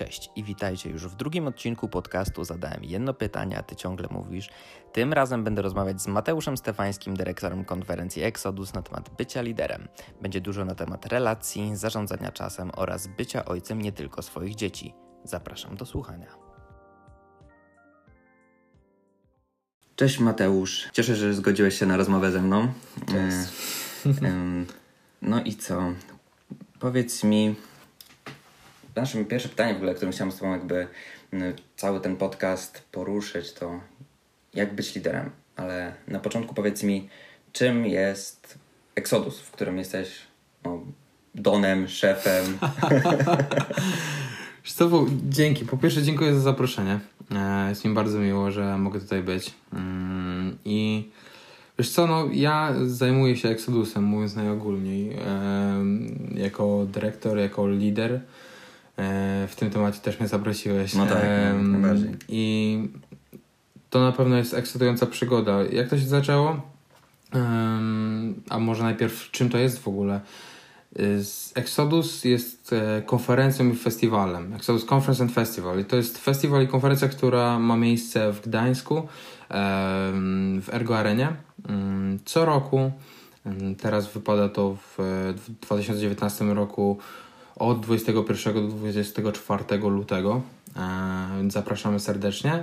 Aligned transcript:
Cześć 0.00 0.30
i 0.36 0.44
witajcie 0.44 0.90
już 0.90 1.06
w 1.06 1.14
drugim 1.14 1.46
odcinku 1.46 1.88
podcastu. 1.88 2.44
Zadałem 2.44 2.84
jedno 2.84 3.14
pytanie, 3.14 3.58
a 3.58 3.62
ty 3.62 3.76
ciągle 3.76 4.08
mówisz. 4.10 4.48
Tym 4.92 5.12
razem 5.12 5.44
będę 5.44 5.62
rozmawiać 5.62 6.02
z 6.02 6.06
Mateuszem 6.06 6.56
Stefańskim, 6.56 7.16
dyrektorem 7.16 7.64
konferencji 7.64 8.22
Exodus 8.22 8.74
na 8.74 8.82
temat 8.82 9.10
bycia 9.18 9.42
liderem. 9.42 9.88
Będzie 10.22 10.40
dużo 10.40 10.64
na 10.64 10.74
temat 10.74 11.06
relacji, 11.06 11.76
zarządzania 11.76 12.32
czasem 12.32 12.70
oraz 12.76 13.06
bycia 13.06 13.44
ojcem 13.44 13.82
nie 13.82 13.92
tylko 13.92 14.22
swoich 14.22 14.54
dzieci. 14.54 14.94
Zapraszam 15.24 15.76
do 15.76 15.86
słuchania. 15.86 16.36
Cześć 19.96 20.18
Mateusz. 20.18 20.88
Cieszę 20.92 21.12
się, 21.12 21.20
że 21.20 21.34
zgodziłeś 21.34 21.78
się 21.78 21.86
na 21.86 21.96
rozmowę 21.96 22.30
ze 22.30 22.42
mną. 22.42 22.72
Cześć. 23.06 23.52
No 25.22 25.42
i 25.42 25.56
co? 25.56 25.82
Powiedz 26.78 27.24
mi, 27.24 27.54
naszym 28.96 29.24
pierwsze 29.24 29.48
pytanie 29.48 29.74
w 29.74 29.76
ogóle, 29.76 29.94
którym 29.94 30.12
chciałem 30.12 30.32
z 30.32 30.38
Tobą 30.38 30.52
jakby 30.52 30.86
mm, 31.32 31.54
cały 31.76 32.00
ten 32.00 32.16
podcast 32.16 32.82
poruszyć, 32.92 33.52
to 33.52 33.80
jak 34.54 34.74
być 34.74 34.94
liderem. 34.94 35.30
Ale 35.56 35.94
na 36.08 36.20
początku 36.20 36.54
powiedz 36.54 36.82
mi, 36.82 37.08
czym 37.52 37.86
jest 37.86 38.58
Exodus, 38.94 39.40
w 39.40 39.50
którym 39.50 39.78
jesteś 39.78 40.18
no, 40.64 40.80
donem, 41.34 41.88
szefem? 41.88 42.58
Co, 44.80 45.06
dzięki. 45.28 45.64
Po 45.64 45.76
pierwsze 45.76 46.02
dziękuję 46.02 46.34
za 46.34 46.40
zaproszenie. 46.40 47.00
E, 47.30 47.68
jest 47.68 47.84
mi 47.84 47.94
bardzo 47.94 48.18
miło, 48.18 48.50
że 48.50 48.78
mogę 48.78 49.00
tutaj 49.00 49.22
być. 49.22 49.54
Mm, 49.72 50.58
I 50.64 51.08
wiesz 51.78 51.90
co, 51.90 52.06
no 52.06 52.28
ja 52.32 52.74
zajmuję 52.86 53.36
się 53.36 53.48
Exodusem, 53.48 54.04
mówiąc 54.04 54.36
najogólniej. 54.36 55.12
E, 55.12 55.84
jako 56.34 56.86
dyrektor, 56.92 57.38
jako 57.38 57.68
lider 57.68 58.20
w 59.48 59.52
tym 59.56 59.70
temacie 59.70 60.00
też 60.00 60.20
mnie 60.20 60.28
zaprosiłeś. 60.28 60.94
No 60.94 61.06
tak, 61.06 61.24
no. 61.62 61.88
I 62.28 62.88
to 63.90 64.00
na 64.00 64.12
pewno 64.12 64.36
jest 64.36 64.54
ekscytująca 64.54 65.06
przygoda. 65.06 65.62
Jak 65.72 65.88
to 65.88 65.98
się 65.98 66.06
zaczęło? 66.06 66.60
A 68.50 68.58
może 68.58 68.82
najpierw, 68.82 69.30
czym 69.30 69.48
to 69.48 69.58
jest 69.58 69.78
w 69.78 69.88
ogóle? 69.88 70.20
Exodus 71.54 72.24
jest 72.24 72.72
e, 72.72 73.02
konferencją 73.02 73.70
i 73.70 73.76
festiwalem. 73.76 74.54
Exodus 74.54 74.92
Conference 74.92 75.22
and 75.22 75.32
Festival. 75.32 75.80
I 75.80 75.84
to 75.84 75.96
jest 75.96 76.18
festiwal 76.18 76.62
i 76.62 76.68
konferencja, 76.68 77.08
która 77.08 77.58
ma 77.58 77.76
miejsce 77.76 78.32
w 78.32 78.40
Gdańsku, 78.40 79.08
w 80.60 80.68
Ergo 80.72 80.98
Arenie. 80.98 81.28
Mm, 81.68 82.18
co 82.24 82.44
roku. 82.44 82.92
Teraz 83.78 84.12
wypada 84.12 84.48
to 84.48 84.76
w 84.98 85.34
2019 85.62 86.44
roku 86.44 86.98
od 87.60 87.80
21 87.80 88.54
do 88.54 88.62
24 88.62 89.64
lutego. 89.78 90.42
E, 90.76 91.50
zapraszamy 91.50 92.00
serdecznie. 92.00 92.52
E, 92.52 92.62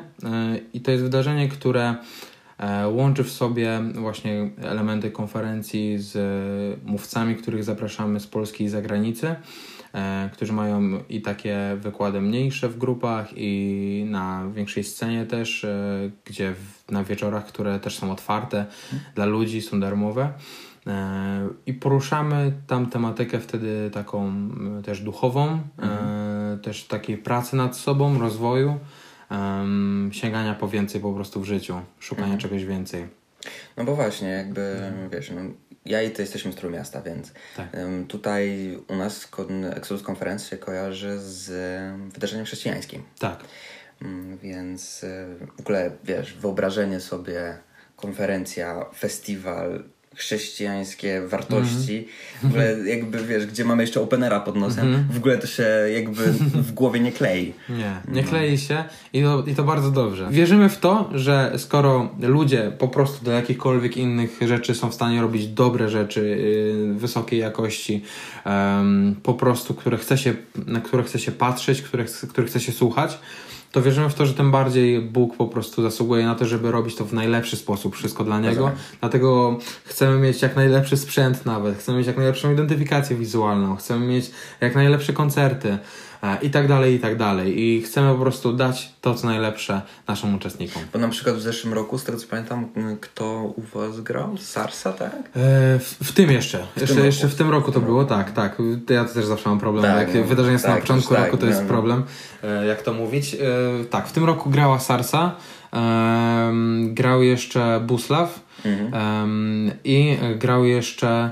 I 0.74 0.82
to 0.82 0.92
jest 0.92 1.04
wydarzenie, 1.04 1.50
które 1.50 1.96
e, 2.58 2.88
łączy 2.88 3.24
w 3.24 3.32
sobie 3.32 3.82
właśnie 3.94 4.50
elementy 4.62 5.12
konferencji 5.12 5.96
z 6.00 6.18
mówcami, 6.86 7.36
których 7.36 7.64
zapraszamy 7.64 8.20
z 8.20 8.28
Polski 8.28 8.64
i 8.64 8.70
zagranicy, 8.70 9.36
którzy 10.34 10.54
mają 10.54 11.04
i 11.10 11.22
takie 11.22 11.78
wykłady 11.82 12.22
mniejsze 12.22 12.70
w 12.70 12.78
grupach 12.78 13.30
i 13.36 14.06
na 14.10 14.44
większej 14.54 14.84
scenie 14.84 15.26
też, 15.26 15.66
gdzie 16.26 16.54
na 16.92 17.04
wieczorach, 17.04 17.46
które 17.46 17.80
też 17.80 17.98
są 17.98 18.12
otwarte 18.12 18.66
dla 19.16 19.26
ludzi, 19.26 19.62
są 19.62 19.80
darmowe. 19.80 20.34
I 21.66 21.74
poruszamy 21.74 22.54
tam 22.68 22.90
tematykę 22.90 23.40
wtedy 23.40 23.90
taką 23.94 24.50
też 24.86 25.02
duchową, 25.02 25.60
mhm. 25.78 26.60
też 26.60 26.84
takiej 26.88 27.18
pracy 27.18 27.56
nad 27.56 27.78
sobą, 27.78 28.20
rozwoju, 28.20 28.80
sięgania 30.12 30.54
po 30.54 30.68
więcej 30.68 31.02
po 31.02 31.14
prostu 31.14 31.42
w 31.42 31.46
życiu, 31.46 31.82
szukania 32.00 32.34
mhm. 32.34 32.42
czegoś 32.42 32.66
więcej. 32.66 33.08
No 33.78 33.84
bo 33.84 33.96
właśnie, 33.96 34.30
jakby 34.30 34.62
mhm. 34.62 35.10
wiesz, 35.10 35.32
no, 35.32 35.42
ja 35.86 36.02
i 36.02 36.12
ty 36.12 36.22
jesteśmy 36.22 36.52
z 36.52 36.56
Trójmiasta, 36.56 37.02
więc 37.02 37.34
tak. 37.58 37.68
tutaj 38.08 38.78
u 38.88 38.96
nas 38.96 39.30
Exodus 39.76 40.10
Conference 40.10 40.50
się 40.50 40.58
kojarzy 40.58 41.20
z 41.20 41.52
wydarzeniem 42.14 42.46
chrześcijańskim. 42.46 43.04
Tak. 43.20 43.40
Mm, 44.02 44.38
więc 44.38 45.04
e, 45.04 45.26
w 45.58 45.60
ogóle, 45.60 45.92
wiesz, 46.04 46.34
wyobrażenie 46.34 47.00
sobie 47.00 47.58
konferencja, 47.96 48.86
festiwal, 48.96 49.84
chrześcijańskie 50.18 51.22
wartości, 51.28 51.96
mm. 51.98 52.08
w 52.42 52.46
ogóle 52.46 52.90
jakby 52.90 53.26
wiesz, 53.26 53.46
gdzie 53.46 53.66
mamy 53.66 53.84
jeszcze 53.84 54.02
openera 54.02 54.40
pod 54.40 54.56
nosem, 54.56 54.88
mm. 54.88 55.08
w 55.12 55.18
ogóle 55.18 55.38
to 55.38 55.48
się 55.48 55.64
jakby 55.94 56.24
w 56.68 56.72
głowie 56.72 57.00
nie 57.00 57.12
klei. 57.12 57.54
Nie, 57.70 58.02
nie 58.08 58.22
no. 58.22 58.28
klei 58.28 58.58
się 58.58 58.84
i 59.14 59.24
to, 59.24 59.44
i 59.48 59.56
to 59.56 59.64
bardzo 59.64 59.92
dobrze. 59.92 60.28
Wierzymy 60.32 60.70
w 60.70 60.78
to, 60.78 61.10
że 61.14 61.54
skoro 61.58 62.10
ludzie 62.20 62.72
po 62.78 62.88
prostu 62.88 63.26
do 63.26 63.32
jakichkolwiek 63.32 63.98
innych 63.98 64.40
rzeczy 64.48 64.76
są 64.76 64.90
w 64.90 64.94
stanie 64.94 65.22
robić 65.22 65.48
dobre 65.48 65.90
rzeczy 65.90 66.38
yy, 66.88 67.00
wysokiej 67.00 67.40
jakości, 67.40 68.04
yy, 68.46 68.52
po 69.24 69.34
prostu, 69.34 69.74
które 69.74 69.98
chce 69.98 70.18
się, 70.18 70.34
na 70.68 70.82
które 70.82 71.04
chce 71.04 71.20
się 71.20 71.32
patrzeć, 71.32 71.82
które, 71.82 72.06
które 72.30 72.48
chce 72.48 72.60
się 72.60 72.72
słuchać, 72.72 73.20
to 73.72 73.82
wierzymy 73.82 74.10
w 74.10 74.14
to, 74.14 74.26
że 74.26 74.34
tym 74.34 74.52
bardziej 74.52 75.02
Bóg 75.02 75.38
po 75.38 75.48
prostu 75.48 75.82
zasługuje 75.82 76.26
na 76.26 76.36
to, 76.36 76.46
żeby 76.46 76.72
robić 76.72 76.96
to 76.96 77.06
w 77.06 77.14
najlepszy 77.14 77.56
sposób, 77.56 77.96
wszystko 77.96 78.24
dla 78.24 78.40
Niego. 78.40 78.66
Tak. 78.66 78.76
Dlatego 79.00 79.60
chcemy 79.84 80.20
mieć 80.20 80.42
jak 80.42 80.56
najlepszy 80.56 80.98
sprzęt 80.98 81.46
nawet, 81.46 81.78
chcemy 81.78 81.98
mieć 81.98 82.08
jak 82.08 82.18
najlepszą 82.18 82.54
identyfikację 82.54 83.16
wizualną, 83.16 83.76
chcemy 83.76 84.06
mieć 84.06 84.32
jak 84.62 84.76
najlepsze 84.76 85.14
koncerty, 85.14 85.78
i 86.36 86.50
tak 86.50 86.68
dalej, 86.68 86.96
i 86.96 87.00
tak 87.00 87.18
dalej. 87.18 87.62
I 87.62 87.82
chcemy 87.82 88.14
po 88.14 88.22
prostu 88.22 88.54
dać 88.54 88.92
to, 89.02 89.16
co 89.16 89.28
najlepsze 89.28 89.82
naszym 90.08 90.36
uczestnikom. 90.36 90.82
Bo 90.94 91.00
na 91.00 91.10
przykład 91.10 91.36
w 91.36 91.42
zeszłym 91.42 91.74
roku, 91.74 91.98
z 91.98 92.04
tego 92.04 92.18
co 92.18 92.28
pamiętam, 92.28 92.68
kto 93.02 93.54
u 93.56 93.62
Was 93.62 94.02
grał? 94.02 94.38
Sarsa, 94.38 94.94
tak? 94.94 95.16
E, 95.16 95.80
w, 95.80 95.98
w, 96.04 96.12
tym 96.12 96.32
jeszcze. 96.32 96.68
W 96.76 96.82
jeszcze, 96.82 96.96
tym 96.96 97.06
jeszcze 97.06 97.28
w 97.28 97.36
tym 97.36 97.50
roku 97.50 97.72
to 97.72 97.80
było, 97.80 98.06
tak, 98.06 98.32
tak. 98.32 98.58
Ja 98.90 99.06
też 99.06 99.26
zawsze 99.26 99.50
mam 99.50 99.60
problem. 99.60 99.84
Tak, 99.84 100.08
jak 100.08 100.16
no, 100.16 100.24
wydarzenie 100.24 100.60
tak, 100.60 100.76
na 100.76 100.82
początku 100.82 101.14
tak, 101.16 101.26
roku, 101.26 101.38
to 101.38 101.46
jest 101.46 101.60
no, 101.60 101.64
no. 101.64 101.70
problem, 101.70 102.04
e, 102.44 102.66
jak 102.66 102.82
to 102.82 102.94
mówić. 102.94 103.34
E, 103.34 103.38
tak, 103.86 104.08
w 104.08 104.12
tym 104.12 104.24
roku 104.24 104.50
grała 104.50 104.80
Sarsa, 104.80 105.36
e, 105.74 106.52
grał 106.94 107.24
jeszcze 107.24 107.82
Buslaw, 107.88 108.48
Mhm. 108.66 109.72
I 109.84 110.18
grał 110.36 110.66
jeszcze 110.66 111.08
e, 111.08 111.32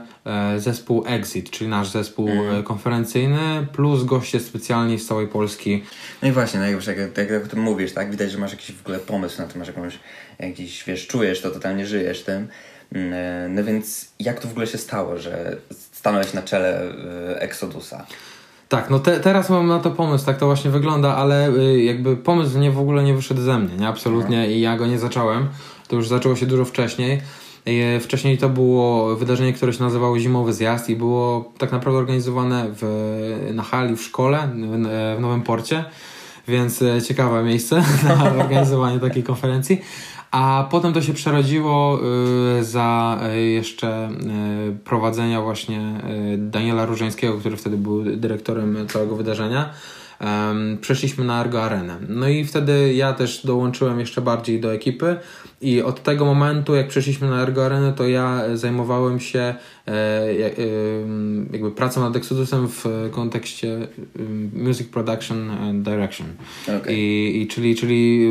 zespół 0.58 1.04
Exit, 1.08 1.50
czyli 1.50 1.70
nasz 1.70 1.90
zespół 1.90 2.30
mhm. 2.30 2.64
konferencyjny, 2.64 3.68
plus 3.74 4.04
goście 4.04 4.40
specjalni 4.40 5.00
z 5.00 5.08
całej 5.08 5.28
Polski. 5.28 5.84
No 6.22 6.28
i 6.28 6.32
właśnie, 6.32 6.60
no 6.60 6.66
jak, 6.66 6.88
jak, 7.18 7.30
jak 7.30 7.46
o 7.46 7.48
tym 7.48 7.60
mówisz, 7.60 7.94
tak? 7.94 8.12
Widać, 8.12 8.32
że 8.32 8.38
masz 8.38 8.52
jakiś 8.52 8.72
w 8.72 8.82
ogóle 8.82 9.00
pomysł 9.00 9.42
na 9.42 9.48
to, 9.48 9.60
masz 9.60 9.68
jakąś, 9.68 10.00
jakiś, 10.40 10.84
wiesz, 10.84 11.08
czujesz 11.08 11.42
to, 11.42 11.52
totalnie 11.52 11.86
żyjesz 11.86 12.24
tym. 12.24 12.48
Mm, 12.94 13.14
e, 13.14 13.50
no 13.50 13.64
więc 13.64 14.08
jak 14.20 14.40
to 14.40 14.48
w 14.48 14.52
ogóle 14.52 14.68
się 14.68 14.78
stało, 14.78 15.18
że 15.18 15.58
stanąłeś 15.92 16.34
na 16.34 16.42
czele 16.42 16.82
e, 16.82 17.42
Exodusa? 17.42 18.06
Tak, 18.70 18.90
no 18.90 19.00
te, 19.00 19.20
teraz 19.20 19.50
mam 19.50 19.68
na 19.68 19.80
to 19.80 19.92
pomysł, 19.92 20.26
tak 20.26 20.38
to 20.38 20.46
właśnie 20.46 20.72
wygląda, 20.72 21.16
ale 21.16 21.52
jakby 21.78 22.18
pomysł 22.18 22.58
nie 22.58 22.72
w 22.72 22.80
ogóle 22.80 23.04
nie 23.04 23.14
wyszedł 23.14 23.42
ze 23.42 23.60
mnie, 23.60 23.76
nie? 23.78 23.88
Absolutnie 23.88 24.38
mhm. 24.38 24.52
i 24.52 24.62
ja 24.62 24.78
go 24.78 24.88
nie 24.88 25.00
zacząłem. 25.00 25.50
To 25.88 25.96
już 25.96 26.08
zaczęło 26.08 26.36
się 26.36 26.46
dużo 26.46 26.66
wcześniej. 26.66 27.22
E, 27.66 28.00
wcześniej 28.00 28.38
to 28.38 28.50
było 28.50 29.16
wydarzenie, 29.16 29.54
które 29.54 29.74
się 29.74 29.84
nazywało 29.84 30.20
Zimowy 30.20 30.54
Zjazd 30.54 30.90
i 30.90 30.96
było 30.96 31.54
tak 31.58 31.72
naprawdę 31.72 32.00
organizowane 32.00 32.66
w, 32.70 33.52
na 33.54 33.64
hali 33.64 33.96
w 33.96 34.02
szkole 34.02 34.50
w 35.18 35.22
Nowym 35.22 35.42
Porcie, 35.42 35.86
więc 36.48 36.82
e, 36.82 37.02
ciekawe 37.02 37.44
miejsce 37.44 37.84
na 38.04 38.24
organizowanie 38.24 39.00
takiej 39.00 39.24
konferencji. 39.24 39.82
A 40.32 40.68
potem 40.72 40.94
to 40.94 41.02
się 41.02 41.14
przerodziło 41.14 42.00
e, 42.60 42.64
za 42.64 43.20
jeszcze 43.54 44.10
prowadzenia 44.84 45.42
właśnie 45.42 46.02
Daniela 46.38 46.86
Różańskiego, 46.86 47.38
który 47.38 47.58
wtedy 47.58 47.78
był 47.78 48.04
dyrektorem 48.04 48.88
całego 48.88 49.16
wydarzenia 49.16 49.70
przeszliśmy 50.82 51.26
na 51.26 51.36
Argo 51.36 51.64
Arenę. 51.64 51.98
No 52.10 52.28
i 52.28 52.46
wtedy 52.46 52.94
ja 52.94 53.14
też 53.14 53.46
dołączyłem 53.46 54.00
jeszcze 54.00 54.22
bardziej 54.22 54.62
do 54.62 54.74
ekipy 54.74 55.18
i 55.66 55.82
od 55.82 56.04
tego 56.04 56.26
momentu, 56.26 56.76
jak 56.76 56.88
przeszliśmy 56.88 57.30
na 57.30 57.36
Argo 57.36 57.66
Arenę, 57.66 57.94
to 57.94 58.08
ja 58.08 58.44
zajmowałem 58.54 59.20
się 59.20 59.40
e, 59.40 59.56
e, 59.56 59.75
jakby 61.52 61.72
pracą 61.72 62.02
nad 62.02 62.16
Exodusem 62.16 62.68
w 62.68 62.86
kontekście 63.12 63.88
music 64.54 64.88
production 64.88 65.50
and 65.50 65.84
direction. 65.84 66.28
Okay. 66.64 66.94
I, 66.94 67.42
i 67.42 67.48
czyli, 67.48 67.76
czyli 67.76 68.28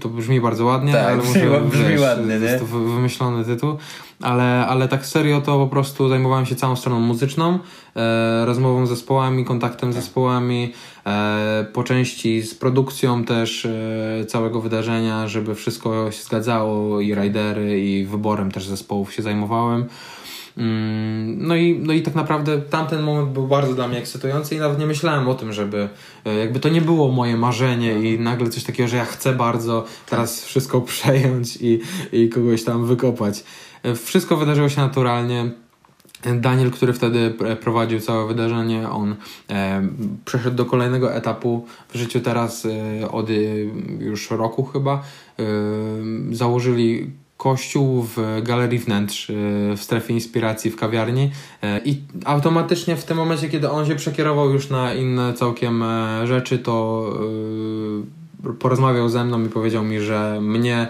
to 0.00 0.08
brzmi 0.08 0.40
bardzo 0.40 0.64
ładnie, 0.64 0.92
tak, 0.92 1.06
ale 1.06 1.16
brzmi, 1.16 1.42
może, 1.44 1.60
brzmi 1.60 1.88
wiesz, 1.88 2.00
ładnie, 2.00 2.38
nie? 2.38 2.46
jest 2.46 2.58
to 2.58 2.66
wymyślony 2.66 3.44
tytuł, 3.44 3.76
ale, 4.22 4.66
ale 4.66 4.88
tak 4.88 5.06
serio 5.06 5.40
to 5.40 5.58
po 5.58 5.66
prostu 5.66 6.08
zajmowałem 6.08 6.46
się 6.46 6.54
całą 6.54 6.76
stroną 6.76 7.00
muzyczną, 7.00 7.58
e, 7.96 8.46
rozmową 8.46 8.86
z 8.86 8.88
zespołami, 8.88 9.44
kontaktem 9.44 9.92
z 9.92 9.94
tak. 9.94 10.04
zespołami, 10.04 10.72
e, 11.06 11.66
po 11.72 11.84
części 11.84 12.42
z 12.42 12.54
produkcją 12.54 13.24
też 13.24 13.66
e, 13.66 14.24
całego 14.26 14.60
wydarzenia, 14.60 15.28
żeby 15.28 15.54
wszystko 15.54 16.10
się 16.10 16.22
zgadzało 16.22 17.00
i 17.00 17.14
ridery 17.14 17.80
i 17.80 18.04
wyborem 18.04 18.50
też 18.50 18.66
zespołów 18.66 19.14
się 19.14 19.22
zajmowałem. 19.22 19.84
Mm, 20.56 21.46
no 21.46 21.56
i, 21.56 21.78
no 21.78 21.92
i 21.92 22.02
tak 22.02 22.14
naprawdę 22.14 22.58
tamten 22.58 23.02
moment 23.02 23.30
był 23.30 23.46
bardzo 23.46 23.74
dla 23.74 23.88
mnie 23.88 23.98
ekscytujący 23.98 24.54
i 24.54 24.58
nawet 24.58 24.78
nie 24.78 24.86
myślałem 24.86 25.28
o 25.28 25.34
tym, 25.34 25.52
żeby 25.52 25.88
e, 26.24 26.34
jakby 26.34 26.60
to 26.60 26.68
nie 26.68 26.80
było 26.80 27.12
moje 27.12 27.36
marzenie 27.36 28.12
i 28.12 28.20
nagle 28.20 28.50
coś 28.50 28.64
takiego, 28.64 28.88
że 28.88 28.96
ja 28.96 29.04
chcę 29.04 29.32
bardzo 29.32 29.84
teraz 30.06 30.44
wszystko 30.44 30.80
przejąć 30.92 31.58
i, 31.60 31.80
i 32.12 32.28
kogoś 32.28 32.64
tam 32.64 32.86
wykopać. 32.86 33.44
E, 33.82 33.94
Wszystko 33.94 34.36
wydarzyło 34.36 34.68
się 34.68 34.80
naturalnie. 34.80 35.50
Daniel, 36.34 36.70
który 36.70 36.92
wtedy 36.92 37.34
prowadził 37.60 38.00
całe 38.00 38.26
wydarzenie, 38.26 38.90
on 38.90 39.16
e, 39.50 39.88
przeszedł 40.24 40.56
do 40.56 40.64
kolejnego 40.64 41.14
etapu 41.14 41.66
w 41.88 41.96
życiu 41.96 42.20
teraz 42.20 42.66
e, 42.66 43.10
od 43.10 43.30
e, 43.30 43.32
już 43.98 44.30
roku 44.30 44.64
chyba. 44.64 45.02
E, 45.38 45.44
założyli 46.32 47.10
kościół 47.36 48.06
w 48.16 48.42
galerii 48.42 48.78
wnętrz 48.78 49.30
e, 49.30 49.34
w 49.76 49.82
strefie 49.82 50.14
inspiracji 50.14 50.70
w 50.70 50.76
kawiarni 50.76 51.30
e, 51.62 51.80
i 51.84 52.02
automatycznie 52.24 52.96
w 52.96 53.04
tym 53.04 53.16
momencie, 53.16 53.48
kiedy 53.48 53.70
on 53.70 53.86
się 53.86 53.96
przekierował 53.96 54.50
już 54.50 54.70
na 54.70 54.94
inne 54.94 55.34
całkiem 55.34 55.82
e, 55.82 56.26
rzeczy, 56.26 56.58
to 56.58 57.06
porozmawiał 58.58 59.08
ze 59.08 59.24
mną 59.24 59.44
i 59.44 59.48
powiedział 59.48 59.84
mi, 59.84 60.00
że 60.00 60.38
mnie, 60.40 60.88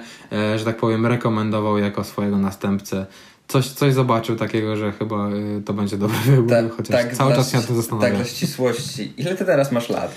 że 0.57 0.65
tak 0.65 0.77
powiem, 0.77 1.07
rekomendował 1.07 1.79
jako 1.79 2.05
swojego 2.05 2.39
następcę 2.39 3.07
coś, 3.49 3.69
coś 3.69 3.95
zobaczył 3.95 4.37
takiego, 4.37 4.77
że 4.77 4.93
chyba 4.93 5.29
to 5.65 5.73
będzie 5.73 5.99
dobry 5.99 6.17
wybór, 6.27 6.51
Ta- 6.51 6.77
chociaż 6.77 7.03
tak 7.03 7.17
cały 7.17 7.31
dla 7.31 7.37
czas 7.37 7.51
się 7.51 7.57
nad 7.57 7.67
tym 7.67 7.77
zastanawiam. 7.77 8.11
Tak, 8.11 8.21
dla 8.21 8.27
ścisłości. 8.27 9.13
Ile 9.17 9.35
ty 9.35 9.45
teraz 9.45 9.73
masz 9.73 9.89
lat? 9.89 10.13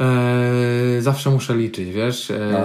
Eee, 0.00 1.02
zawsze 1.02 1.30
muszę 1.30 1.56
liczyć, 1.56 1.90
wiesz? 1.90 2.30
Eee, 2.30 2.38
No. 2.52 2.58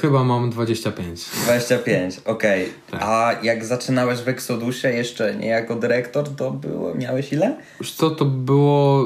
Chyba 0.00 0.24
mam 0.24 0.50
25. 0.50 1.20
25, 1.44 2.20
okej. 2.24 2.68
Tak. 2.90 3.00
A 3.04 3.32
jak 3.42 3.64
zaczynałeś 3.64 4.18
w 4.20 4.28
Exodusie 4.28 4.88
jeszcze 4.88 5.34
nie 5.34 5.46
jako 5.48 5.74
dyrektor, 5.76 6.28
to 6.36 6.50
było, 6.50 6.94
miałeś 6.94 7.32
ile? 7.32 7.56
Wiesz 7.80 7.92
co, 7.92 8.10
to 8.10 8.24
było 8.24 9.04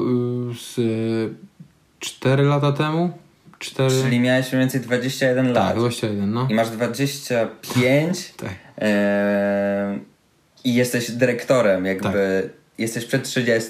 y, 0.51 0.55
z 0.55 0.77
y, 0.79 1.29
4 1.99 2.43
lata 2.43 2.71
temu? 2.71 3.09
4... 3.59 3.89
Czyli 4.03 4.19
miałeś 4.19 4.51
mniej 4.51 4.59
więcej 4.59 4.81
21 4.81 5.53
lat. 5.53 5.67
Tak, 5.67 5.77
21, 5.77 6.31
no. 6.33 6.47
I 6.51 6.53
masz 6.53 6.69
25 6.69 8.33
Tak. 8.37 8.49
e, 8.81 9.99
i 10.63 10.73
jesteś 10.73 11.11
dyrektorem, 11.11 11.85
jakby 11.85 12.41
Tak. 12.43 12.51
jesteś 12.77 13.05
przed 13.05 13.23
30. 13.23 13.69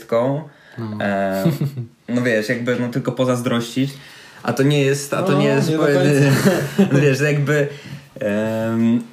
No. 0.78 0.98
E, 1.02 1.44
no 2.16 2.22
wiesz, 2.22 2.50
jakby 2.50 2.80
no 2.80 2.90
tylko 2.90 3.12
pozazdrościć. 3.12 3.94
A 4.44 4.54
to 4.54 4.64
nie 4.64 4.82
jest, 4.82 5.14
a 5.14 5.24
to 5.24 5.32
No, 5.32 5.40
nie 5.40 5.46
jest, 5.48 5.70
nie 5.70 5.78
no 5.78 7.00
wiesz, 7.02 7.20
jakby 7.22 7.68
em, 8.20 9.04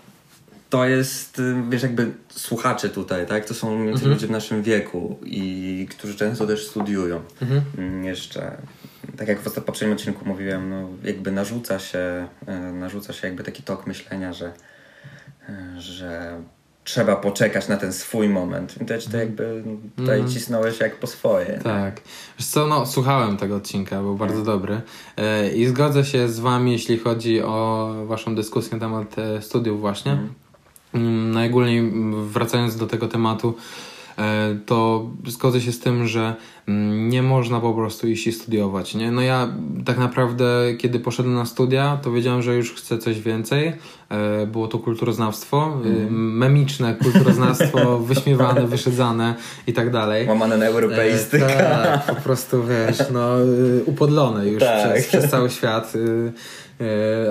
to 0.70 0.84
jest, 0.84 1.42
wiesz, 1.70 1.82
jakby 1.82 2.12
słuchacze 2.28 2.88
tutaj, 2.88 3.26
tak? 3.26 3.44
To 3.44 3.54
są 3.54 3.72
Mhm. 3.72 4.10
ludzie 4.10 4.26
w 4.26 4.30
naszym 4.30 4.62
wieku 4.62 5.18
i 5.24 5.86
którzy 5.90 6.14
często 6.14 6.46
też 6.46 6.66
studiują. 6.68 7.20
Mhm. 7.42 7.62
Mm, 7.78 8.04
Jeszcze, 8.04 8.56
tak 9.16 9.28
jak 9.28 9.40
w 9.40 9.60
poprzednim 9.62 9.96
odcinku 9.96 10.24
mówiłem, 10.24 10.70
no 10.70 10.88
jakby 11.04 11.32
narzuca 11.32 11.78
się, 11.78 12.28
e, 12.46 12.58
narzuca 12.72 13.12
się 13.12 13.26
jakby 13.26 13.44
taki 13.44 13.62
tok 13.62 13.86
myślenia, 13.86 14.32
że, 14.32 14.52
e, 15.48 15.80
że 15.80 16.40
trzeba 16.84 17.16
poczekać 17.16 17.68
na 17.68 17.76
ten 17.76 17.92
swój 17.92 18.28
moment. 18.28 18.74
To, 18.78 19.10
to 19.10 19.16
jakby 19.16 19.62
tutaj 19.96 20.14
Mhm. 20.18 20.34
cisnąłeś 20.34 20.80
jak 20.80 20.96
po 21.00 21.06
swoje. 21.06 21.60
Tak. 21.64 22.00
Wiesz 22.38 22.46
co, 22.48 22.66
no 22.66 22.86
słuchałem 22.86 23.36
tego 23.36 23.56
odcinka, 23.56 24.00
był 24.00 24.14
bardzo 24.16 24.42
dobry 24.42 24.80
e, 25.16 25.48
i 25.52 25.66
zgodzę 25.66 26.04
się 26.04 26.28
z 26.28 26.40
wami, 26.40 26.72
jeśli 26.72 26.98
chodzi 26.98 27.42
o 27.42 27.92
waszą 28.06 28.34
dyskusję 28.34 28.72
na 28.72 28.78
temat 28.80 29.18
e, 29.18 29.42
studiów 29.42 29.80
właśnie. 29.80 30.18
Mm, 30.94 31.30
Najogólniej 31.32 31.78
mm, 31.78 32.28
wracając 32.28 32.76
do 32.76 32.86
tego 32.86 33.08
tematu, 33.08 33.54
to 34.66 35.10
zgodzę 35.26 35.60
się 35.60 35.72
z 35.72 35.80
tym, 35.80 36.06
że 36.06 36.34
mm, 36.68 37.08
nie 37.08 37.22
można 37.22 37.60
po 37.60 37.74
prostu 37.74 38.08
iść 38.08 38.26
i 38.26 38.32
studiować. 38.32 38.94
Nie? 38.94 39.10
No 39.10 39.22
ja 39.22 39.48
tak 39.84 39.98
naprawdę, 39.98 40.74
kiedy 40.78 41.00
poszedłem 41.00 41.34
na 41.34 41.44
studia, 41.44 41.98
to 42.02 42.12
wiedziałem, 42.12 42.42
że 42.42 42.54
już 42.54 42.74
chcę 42.74 42.98
coś 42.98 43.20
więcej. 43.20 43.72
E, 44.08 44.46
Było 44.46 44.68
to 44.68 44.78
kulturoznawstwo, 44.78 45.80
e, 45.84 46.10
memiczne 46.10 46.94
kulturoznawstwo, 46.94 47.98
wyśmiewane, 48.08 48.66
wyszedzane 48.66 49.34
i 49.66 49.72
tak 49.72 49.90
dalej. 49.90 50.28
Łamane 50.28 50.56
na 50.56 50.66
europeistykę. 50.66 51.70
E, 51.70 52.02
tak, 52.06 52.16
po 52.16 52.22
prostu 52.22 52.62
wiesz, 52.64 52.98
no 53.12 53.42
y, 53.42 53.84
upodlone 53.86 54.48
już 54.48 54.62
Tak. 54.62 54.92
przez, 54.92 55.06
przez 55.06 55.30
cały 55.30 55.50
świat, 55.50 55.94
y, 55.94 56.32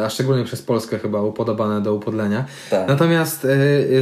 a 0.06 0.10
szczególnie 0.10 0.44
przez 0.44 0.62
Polskę 0.62 1.00
chyba 1.00 1.22
upodobane 1.22 1.82
do 1.82 1.94
upodlenia. 1.96 2.46
Tak. 2.70 2.88
Natomiast 2.88 3.42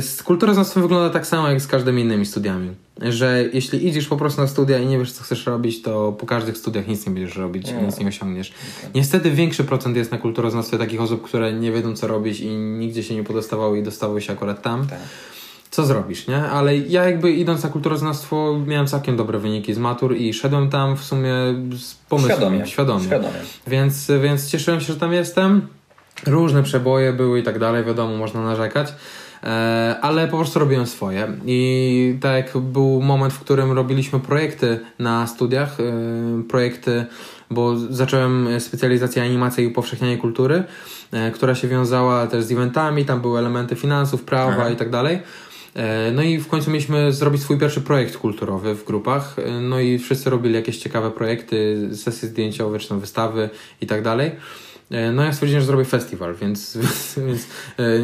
z 0.01 0.24
kulturoznawstwem 0.24 0.84
wygląda 0.84 1.10
tak 1.10 1.28
samo 1.28 1.50
jak 1.50 1.62
z 1.62 1.68
każdymi 1.68 2.01
innymi 2.01 2.25
studiami. 2.25 2.75
Że 3.01 3.44
jeśli 3.54 3.88
idziesz 3.88 4.07
po 4.07 4.18
prostu 4.18 4.42
na 4.42 4.48
studia 4.48 4.80
i 4.80 4.86
nie 4.86 5.00
wiesz, 5.00 5.12
co 5.12 5.24
chcesz 5.24 5.46
robić, 5.46 5.81
to 5.81 6.12
po 6.12 6.25
każdych 6.25 6.57
studiach 6.57 6.88
nic 6.88 7.07
nie 7.07 7.13
będziesz 7.13 7.38
robić, 7.38 7.72
Nie. 7.72 7.81
nic 7.81 8.00
nie 8.00 8.07
osiągniesz. 8.07 8.54
Niestety 8.96 9.31
większy 9.31 9.63
procent 9.63 9.98
jest 9.98 10.12
na 10.12 10.18
kulturoznawstwie 10.18 10.78
takich 10.78 11.01
osób, 11.01 11.22
które 11.22 11.54
nie 11.54 11.72
wiedzą, 11.72 11.96
co 11.96 12.07
robić 12.07 12.40
i 12.40 12.50
nigdzie 12.56 13.04
się 13.04 13.16
nie 13.16 13.24
podostawały 13.24 13.80
i 13.80 13.84
dostały 13.84 14.22
się 14.22 14.34
akurat 14.34 14.62
tam 14.62 14.88
Tak. 14.88 15.00
Co 15.71 15.86
zrobisz, 15.86 16.27
nie? 16.27 16.38
Ale 16.38 16.77
ja 16.77 17.04
jakby 17.04 17.31
idąc 17.31 17.63
na 17.63 17.69
kulturoznawstwo 17.69 18.60
miałem 18.68 18.88
całkiem 18.88 19.18
dobre 19.18 19.39
wyniki 19.39 19.74
z 19.74 19.77
matur 19.77 20.16
i 20.16 20.33
szedłem 20.33 20.69
tam 20.69 20.98
w 20.98 21.04
sumie 21.04 21.33
z 21.77 21.95
pomysłem. 22.10 22.38
Świadomie. 22.38 22.68
Świadomie. 22.68 23.04
Świadomie. 23.04 23.39
Więc, 23.68 24.12
więc 24.21 24.50
cieszyłem 24.50 24.81
się, 24.81 24.94
że 24.94 25.00
tam 25.00 25.13
jestem. 25.13 25.68
Różne 26.25 26.63
przeboje 26.63 27.13
były 27.13 27.39
i 27.39 27.44
tak 27.44 27.60
dalej, 27.60 27.83
wiadomo, 27.83 28.18
można 28.18 28.42
narzekać. 28.42 28.94
E, 29.44 29.95
ale 30.01 30.27
po 30.27 30.38
prostu 30.38 30.60
robiłem 30.60 30.88
swoje. 30.88 31.27
I 31.45 32.18
tak 32.22 32.36
jak 32.36 32.57
był 32.57 33.01
moment, 33.01 33.33
w 33.33 33.39
którym 33.39 33.72
robiliśmy 33.72 34.19
projekty 34.19 34.80
na 35.00 35.27
studiach, 35.27 35.77
e, 35.80 36.44
projekty, 36.44 37.06
bo 37.51 37.77
zacząłem 37.77 38.60
specjalizację 38.60 39.24
animacji 39.24 39.63
i 39.63 39.68
upowszechnianie 39.68 40.18
kultury, 40.18 40.63
e, 41.12 41.31
która 41.31 41.56
się 41.56 41.68
wiązała 41.68 42.27
też 42.27 42.44
z 42.44 42.51
eventami, 42.51 43.06
tam 43.06 43.22
były 43.22 43.39
elementy 43.39 43.75
finansów, 43.75 44.24
prawa 44.24 44.69
i 44.69 44.75
tak 44.75 44.89
dalej. 44.89 45.19
E, 45.79 46.11
No 46.11 46.21
i 46.21 46.37
w 46.37 46.47
końcu 46.47 46.71
mieliśmy 46.71 47.13
zrobić 47.13 47.41
swój 47.41 47.57
pierwszy 47.57 47.81
projekt 47.81 48.17
kulturowy 48.17 48.75
w 48.75 48.85
grupach. 48.85 49.39
E, 49.39 49.51
No 49.51 49.79
i 49.79 49.99
wszyscy 49.99 50.29
robili 50.29 50.55
jakieś 50.55 50.77
ciekawe 50.77 51.11
projekty, 51.11 51.89
sesje 51.95 52.29
zdjęciowe, 52.29 52.79
czy 52.79 52.89
tam 52.89 52.99
wystawy 52.99 53.49
i 53.81 53.87
tak 53.87 54.03
dalej. 54.03 54.31
E, 54.91 55.11
No 55.11 55.23
ja 55.23 55.33
stwierdziłem, 55.33 55.61
że 55.61 55.67
zrobię 55.67 55.85
festiwal, 55.85 56.35
więc, 56.35 56.77
więc 57.27 57.47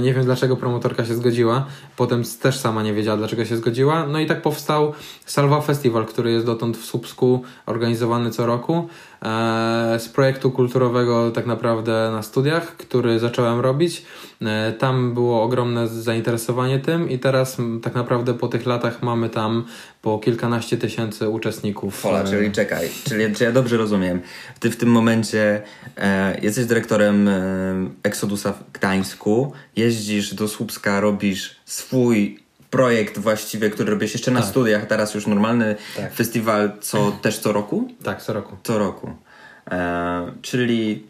nie 0.02 0.14
wiem 0.14 0.26
dlaczego 0.26 0.58
promotorka 0.58 1.06
się 1.06 1.16
zgodziła. 1.16 1.66
Potem 1.98 2.24
też 2.42 2.58
sama 2.60 2.84
nie 2.84 2.94
wiedziała 2.94 3.18
dlaczego 3.18 3.46
się 3.46 3.58
zgodziła. 3.58 4.08
No 4.08 4.20
i 4.20 4.26
tak 4.26 4.42
powstał 4.42 4.94
Salwa 5.26 5.62
Festiwal, 5.62 6.06
który 6.06 6.32
jest 6.32 6.46
dotąd 6.46 6.78
w 6.78 6.86
Słupsku 6.86 7.44
organizowany 7.66 8.32
co 8.32 8.46
roku. 8.46 8.90
E, 9.26 10.00
Z 10.00 10.10
projektu 10.10 10.52
kulturowego 10.52 11.32
tak 11.32 11.46
naprawdę 11.46 12.10
na 12.12 12.22
studiach, 12.24 12.78
który 12.78 13.20
zacząłem 13.20 13.60
robić. 13.60 14.06
E, 14.42 14.74
Tam 14.74 15.14
było 15.14 15.44
ogromne 15.44 15.88
zainteresowanie 15.88 16.80
tym 16.80 17.10
i 17.10 17.20
teraz 17.20 17.58
tak 17.84 17.96
naprawdę 17.96 18.34
po 18.34 18.48
tych 18.48 18.66
latach 18.66 19.04
mamy 19.04 19.30
tam 19.30 19.66
po 20.02 20.20
kilkanaście 20.20 20.78
tysięcy 20.78 21.30
uczestników. 21.30 22.02
Pola, 22.02 22.24
czyli 22.24 22.52
czekaj, 22.52 22.90
czyli 23.10 23.36
czy 23.36 23.44
ja 23.44 23.52
dobrze 23.52 23.78
rozumiem, 23.78 24.22
ty 24.60 24.72
w 24.72 24.78
tym 24.78 24.90
momencie 24.90 25.62
e, 25.98 26.40
jesteś 26.42 26.66
dyrektorem 26.66 27.28
e, 27.28 27.34
Exodusa 28.04 28.54
w 28.54 28.72
Gdańsku, 28.74 29.54
jeździsz 29.76 30.34
do 30.34 30.48
Słupska, 30.48 31.00
robisz 31.00 31.56
swój 31.66 32.45
projekt 32.76 33.20
właściwie, 33.20 33.70
który 33.70 33.92
robisz 33.92 34.14
jeszcze 34.14 34.32
na 34.32 34.40
Tak. 34.42 34.50
studiach, 34.50 34.86
teraz 34.86 35.16
już 35.16 35.28
normalny 35.28 35.76
Tak. 35.98 36.14
festiwal, 36.14 36.72
co 36.82 37.12
też 37.22 37.40
co 37.40 37.52
roku? 37.54 37.88
Tak, 38.04 38.22
co 38.22 38.34
roku. 38.34 38.56
Co 38.64 38.78
roku. 38.78 39.10
E, 39.72 40.32
czyli 40.42 41.04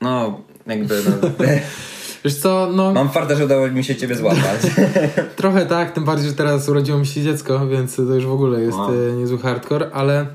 no 0.00 0.40
jakby 0.66 1.02
no, 1.04 1.28
Wiesz 2.24 2.34
co, 2.34 2.68
no 2.74 2.92
mam 2.92 3.10
farta, 3.10 3.34
że 3.34 3.44
udało 3.44 3.68
mi 3.68 3.84
się 3.84 3.96
ciebie 3.96 4.14
złapać. 4.16 4.60
trochę 5.36 5.66
tak, 5.66 5.90
tym 5.92 6.04
bardziej, 6.04 6.28
że 6.28 6.34
teraz 6.36 6.68
urodziło 6.68 6.98
mi 6.98 7.06
się 7.06 7.22
dziecko, 7.22 7.66
więc 7.66 7.96
to 7.96 8.02
już 8.02 8.26
w 8.26 8.32
ogóle 8.32 8.60
jest 8.60 8.78
Wow. 8.78 8.90
e, 9.10 9.12
niezły 9.12 9.38
hardcore, 9.38 9.90
ale, 9.92 10.26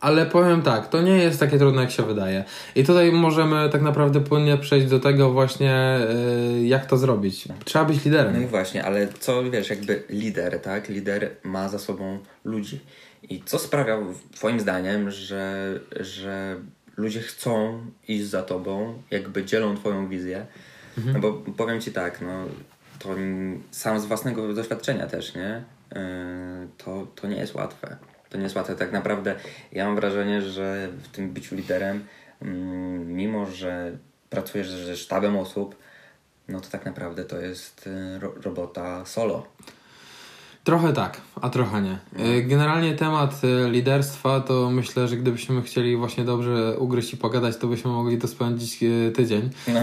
ale 0.00 0.26
powiem 0.26 0.62
tak, 0.62 0.88
to 0.88 1.02
nie 1.02 1.16
jest 1.16 1.40
takie 1.40 1.58
trudne 1.58 1.80
jak 1.80 1.90
się 1.90 2.02
wydaje. 2.02 2.44
I 2.74 2.84
tutaj 2.84 3.12
możemy 3.12 3.68
tak 3.68 3.82
naprawdę 3.82 4.20
płynnie 4.20 4.58
przejść 4.58 4.86
do 4.86 5.00
tego 5.00 5.32
właśnie, 5.32 5.74
e, 5.74 6.06
jak 6.62 6.86
to 6.86 6.96
zrobić. 6.96 7.48
Trzeba 7.64 7.84
być 7.84 8.04
liderem. 8.04 8.32
No 8.32 8.40
i 8.40 8.46
właśnie, 8.46 8.84
ale 8.84 9.08
co 9.20 9.50
wiesz, 9.50 9.70
jakby 9.70 10.02
lider, 10.08 10.60
tak? 10.62 10.88
Lider 10.88 11.30
ma 11.44 11.68
za 11.68 11.78
sobą 11.78 12.18
ludzi. 12.44 12.80
I 13.22 13.42
co 13.44 13.58
sprawia 13.58 13.98
twoim 14.34 14.60
zdaniem, 14.60 15.10
że, 15.10 15.80
że 16.00 16.56
ludzie 16.96 17.20
chcą 17.20 17.80
iść 18.08 18.24
za 18.24 18.42
tobą, 18.42 19.02
jakby 19.10 19.44
dzielą 19.44 19.76
twoją 19.76 20.08
wizję? 20.08 20.46
No 21.12 21.20
bo 21.20 21.32
powiem 21.32 21.80
ci 21.80 21.92
tak, 21.92 22.20
no 22.20 22.44
to 22.98 23.08
sam 23.70 24.00
z 24.00 24.04
własnego 24.04 24.54
doświadczenia 24.54 25.06
też, 25.06 25.34
nie? 25.34 25.64
Yy, 25.92 25.98
To, 26.78 27.06
to 27.14 27.28
nie 27.28 27.36
jest 27.36 27.54
łatwe. 27.54 27.96
To 28.30 28.36
nie 28.38 28.42
jest 28.44 28.56
łatwe. 28.56 28.76
Tak 28.76 28.92
naprawdę 28.92 29.34
ja 29.72 29.86
mam 29.86 29.96
wrażenie, 29.96 30.42
że 30.42 30.88
w 31.02 31.08
tym 31.08 31.30
byciu 31.32 31.54
liderem, 31.56 32.04
mm, 32.42 33.12
mimo 33.12 33.46
że 33.46 33.92
pracujesz 34.30 34.70
ze 34.70 34.96
sztabem 34.96 35.36
osób, 35.36 35.76
no 36.48 36.60
to 36.60 36.68
tak 36.70 36.84
naprawdę 36.86 37.24
to 37.24 37.40
jest 37.40 37.86
y, 37.86 38.18
ro- 38.18 38.34
robota 38.42 39.04
solo. 39.06 39.46
Trochę 40.64 40.92
tak, 40.92 41.20
a 41.40 41.50
trochę 41.50 41.82
nie. 41.82 41.98
No. 42.18 42.24
Y, 42.26 42.42
Generalnie 42.42 42.94
temat 42.94 43.40
y, 43.44 43.70
liderstwa 43.70 44.40
to 44.40 44.70
myślę, 44.70 45.08
że 45.08 45.16
gdybyśmy 45.16 45.62
chcieli 45.62 45.96
właśnie 45.96 46.24
dobrze 46.24 46.78
ugryźć 46.78 47.12
i 47.12 47.16
pogadać, 47.16 47.56
to 47.56 47.66
byśmy 47.66 47.90
mogli 47.90 48.18
to 48.18 48.28
spędzić 48.28 48.78
tydzień. 49.14 49.50
No, 49.68 49.80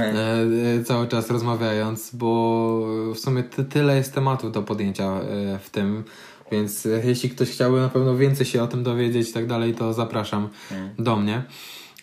cały 0.85 1.07
czas 1.07 1.29
rozmawiając, 1.29 2.15
bo 2.15 2.79
w 3.13 3.19
sumie 3.19 3.43
ty, 3.43 3.63
tyle 3.65 3.97
jest 3.97 4.13
tematów 4.13 4.51
do 4.51 4.61
podjęcia 4.63 5.19
w 5.63 5.69
tym, 5.69 6.03
więc 6.51 6.87
jeśli 7.03 7.29
ktoś 7.29 7.49
chciałby 7.51 7.79
na 7.81 7.89
pewno 7.89 8.15
więcej 8.15 8.45
się 8.45 8.63
o 8.63 8.67
tym 8.67 8.83
dowiedzieć 8.83 9.29
i 9.29 9.33
tak 9.33 9.47
dalej, 9.47 9.73
to 9.73 9.93
zapraszam 9.93 10.49
Mm. 10.71 10.89
do 10.99 11.15
mnie. 11.15 11.43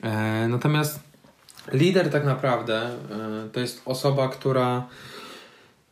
E, 0.02 0.48
natomiast 0.48 1.00
lider 1.72 2.10
tak 2.10 2.24
naprawdę 2.24 2.82
e, 2.84 3.48
to 3.52 3.60
jest 3.60 3.82
osoba, 3.84 4.28
która 4.28 4.86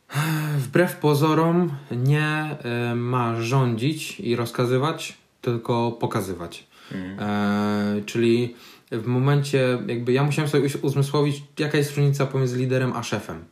e, 0.09 0.19
wbrew 0.57 0.95
pozorom 0.95 1.71
nie 1.91 2.27
e, 2.63 2.95
ma 2.95 3.41
rządzić 3.41 4.19
i 4.19 4.35
rozkazywać, 4.35 5.17
tylko 5.41 5.91
pokazywać. 5.91 6.67
Mm. 6.91 7.19
E, 7.19 8.01
czyli 8.05 8.55
w 8.91 9.05
momencie, 9.05 9.79
jakby 9.87 10.13
ja 10.13 10.23
musiałem 10.23 10.49
sobie 10.49 10.69
uzmysłowić, 10.81 11.43
jaka 11.59 11.77
jest 11.77 11.97
różnica 11.97 12.25
pomiędzy 12.25 12.57
liderem 12.57 12.93
a 12.93 13.03
szefem. 13.03 13.45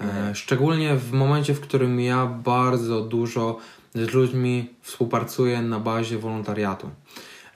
E, 0.00 0.34
szczególnie 0.34 0.96
w 0.96 1.12
momencie, 1.12 1.54
w 1.54 1.60
którym 1.60 2.00
ja 2.00 2.26
bardzo 2.26 3.00
dużo 3.00 3.58
z 4.04 4.14
ludźmi 4.14 4.70
współpracuję 4.82 5.62
na 5.62 5.80
bazie 5.80 6.18
wolontariatu. 6.18 6.90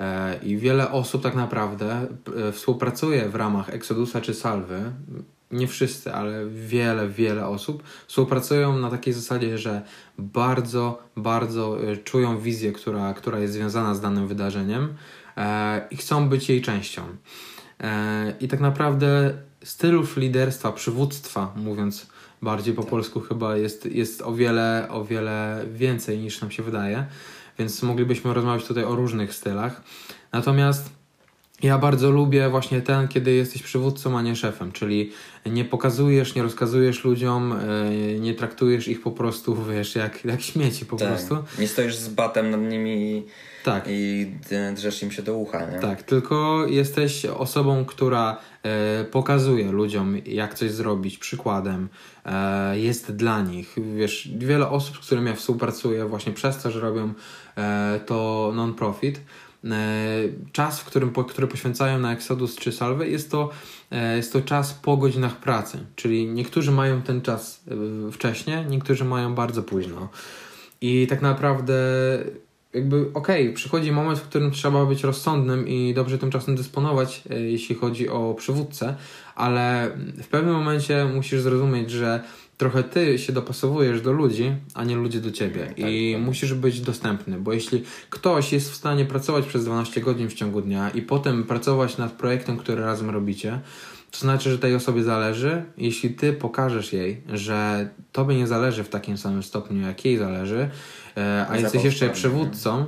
E, 0.00 0.38
I 0.42 0.56
wiele 0.56 0.90
osób 0.90 1.22
tak 1.22 1.34
naprawdę 1.34 2.06
e, 2.48 2.52
współpracuje 2.52 3.28
w 3.28 3.34
ramach 3.34 3.70
Exodusa 3.70 4.20
czy 4.20 4.34
Salwy. 4.34 4.92
Nie 5.50 5.68
wszyscy, 5.68 6.12
ale 6.12 6.46
wiele, 6.46 7.08
wiele 7.08 7.46
osób 7.46 7.82
współpracują 8.06 8.78
na 8.78 8.90
takiej 8.90 9.14
zasadzie, 9.14 9.58
że 9.58 9.82
bardzo, 10.18 11.02
bardzo 11.16 11.90
e, 11.92 11.96
czują 11.96 12.38
wizję, 12.38 12.72
która, 12.72 13.14
która 13.14 13.38
jest 13.38 13.54
związana 13.54 13.94
z 13.94 14.00
danym 14.00 14.28
wydarzeniem 14.28 14.94
i 15.90 15.96
chcą 15.96 16.28
być 16.28 16.48
jej 16.48 16.62
częścią. 16.62 17.02
I 18.40 18.48
tak 18.48 18.60
naprawdę 18.60 19.34
stylów 19.64 20.16
liderstwa, 20.16 20.72
przywództwa, 20.72 21.52
mówiąc 21.56 22.06
bardziej 22.42 22.74
po 22.74 22.82
polsku, 22.82 23.20
chyba 23.20 23.56
jest, 23.56 23.86
jest 23.86 24.22
o, 24.22 24.34
wiele, 24.34 24.86
o 24.90 25.04
wiele 25.04 25.64
więcej 25.72 26.18
niż 26.18 26.40
nam 26.40 26.50
się 26.50 26.62
wydaje, 26.62 27.06
więc 27.58 27.82
moglibyśmy 27.82 28.34
rozmawiać 28.34 28.66
tutaj 28.66 28.84
o 28.84 28.94
różnych 28.94 29.34
stylach. 29.34 29.82
Natomiast 30.32 30.99
ja 31.62 31.78
bardzo 31.78 32.10
lubię 32.10 32.48
właśnie 32.48 32.80
ten, 32.82 33.08
kiedy 33.08 33.32
jesteś 33.34 33.62
przywódcą, 33.62 34.18
a 34.18 34.22
nie 34.22 34.36
szefem, 34.36 34.72
czyli 34.72 35.10
nie 35.46 35.64
pokazujesz, 35.64 36.34
nie 36.34 36.42
rozkazujesz 36.42 37.04
ludziom, 37.04 37.52
e, 37.52 37.90
nie 38.20 38.34
traktujesz 38.34 38.88
ich 38.88 39.02
po 39.02 39.10
prostu, 39.10 39.56
wiesz, 39.64 39.94
jak, 39.94 40.24
jak 40.24 40.40
śmieci 40.40 40.86
po 40.86 40.96
Tak. 40.96 41.08
prostu. 41.08 41.36
Nie 41.58 41.68
stoisz 41.68 41.96
z 41.96 42.08
batem 42.08 42.50
nad 42.50 42.60
nimi 42.60 43.02
i, 43.02 43.22
Tak. 43.64 43.84
i 43.88 44.30
drzesz 44.74 45.02
im 45.02 45.10
się 45.10 45.22
do 45.22 45.36
ucha, 45.36 45.70
nie? 45.70 45.78
Tak, 45.78 46.02
tylko 46.02 46.66
jesteś 46.66 47.24
osobą, 47.26 47.84
która 47.84 48.38
e, 48.62 49.04
pokazuje 49.04 49.72
ludziom, 49.72 50.16
jak 50.26 50.54
coś 50.54 50.70
zrobić, 50.70 51.18
przykładem, 51.18 51.88
e, 52.26 52.78
jest 52.78 53.16
dla 53.16 53.40
nich. 53.42 53.76
Wiesz, 53.96 54.28
wiele 54.38 54.68
osób, 54.68 54.96
z 54.96 54.98
którymi 55.06 55.26
ja 55.28 55.34
współpracuję, 55.36 56.04
właśnie 56.04 56.32
przez 56.32 56.62
to, 56.62 56.70
że 56.70 56.80
robią 56.80 57.12
to 58.06 58.52
non-profit, 58.54 59.20
czas, 60.52 60.80
w 60.80 60.84
którym, 60.84 61.12
który 61.28 61.46
poświęcają 61.46 61.98
na 61.98 62.12
Exodus 62.12 62.56
czy 62.56 62.72
Salwę, 62.72 63.08
jest 63.08 63.30
to, 63.30 63.50
e, 63.90 64.16
jest 64.16 64.32
to 64.32 64.40
czas 64.40 64.74
po 64.74 64.96
godzinach 64.96 65.36
pracy. 65.36 65.78
Czyli 65.96 66.26
niektórzy 66.26 66.70
mają 66.72 67.02
ten 67.02 67.22
czas 67.22 67.64
e, 68.08 68.12
wcześniej, 68.12 68.66
niektórzy 68.66 69.04
mają 69.04 69.34
bardzo 69.34 69.62
późno. 69.62 70.08
I 70.80 71.06
tak 71.06 71.22
naprawdę 71.22 71.74
jakby 72.74 73.06
okej, 73.14 73.52
przychodzi 73.52 73.92
moment, 73.92 74.18
w 74.18 74.28
którym 74.28 74.50
trzeba 74.50 74.86
być 74.86 75.04
rozsądnym 75.04 75.68
i 75.68 75.94
dobrze 75.94 76.18
tym 76.18 76.30
czasem 76.30 76.56
dysponować, 76.56 77.22
e, 77.30 77.40
jeśli 77.40 77.74
chodzi 77.74 78.08
o 78.08 78.34
przywódcę, 78.34 78.96
ale 79.34 79.90
w 80.22 80.28
pewnym 80.28 80.54
momencie 80.54 81.04
musisz 81.04 81.40
zrozumieć, 81.40 81.90
że 81.90 82.22
trochę 82.60 82.82
ty 82.82 83.18
się 83.18 83.32
dopasowujesz 83.32 84.00
do 84.00 84.12
ludzi, 84.12 84.52
a 84.74 84.84
nie 84.84 84.96
ludzie 84.96 85.20
do 85.20 85.30
ciebie 85.30 85.66
Tak, 85.66 85.78
i 85.78 86.12
tak. 86.12 86.22
musisz 86.22 86.54
być 86.54 86.80
dostępny, 86.80 87.38
bo 87.38 87.52
jeśli 87.52 87.84
ktoś 88.10 88.52
jest 88.52 88.70
w 88.70 88.74
stanie 88.74 89.04
pracować 89.04 89.46
przez 89.46 89.64
12 89.64 90.00
godzin 90.00 90.28
w 90.28 90.34
ciągu 90.34 90.62
dnia 90.62 90.90
i 90.90 91.02
potem 91.02 91.44
pracować 91.44 91.98
nad 91.98 92.12
projektem, 92.12 92.56
który 92.56 92.82
razem 92.82 93.10
robicie, 93.10 93.60
to 94.10 94.18
znaczy, 94.18 94.50
że 94.50 94.58
tej 94.58 94.74
osobie 94.74 95.02
zależy. 95.02 95.64
Jeśli 95.76 96.10
ty 96.10 96.32
pokażesz 96.32 96.92
jej, 96.92 97.22
że 97.32 97.88
tobie 98.12 98.36
nie 98.36 98.46
zależy 98.46 98.84
w 98.84 98.88
takim 98.88 99.18
samym 99.18 99.42
stopniu, 99.42 99.80
jak 99.80 100.04
jej 100.04 100.18
zależy, 100.18 100.70
e, 101.16 101.46
a 101.50 101.56
jesteś 101.56 101.84
jeszcze 101.84 102.10
przywódcą, 102.10 102.86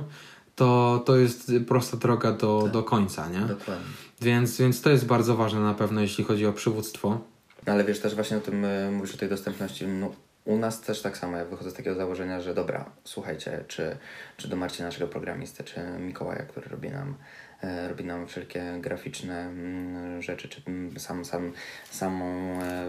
to, 0.55 1.03
to 1.05 1.15
jest 1.15 1.51
prosta 1.67 1.97
droga 1.97 2.31
do, 2.31 2.59
Tak. 2.63 2.71
do 2.71 2.83
końca, 2.83 3.29
nie? 3.29 3.39
Dokładnie. 3.39 3.85
Więc, 4.21 4.57
więc 4.57 4.81
to 4.81 4.89
jest 4.89 5.05
bardzo 5.05 5.35
ważne 5.35 5.59
na 5.59 5.73
pewno, 5.73 6.01
jeśli 6.01 6.23
chodzi 6.23 6.45
o 6.45 6.53
przywództwo. 6.53 7.32
No, 7.67 7.73
Ale 7.73 7.83
wiesz, 7.83 7.99
też 7.99 8.15
właśnie 8.15 8.37
o 8.37 8.41
tym 8.41 8.65
e, 8.65 8.91
mówisz 8.91 9.15
o 9.15 9.17
tej 9.17 9.29
dostępności. 9.29 9.87
No, 9.87 10.11
u 10.45 10.57
nas 10.57 10.81
też 10.81 11.01
tak 11.01 11.17
samo. 11.17 11.37
Ja 11.37 11.45
wychodzę 11.45 11.71
z 11.71 11.73
takiego 11.73 11.95
założenia, 11.95 12.41
że 12.41 12.53
dobra, 12.53 12.89
słuchajcie, 13.03 13.63
czy, 13.67 13.97
czy 14.37 14.47
do 14.47 14.55
Marcina, 14.55 14.87
naszego 14.87 15.07
programisty, 15.07 15.63
czy 15.63 15.79
Mikołaja, 15.99 16.43
który 16.43 16.69
robi 16.69 16.89
nam, 16.89 17.15
e, 17.61 17.87
robi 17.87 18.05
nam 18.05 18.27
wszelkie 18.27 18.63
graficzne 18.79 19.41
mm, 19.41 20.21
rzeczy, 20.21 20.49
czy 20.49 20.61
mm, 20.67 20.99
sam, 20.99 21.25
sam, 21.25 21.53
samą, 21.91 22.61
e, 22.61 22.85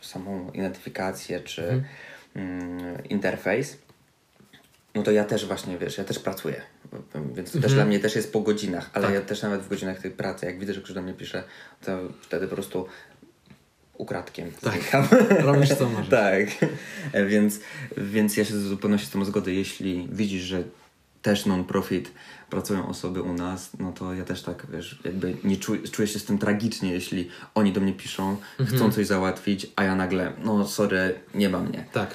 samą 0.00 0.50
identyfikację, 0.50 1.40
czy 1.40 1.84
mm, 2.34 3.04
interfejs. 3.04 3.78
No 4.94 5.02
to 5.02 5.10
ja 5.10 5.24
też 5.24 5.46
właśnie, 5.46 5.78
wiesz, 5.78 5.98
ja 5.98 6.04
też 6.04 6.18
pracuję, 6.18 6.62
więc 7.34 7.52
to 7.52 7.60
też 7.60 7.74
dla 7.74 7.84
mnie 7.84 8.00
też 8.00 8.16
jest 8.16 8.32
po 8.32 8.40
godzinach, 8.40 8.90
ale 8.92 9.06
Tak. 9.06 9.14
ja 9.14 9.20
też 9.20 9.42
nawet 9.42 9.60
w 9.60 9.68
godzinach 9.68 9.98
tej 9.98 10.10
pracy, 10.10 10.46
jak 10.46 10.58
widzę, 10.58 10.74
że 10.74 10.80
ktoś 10.80 10.94
do 10.94 11.02
mnie 11.02 11.14
pisze, 11.14 11.44
to 11.84 11.98
wtedy 12.22 12.48
po 12.48 12.54
prostu 12.54 12.86
ukradkiem 14.00 14.52
Tak. 14.60 14.80
Robisz 15.40 15.74
co 15.74 15.88
możesz. 15.88 16.08
tak, 16.20 16.46
więc, 17.28 17.60
więc 17.96 18.36
ja 18.36 18.44
się 18.44 18.54
z 18.54 18.62
zupełności 18.62 19.06
z 19.06 19.10
tym 19.10 19.24
zgodzę, 19.24 19.52
jeśli 19.52 20.08
widzisz, 20.12 20.42
że 20.42 20.62
też 21.22 21.46
non-profit 21.46 22.12
pracują 22.50 22.88
osoby 22.88 23.22
u 23.22 23.32
nas, 23.32 23.70
no 23.78 23.92
to 23.92 24.14
ja 24.14 24.24
też 24.24 24.42
tak, 24.42 24.66
wiesz, 24.72 25.00
jakby 25.04 25.36
nie 25.44 25.56
czuję, 25.56 25.80
czuję 25.88 26.08
się 26.08 26.18
z 26.18 26.24
tym 26.24 26.38
tragicznie, 26.38 26.92
jeśli 26.92 27.28
oni 27.54 27.72
do 27.72 27.80
mnie 27.80 27.92
piszą, 27.92 28.36
Mhm. 28.58 28.78
chcą 28.78 28.92
coś 28.92 29.06
załatwić, 29.06 29.66
a 29.76 29.84
ja 29.84 29.94
nagle, 29.96 30.32
no 30.44 30.68
sorry, 30.68 31.14
nie 31.34 31.48
ma 31.48 31.58
mnie. 31.58 31.84
Tak. 31.92 32.14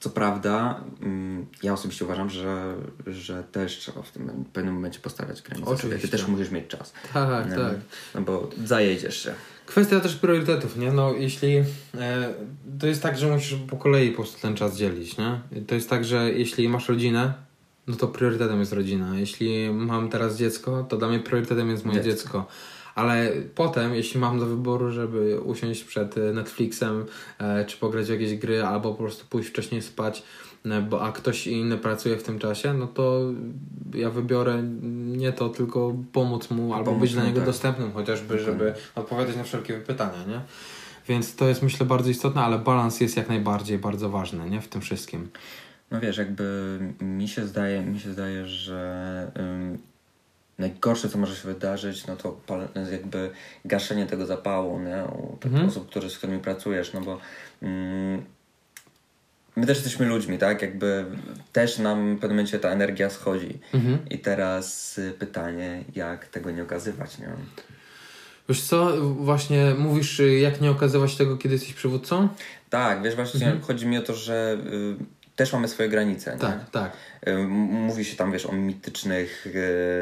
Co 0.00 0.10
prawda, 0.10 0.80
mm, 1.02 1.46
ja 1.62 1.72
osobiście 1.72 2.04
uważam, 2.04 2.30
że, 2.30 2.74
że 3.06 3.44
też 3.52 3.78
trzeba 3.78 4.02
w 4.02 4.10
tym 4.10 4.44
pewnym 4.52 4.74
momencie 4.74 5.00
postawiać 5.00 5.42
granice. 5.42 5.66
sobie. 5.66 5.78
Ty 5.78 5.86
Oczywiście. 5.86 6.08
też 6.08 6.28
musisz 6.28 6.50
mieć 6.50 6.66
czas. 6.66 6.92
Tak, 7.12 7.50
No, 7.50 7.56
tak. 7.56 7.74
No 8.14 8.20
bo 8.20 8.50
zajedziesz 8.64 9.22
się. 9.22 9.34
Kwestia 9.66 10.00
też 10.00 10.16
priorytetów, 10.16 10.76
nie? 10.76 10.92
No 10.92 11.12
jeśli... 11.12 11.56
E, 11.94 12.34
to 12.80 12.86
jest 12.86 13.02
tak, 13.02 13.18
że 13.18 13.26
musisz 13.32 13.58
po 13.70 13.76
kolei 13.76 14.10
po 14.10 14.16
prostu 14.16 14.40
ten 14.42 14.54
czas 14.56 14.76
dzielić, 14.76 15.16
nie? 15.16 15.40
To 15.66 15.74
jest 15.74 15.90
tak, 15.90 16.04
że 16.04 16.32
jeśli 16.32 16.68
masz 16.68 16.88
rodzinę, 16.88 17.32
no 17.86 17.96
to 17.96 18.08
priorytetem 18.08 18.60
jest 18.60 18.72
rodzina. 18.72 19.18
Jeśli 19.18 19.70
mam 19.70 20.08
teraz 20.08 20.36
dziecko, 20.36 20.86
to 20.88 20.96
dla 20.96 21.08
mnie 21.08 21.20
priorytetem 21.20 21.70
jest 21.70 21.84
moje 21.84 22.00
Dziecko. 22.02 22.22
dziecko. 22.22 22.46
Ale 22.94 23.32
potem, 23.54 23.94
jeśli 23.94 24.20
mam 24.20 24.38
do 24.38 24.46
wyboru, 24.46 24.90
żeby 24.90 25.40
usiąść 25.40 25.84
przed 25.84 26.18
e, 26.18 26.20
Netflixem, 26.20 27.04
e, 27.38 27.64
czy 27.64 27.76
pograć 27.76 28.06
w 28.06 28.10
jakieś 28.10 28.34
gry, 28.34 28.64
albo 28.64 28.92
po 28.92 28.98
prostu 28.98 29.26
pójść 29.30 29.48
wcześniej 29.48 29.82
spać, 29.82 30.22
e, 30.64 30.80
bo, 30.80 31.02
a 31.02 31.12
ktoś 31.12 31.46
inny 31.46 31.78
pracuje 31.78 32.16
w 32.16 32.22
tym 32.22 32.38
czasie, 32.38 32.74
no 32.74 32.86
to 32.86 33.20
ja 33.94 34.10
wybiorę 34.10 34.62
nie 34.92 35.32
to, 35.32 35.48
tylko 35.48 35.94
pomóc 36.12 36.50
mu, 36.50 36.74
albo 36.74 36.84
Pomóc 36.84 37.00
być 37.00 37.12
dla 37.12 37.24
niego 37.24 37.36
tak. 37.36 37.46
dostępnym 37.46 37.92
chociażby, 37.92 38.36
Dokładnie. 38.36 38.52
żeby 38.52 38.74
odpowiadać 38.94 39.36
na 39.36 39.44
wszelkie 39.44 39.74
pytania, 39.74 40.24
nie? 40.28 40.40
Więc 41.08 41.36
to 41.36 41.48
jest 41.48 41.62
myślę 41.62 41.86
bardzo 41.86 42.10
istotne, 42.10 42.42
ale 42.42 42.58
balans 42.58 43.00
jest 43.00 43.16
jak 43.16 43.28
najbardziej 43.28 43.78
bardzo 43.78 44.10
ważny, 44.10 44.50
nie? 44.50 44.60
W 44.60 44.68
tym 44.68 44.80
wszystkim. 44.80 45.28
No 45.90 46.00
wiesz, 46.00 46.16
jakby 46.16 46.78
mi 47.00 47.28
się 47.28 47.46
zdaje, 47.46 47.82
mi 47.82 48.00
się 48.00 48.12
zdaje, 48.12 48.46
że 48.46 49.32
najgorsze, 50.58 51.08
co 51.08 51.18
może 51.18 51.36
się 51.36 51.48
wydarzyć, 51.48 52.06
no 52.06 52.16
to 52.16 52.40
jakby 52.92 53.30
gaszenie 53.64 54.06
tego 54.06 54.26
zapału, 54.26 54.80
nie? 54.80 55.04
U 55.04 55.36
tych 55.36 55.52
Mhm. 55.52 55.68
osób, 55.68 55.90
z 56.08 56.18
którymi 56.18 56.38
pracujesz, 56.38 56.92
no 56.92 57.00
bo 57.00 57.18
ym, 57.62 58.24
my 59.56 59.66
też 59.66 59.76
jesteśmy 59.78 60.06
ludźmi, 60.06 60.38
tak? 60.38 60.62
Jakby 60.62 61.04
też 61.52 61.78
nam 61.78 62.16
w 62.16 62.20
pewnym 62.20 62.36
momencie 62.36 62.58
ta 62.58 62.68
energia 62.68 63.10
schodzi. 63.10 63.58
Mhm. 63.74 63.98
I 64.10 64.18
teraz 64.18 64.98
y, 64.98 65.12
pytanie, 65.18 65.84
jak 65.94 66.26
tego 66.28 66.50
nie 66.50 66.62
okazywać, 66.62 67.18
nie? 67.18 67.28
Wiesz 68.48 68.62
co, 68.62 68.92
właśnie 69.02 69.74
mówisz, 69.78 70.20
y, 70.20 70.38
jak 70.38 70.60
nie 70.60 70.70
okazywać 70.70 71.16
tego, 71.16 71.36
kiedy 71.36 71.54
jesteś 71.54 71.74
przywódcą? 71.74 72.28
Tak, 72.70 73.02
wiesz, 73.02 73.14
właśnie 73.14 73.46
Mhm. 73.46 73.62
chodzi 73.62 73.86
mi 73.86 73.98
o 73.98 74.02
to, 74.02 74.14
że 74.14 74.58
y, 74.66 74.96
też 75.36 75.52
mamy 75.52 75.68
swoje 75.68 75.88
granice, 75.88 76.32
nie? 76.32 76.38
Tak, 76.38 76.70
tak. 76.70 76.92
Y, 77.28 77.38
Mówi 77.48 78.04
się 78.04 78.16
tam, 78.16 78.32
wiesz, 78.32 78.46
o 78.46 78.52
mitycznych 78.52 79.46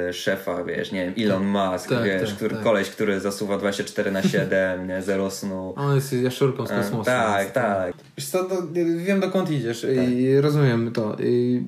y, 0.08 0.12
szefach, 0.12 0.66
wiesz, 0.66 0.92
nie 0.92 1.04
wiem, 1.04 1.14
Elon 1.26 1.46
Musk, 1.46 1.88
Tak, 1.88 2.04
wiesz, 2.04 2.28
tak, 2.28 2.36
który, 2.36 2.54
tak. 2.54 2.64
koleś, 2.64 2.90
który 2.90 3.20
zasuwa 3.20 3.58
24 3.58 4.10
na 4.10 4.22
7, 4.22 4.88
nie, 4.88 5.02
zero 5.02 5.30
snu. 5.30 5.74
On 5.76 5.94
jest 5.94 6.12
jaszczurką 6.12 6.66
z 6.66 6.70
E, 6.70 6.76
kosmosu. 6.76 7.04
tak, 7.04 7.50
tak. 7.50 7.94
Wiesz 8.18 8.26
co, 8.28 8.44
to, 8.44 8.62
wiem 8.96 9.20
dokąd 9.20 9.50
idziesz 9.50 9.86
i 10.14 10.40
rozumiem 10.40 10.92
to. 10.92 11.16
I 11.20 11.62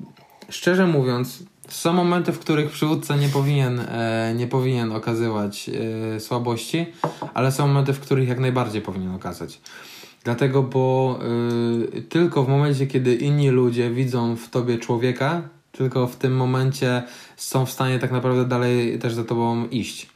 szczerze 0.49 0.87
mówiąc, 0.87 1.39
są 1.69 1.93
momenty, 1.93 2.31
w 2.31 2.39
których 2.39 2.71
przywódca 2.71 3.15
nie 3.15 3.29
powinien, 3.29 3.79
e, 3.79 4.33
nie 4.35 4.47
powinien 4.47 4.91
okazywać 4.91 5.69
e, 6.15 6.19
słabości, 6.19 6.85
ale 7.33 7.51
są 7.51 7.67
momenty, 7.67 7.93
w 7.93 7.99
których 7.99 8.29
jak 8.29 8.39
najbardziej 8.39 8.81
powinien 8.81 9.11
okazać. 9.15 9.59
Dlatego, 10.25 10.63
bo 10.63 11.19
y, 11.97 12.01
tylko 12.01 12.43
w 12.43 12.49
momencie, 12.49 12.87
kiedy 12.87 13.15
inni 13.15 13.49
ludzie 13.49 13.89
widzą 13.91 14.35
w 14.35 14.49
tobie 14.49 14.77
człowieka, 14.77 15.41
tylko 15.71 16.07
w 16.07 16.15
tym 16.15 16.35
momencie 16.35 17.03
są 17.37 17.65
w 17.65 17.71
stanie 17.71 17.99
tak 17.99 18.11
naprawdę 18.11 18.45
dalej 18.45 18.99
też 18.99 19.13
za 19.13 19.23
tobą 19.23 19.67
iść. 19.67 20.09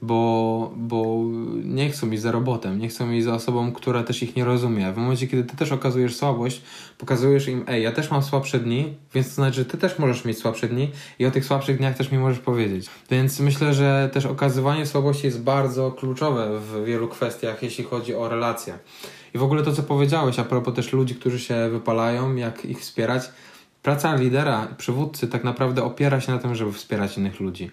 Bo, 0.00 0.72
bo 0.76 1.16
nie 1.64 1.90
chcą 1.90 2.10
iść 2.10 2.22
za 2.22 2.32
robotem, 2.32 2.78
nie 2.78 2.88
chcą 2.88 3.10
iść 3.10 3.24
za 3.24 3.34
osobą, 3.34 3.72
która 3.72 4.02
też 4.02 4.22
ich 4.22 4.36
nie 4.36 4.44
rozumie. 4.44 4.92
W 4.92 4.96
momencie, 4.96 5.26
kiedy 5.26 5.44
ty 5.44 5.56
też 5.56 5.72
okazujesz 5.72 6.16
słabość, 6.16 6.62
pokazujesz 6.98 7.48
im, 7.48 7.64
ej, 7.68 7.82
ja 7.82 7.92
też 7.92 8.10
mam 8.10 8.22
słabsze 8.22 8.58
dni, 8.58 8.94
więc 9.14 9.28
to 9.28 9.34
znaczy, 9.34 9.56
że 9.56 9.64
ty 9.64 9.78
też 9.78 9.98
możesz 9.98 10.24
mieć 10.24 10.38
słabsze 10.38 10.68
dni 10.68 10.90
i 11.18 11.26
o 11.26 11.30
tych 11.30 11.44
słabszych 11.44 11.78
dniach 11.78 11.96
też 11.96 12.12
mi 12.12 12.18
możesz 12.18 12.38
powiedzieć. 12.38 12.86
Więc 13.10 13.40
myślę, 13.40 13.74
że 13.74 14.10
też 14.12 14.26
okazywanie 14.26 14.86
słabości 14.86 15.26
jest 15.26 15.42
bardzo 15.42 15.92
kluczowe 15.92 16.60
w 16.60 16.84
wielu 16.84 17.08
kwestiach, 17.08 17.62
jeśli 17.62 17.84
chodzi 17.84 18.14
o 18.14 18.28
relacje. 18.28 18.78
I 19.34 19.38
w 19.38 19.42
ogóle 19.42 19.62
to, 19.62 19.72
co 19.72 19.82
powiedziałeś, 19.82 20.38
a 20.38 20.44
propos 20.44 20.74
też 20.74 20.92
ludzi, 20.92 21.14
którzy 21.14 21.40
się 21.40 21.68
wypalają, 21.70 22.36
jak 22.36 22.64
ich 22.64 22.80
wspierać. 22.80 23.22
Praca 23.82 24.16
lidera, 24.16 24.68
przywódcy 24.78 25.28
tak 25.28 25.44
naprawdę 25.44 25.84
opiera 25.84 26.20
się 26.20 26.32
na 26.32 26.38
tym, 26.38 26.54
żeby 26.54 26.72
wspierać 26.72 27.18
innych 27.18 27.40
ludzi. 27.40 27.70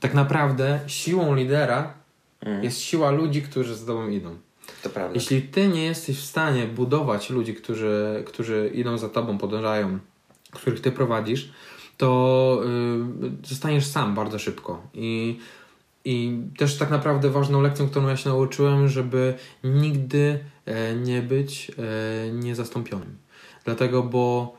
Tak 0.00 0.14
naprawdę 0.14 0.80
siłą 0.86 1.34
lidera 1.34 2.00
Mm. 2.42 2.64
jest 2.64 2.80
siła 2.80 3.10
ludzi, 3.10 3.42
którzy 3.42 3.74
z 3.74 3.84
tobą 3.84 4.08
idą. 4.08 4.36
To 4.82 4.90
prawda. 4.90 5.14
Jeśli 5.14 5.42
ty 5.42 5.68
nie 5.68 5.84
jesteś 5.84 6.18
w 6.18 6.24
stanie 6.24 6.66
budować 6.66 7.30
ludzi, 7.30 7.54
którzy, 7.54 8.24
którzy 8.26 8.70
idą 8.74 8.98
za 8.98 9.08
tobą, 9.08 9.38
podążają, 9.38 9.98
których 10.50 10.80
ty 10.80 10.92
prowadzisz, 10.92 11.52
to 11.96 12.62
y, 13.44 13.48
zostaniesz 13.48 13.86
sam 13.86 14.14
bardzo 14.14 14.38
szybko. 14.38 14.82
I, 14.94 15.38
I 16.04 16.38
też 16.58 16.78
tak 16.78 16.90
naprawdę 16.90 17.30
ważną 17.30 17.62
lekcją, 17.62 17.88
którą 17.88 18.08
ja 18.08 18.16
się 18.16 18.28
nauczyłem, 18.28 18.88
żeby 18.88 19.34
nigdy 19.64 20.38
nie 21.02 21.22
być 21.22 21.70
e, 21.70 22.32
niezastąpionym. 22.32 23.16
Dlatego, 23.64 24.02
bo 24.02 24.56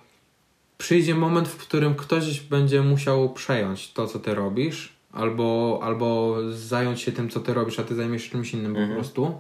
przyjdzie 0.78 1.16
moment, 1.16 1.48
w 1.48 1.58
którym 1.58 1.96
ktoś 1.96 2.40
będzie 2.40 2.82
musiał 2.82 3.34
przejąć 3.34 3.92
to, 3.94 4.08
co 4.08 4.20
ty 4.20 4.36
robisz, 4.36 4.94
albo, 5.12 5.80
albo 5.84 6.36
zająć 6.52 7.02
się 7.02 7.12
tym, 7.12 7.30
co 7.30 7.40
ty 7.40 7.54
robisz, 7.54 7.80
a 7.80 7.84
ty 7.84 7.96
zajmiesz 7.96 8.24
się 8.24 8.30
czymś 8.30 8.54
innym 8.54 8.74
po 8.74 8.80
Mhm. 8.80 9.00
prostu. 9.00 9.34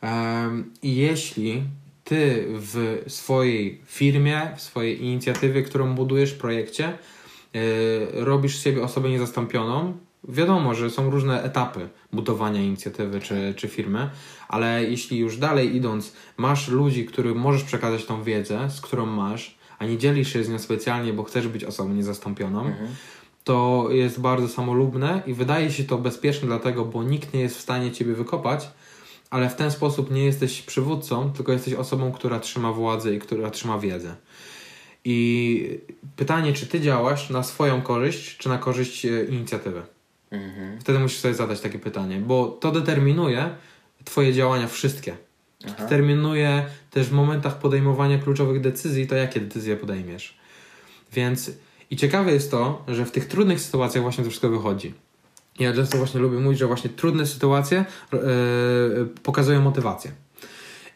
Em, 0.00 0.70
I 0.82 0.96
jeśli 0.96 1.62
ty 2.04 2.44
w 2.48 3.04
swojej 3.08 3.80
firmie, 3.86 4.40
w 4.56 4.60
swojej 4.60 5.02
inicjatywie, 5.04 5.62
którą 5.62 5.94
budujesz, 5.94 6.32
projekcie, 6.32 6.98
yy, 7.54 7.60
robisz 8.12 8.56
z 8.58 8.62
siebie 8.62 8.82
osobę 8.82 9.08
niezastąpioną, 9.08 9.96
wiadomo, 10.28 10.74
że 10.74 10.90
są 10.90 11.10
różne 11.10 11.42
etapy 11.42 11.88
budowania 12.12 12.60
inicjatywy 12.62 13.20
czy, 13.20 13.54
czy 13.56 13.68
firmy, 13.68 14.10
ale 14.48 14.84
jeśli 14.84 15.18
już 15.18 15.36
dalej 15.36 15.76
idąc, 15.76 16.12
masz 16.36 16.68
ludzi, 16.68 17.04
którym 17.06 17.38
możesz 17.38 17.62
przekazać 17.64 18.04
tą 18.04 18.22
wiedzę, 18.22 18.70
z 18.70 18.80
którą 18.80 19.06
masz, 19.06 19.58
a 19.78 19.86
nie 19.86 19.98
dzielisz 19.98 20.32
się 20.32 20.44
z 20.44 20.48
nią 20.48 20.58
specjalnie, 20.58 21.12
bo 21.12 21.24
chcesz 21.24 21.48
być 21.48 21.64
osobą 21.64 21.94
niezastąpioną, 21.94 22.60
Mhm. 22.66 22.88
to 23.44 23.86
jest 23.90 24.20
bardzo 24.20 24.48
samolubne 24.48 25.22
i 25.26 25.34
wydaje 25.34 25.70
się 25.70 25.84
to 25.84 25.98
bezpieczne 25.98 26.48
dlatego, 26.48 26.84
bo 26.84 27.02
nikt 27.02 27.34
nie 27.34 27.40
jest 27.40 27.56
w 27.56 27.60
stanie 27.60 27.92
ciebie 27.92 28.14
wykopać, 28.14 28.70
ale 29.30 29.48
w 29.50 29.54
ten 29.56 29.70
sposób 29.70 30.10
nie 30.10 30.24
jesteś 30.24 30.62
przywódcą, 30.62 31.32
tylko 31.32 31.52
jesteś 31.52 31.74
osobą, 31.74 32.12
która 32.12 32.40
trzyma 32.40 32.72
władzę 32.72 33.14
i 33.14 33.18
która 33.18 33.50
trzyma 33.50 33.78
wiedzę. 33.78 34.14
I 35.04 35.78
pytanie, 36.16 36.52
czy 36.52 36.66
ty 36.66 36.80
działasz 36.80 37.30
na 37.30 37.42
swoją 37.42 37.82
korzyść, 37.82 38.36
czy 38.36 38.48
na 38.48 38.58
korzyść 38.58 39.06
e, 39.06 39.24
inicjatywy? 39.24 39.82
Mhm. 40.34 40.80
Wtedy 40.80 40.98
musisz 40.98 41.18
sobie 41.18 41.34
zadać 41.34 41.60
takie 41.60 41.78
pytanie, 41.78 42.18
bo 42.18 42.46
to 42.48 42.72
determinuje 42.72 43.50
twoje 44.04 44.32
działania 44.32 44.68
wszystkie. 44.68 45.16
Aha. 45.66 45.74
Determinuje 45.78 46.66
też 46.90 47.06
w 47.06 47.12
momentach 47.12 47.58
podejmowania 47.58 48.18
kluczowych 48.18 48.60
decyzji 48.60 49.06
to, 49.06 49.14
jakie 49.14 49.40
decyzje 49.40 49.76
podejmiesz. 49.76 50.38
Więc 51.12 51.50
i 51.90 51.96
ciekawe 51.96 52.32
jest 52.32 52.50
to, 52.50 52.84
że 52.88 53.04
w 53.04 53.10
tych 53.10 53.28
trudnych 53.28 53.60
sytuacjach 53.60 54.02
właśnie 54.02 54.24
to 54.24 54.30
wszystko 54.30 54.48
wychodzi. 54.48 54.94
Ja 55.58 55.72
często 55.74 55.98
właśnie 55.98 56.20
lubię 56.20 56.38
mówić, 56.38 56.58
że 56.58 56.66
właśnie 56.66 56.90
trudne 56.90 57.26
sytuacje 57.26 57.84
e, 58.12 58.16
pokazują 59.22 59.60
motywację. 59.60 60.12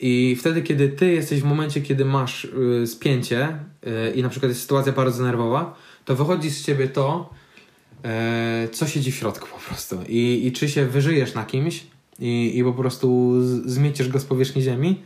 I 0.01 0.37
wtedy, 0.40 0.62
kiedy 0.62 0.88
ty 0.88 1.12
jesteś 1.12 1.40
w 1.40 1.44
momencie, 1.44 1.81
kiedy 1.81 2.05
masz 2.05 2.44
y, 2.44 2.87
spięcie 2.87 3.59
y, 3.87 4.12
i 4.14 4.22
na 4.22 4.29
przykład 4.29 4.48
jest 4.48 4.62
sytuacja 4.62 4.92
bardzo 4.92 5.24
nerwowa, 5.24 5.77
to 6.05 6.16
wychodzi 6.16 6.51
z 6.51 6.66
ciebie 6.66 6.88
to, 6.88 7.31
co 8.72 8.87
siedzi 8.87 9.12
w 9.12 9.16
środku 9.16 9.48
po 9.48 9.58
prostu. 9.68 9.98
I, 10.08 10.46
i 10.46 10.52
czy 10.52 10.68
się 10.68 10.87
wyżyjesz 10.87 11.34
na 11.34 11.44
kimś 11.44 11.84
i, 12.18 12.58
i 12.58 12.64
po 12.64 12.72
prostu 12.72 13.37
z- 13.42 13.66
zmieciesz 13.72 14.08
go 14.08 14.20
z 14.20 14.24
powierzchni 14.24 14.62
ziemi. 14.62 15.02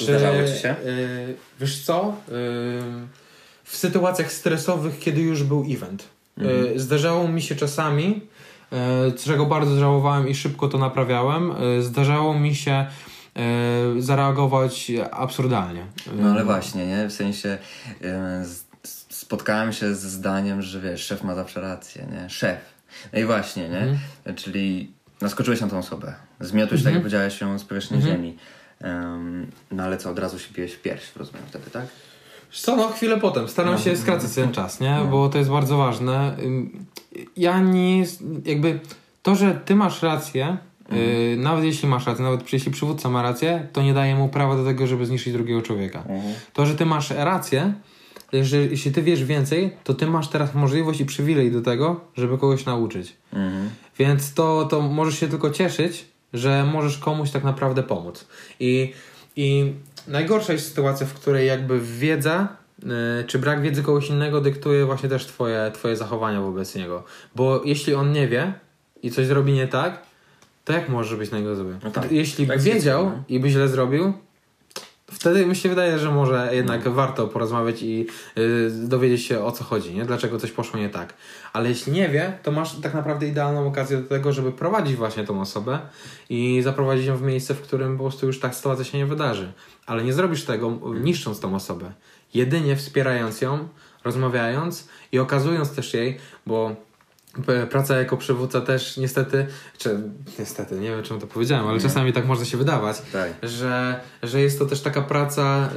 Zdarzało 0.00 0.38
ci 0.48 0.62
się? 0.62 0.76
y, 0.86 1.34
wiesz 1.60 1.84
co? 1.84 2.08
Y, 2.28 2.32
w 3.64 3.76
sytuacjach 3.76 4.32
stresowych, 4.32 4.98
kiedy 4.98 5.20
już 5.20 5.42
był 5.42 5.64
event. 5.70 6.04
Mhm. 6.38 6.78
Zdarzało 6.78 7.28
mi 7.28 7.42
się 7.42 7.56
czasami, 7.56 8.20
czego 9.24 9.46
bardzo 9.46 9.78
żałowałem 9.78 10.28
i 10.28 10.34
szybko 10.34 10.68
to 10.68 10.78
naprawiałem, 10.78 11.52
zdarzało 11.80 12.38
mi 12.38 12.54
się 12.54 12.86
zareagować 13.98 14.92
absurdalnie. 15.10 15.86
No 16.16 16.30
ale 16.30 16.44
właśnie, 16.44 16.86
nie? 16.86 17.08
W 17.08 17.12
sensie 17.12 17.58
e, 18.04 18.44
spotkałem 19.32 19.72
się 19.72 19.94
z 19.94 20.00
zdaniem, 20.00 20.62
że 20.62 20.80
wiesz, 20.80 21.04
szef 21.04 21.24
ma 21.24 21.34
zawsze 21.34 21.60
rację, 21.60 22.06
nie? 22.12 22.30
Szef. 22.30 22.58
No 23.12 23.18
i 23.18 23.24
właśnie, 23.24 23.68
nie? 23.68 23.78
Mhm. 23.78 24.36
Czyli 24.36 24.90
naskoczyłeś 25.20 25.60
na 25.60 25.68
tą 25.68 25.78
osobę. 25.78 26.14
Zmiotłeś, 26.40 26.82
tak 26.82 26.92
jak 26.92 27.02
powiedziałeś, 27.02 27.40
ją 27.40 27.58
z 27.58 27.64
powierzchni 27.64 27.96
Mhm. 27.96 28.14
ziemi. 28.16 28.36
Em, 28.80 29.50
no 29.70 29.82
ale 29.82 29.98
co, 29.98 30.10
od 30.10 30.18
razu 30.18 30.38
się 30.38 30.48
biłeś 30.54 30.72
w 30.72 30.82
pierś, 30.82 31.02
rozumiem 31.16 31.42
wtedy, 31.48 31.70
tak? 31.70 31.86
Co, 32.52 32.76
no 32.76 32.88
chwilę 32.88 33.20
potem. 33.20 33.48
Staram 33.48 33.72
No. 33.74 33.78
się 33.80 33.96
skracać 33.96 34.30
ten 34.34 34.52
czas, 34.52 34.80
nie? 34.80 34.94
No. 34.94 35.04
Bo 35.04 35.28
to 35.28 35.38
jest 35.38 35.50
bardzo 35.50 35.76
ważne. 35.76 36.36
Ja 37.36 37.60
nie... 37.60 38.04
Jakby 38.44 38.80
to, 39.22 39.34
że 39.34 39.54
ty 39.64 39.74
masz 39.74 40.02
rację, 40.02 40.56
y, 40.92 41.36
nawet 41.38 41.64
jeśli 41.64 41.88
masz 41.88 42.06
rację, 42.06 42.24
nawet 42.24 42.52
jeśli 42.52 42.72
przywódca 42.72 43.08
ma 43.08 43.22
rację, 43.22 43.66
to 43.72 43.82
nie 43.82 43.94
daje 43.94 44.14
mu 44.14 44.28
prawa 44.28 44.56
do 44.56 44.64
tego, 44.64 44.86
żeby 44.86 45.06
zniszczyć 45.06 45.32
drugiego 45.32 45.62
człowieka. 45.62 45.98
Mhm. 45.98 46.34
To, 46.52 46.66
że 46.66 46.74
ty 46.74 46.86
masz 46.86 47.10
rację, 47.10 47.72
że 48.32 48.56
jeśli 48.56 48.92
ty 48.92 49.02
wiesz 49.02 49.24
więcej, 49.24 49.70
to 49.84 49.94
ty 49.94 50.06
masz 50.06 50.28
teraz 50.28 50.54
możliwość 50.54 51.00
i 51.00 51.06
przywilej 51.06 51.50
do 51.50 51.60
tego, 51.60 52.00
żeby 52.16 52.38
kogoś 52.38 52.66
nauczyć. 52.66 53.16
Mhm. 53.32 53.70
Więc 53.98 54.34
to, 54.34 54.64
to 54.64 54.80
możesz 54.80 55.20
się 55.20 55.28
tylko 55.28 55.50
cieszyć, 55.50 56.04
że 56.32 56.64
możesz 56.72 56.98
komuś 56.98 57.30
tak 57.30 57.44
naprawdę 57.44 57.82
pomóc. 57.82 58.26
I, 58.60 58.92
i 59.36 59.72
najgorsza 60.08 60.52
jest 60.52 60.68
sytuacja, 60.68 61.06
w 61.06 61.14
której 61.14 61.46
jakby 61.46 61.80
wiedza 61.80 62.48
yy, 62.82 62.88
czy 63.26 63.38
brak 63.38 63.62
wiedzy 63.62 63.82
kogoś 63.82 64.08
innego 64.08 64.40
dyktuje 64.40 64.86
właśnie 64.86 65.08
też 65.08 65.26
twoje, 65.26 65.70
twoje 65.74 65.96
zachowania 65.96 66.40
wobec 66.40 66.74
niego. 66.74 67.04
Bo 67.36 67.62
jeśli 67.64 67.94
on 67.94 68.12
nie 68.12 68.28
wie 68.28 68.52
i 69.02 69.10
coś 69.10 69.26
zrobi 69.26 69.52
nie 69.52 69.68
tak, 69.68 70.02
to 70.64 70.72
jak 70.72 70.88
możesz 70.88 71.18
być 71.18 71.30
na 71.30 71.38
niego 71.38 71.56
zły? 71.56 71.78
No 71.84 71.90
tak. 71.90 72.12
Jeśli 72.12 72.46
Tak 72.46 72.60
wiedział 72.60 73.04
no. 73.06 73.22
i 73.28 73.40
by 73.40 73.50
źle 73.50 73.68
zrobił, 73.68 74.12
Wtedy 75.12 75.46
mi 75.46 75.56
się 75.56 75.68
wydaje, 75.68 75.98
że 75.98 76.10
może 76.10 76.50
jednak 76.52 76.88
warto 76.88 77.28
porozmawiać 77.28 77.82
i 77.82 78.06
y, 78.38 78.70
dowiedzieć 78.70 79.22
się 79.22 79.44
o 79.44 79.52
co 79.52 79.64
chodzi, 79.64 79.94
nie? 79.94 80.04
dlaczego 80.04 80.38
coś 80.38 80.52
poszło 80.52 80.80
nie 80.80 80.88
tak. 80.88 81.14
Ale 81.52 81.68
jeśli 81.68 81.92
nie 81.92 82.08
wie, 82.08 82.38
to 82.42 82.52
masz 82.52 82.80
tak 82.80 82.94
naprawdę 82.94 83.26
idealną 83.26 83.66
okazję 83.66 83.98
do 83.98 84.08
tego, 84.08 84.32
żeby 84.32 84.52
prowadzić 84.52 84.96
właśnie 84.96 85.24
tą 85.24 85.40
osobę 85.40 85.78
i 86.30 86.62
zaprowadzić 86.62 87.06
ją 87.06 87.16
w 87.16 87.22
miejsce, 87.22 87.54
w 87.54 87.60
którym 87.60 87.98
po 87.98 88.04
prostu 88.04 88.26
już 88.26 88.40
ta 88.40 88.52
sytuacja 88.52 88.84
się 88.84 88.98
nie 88.98 89.06
wydarzy. 89.06 89.52
Ale 89.86 90.04
nie 90.04 90.12
zrobisz 90.12 90.44
tego 90.44 90.78
niszcząc 91.00 91.40
tą 91.40 91.54
osobę. 91.54 91.92
Jedynie 92.34 92.76
wspierając 92.76 93.40
ją, 93.40 93.68
rozmawiając 94.04 94.88
i 95.12 95.18
okazując 95.18 95.74
też 95.74 95.94
jej, 95.94 96.18
bo 96.46 96.76
praca 97.70 97.96
jako 97.98 98.16
przywódca 98.16 98.60
też 98.60 98.96
niestety, 98.96 99.46
czy 99.78 100.00
niestety, 100.38 100.74
nie 100.74 100.90
wiem 100.90 101.02
czemu 101.02 101.20
to 101.20 101.26
powiedziałem, 101.26 101.66
ale 101.66 101.76
Nie. 101.76 101.82
czasami 101.82 102.12
tak 102.12 102.26
może 102.26 102.46
się 102.46 102.56
wydawać, 102.56 103.02
Tak. 103.12 103.32
że, 103.42 104.00
że 104.22 104.40
jest 104.40 104.58
to 104.58 104.66
też 104.66 104.80
taka 104.80 105.02
praca 105.02 105.70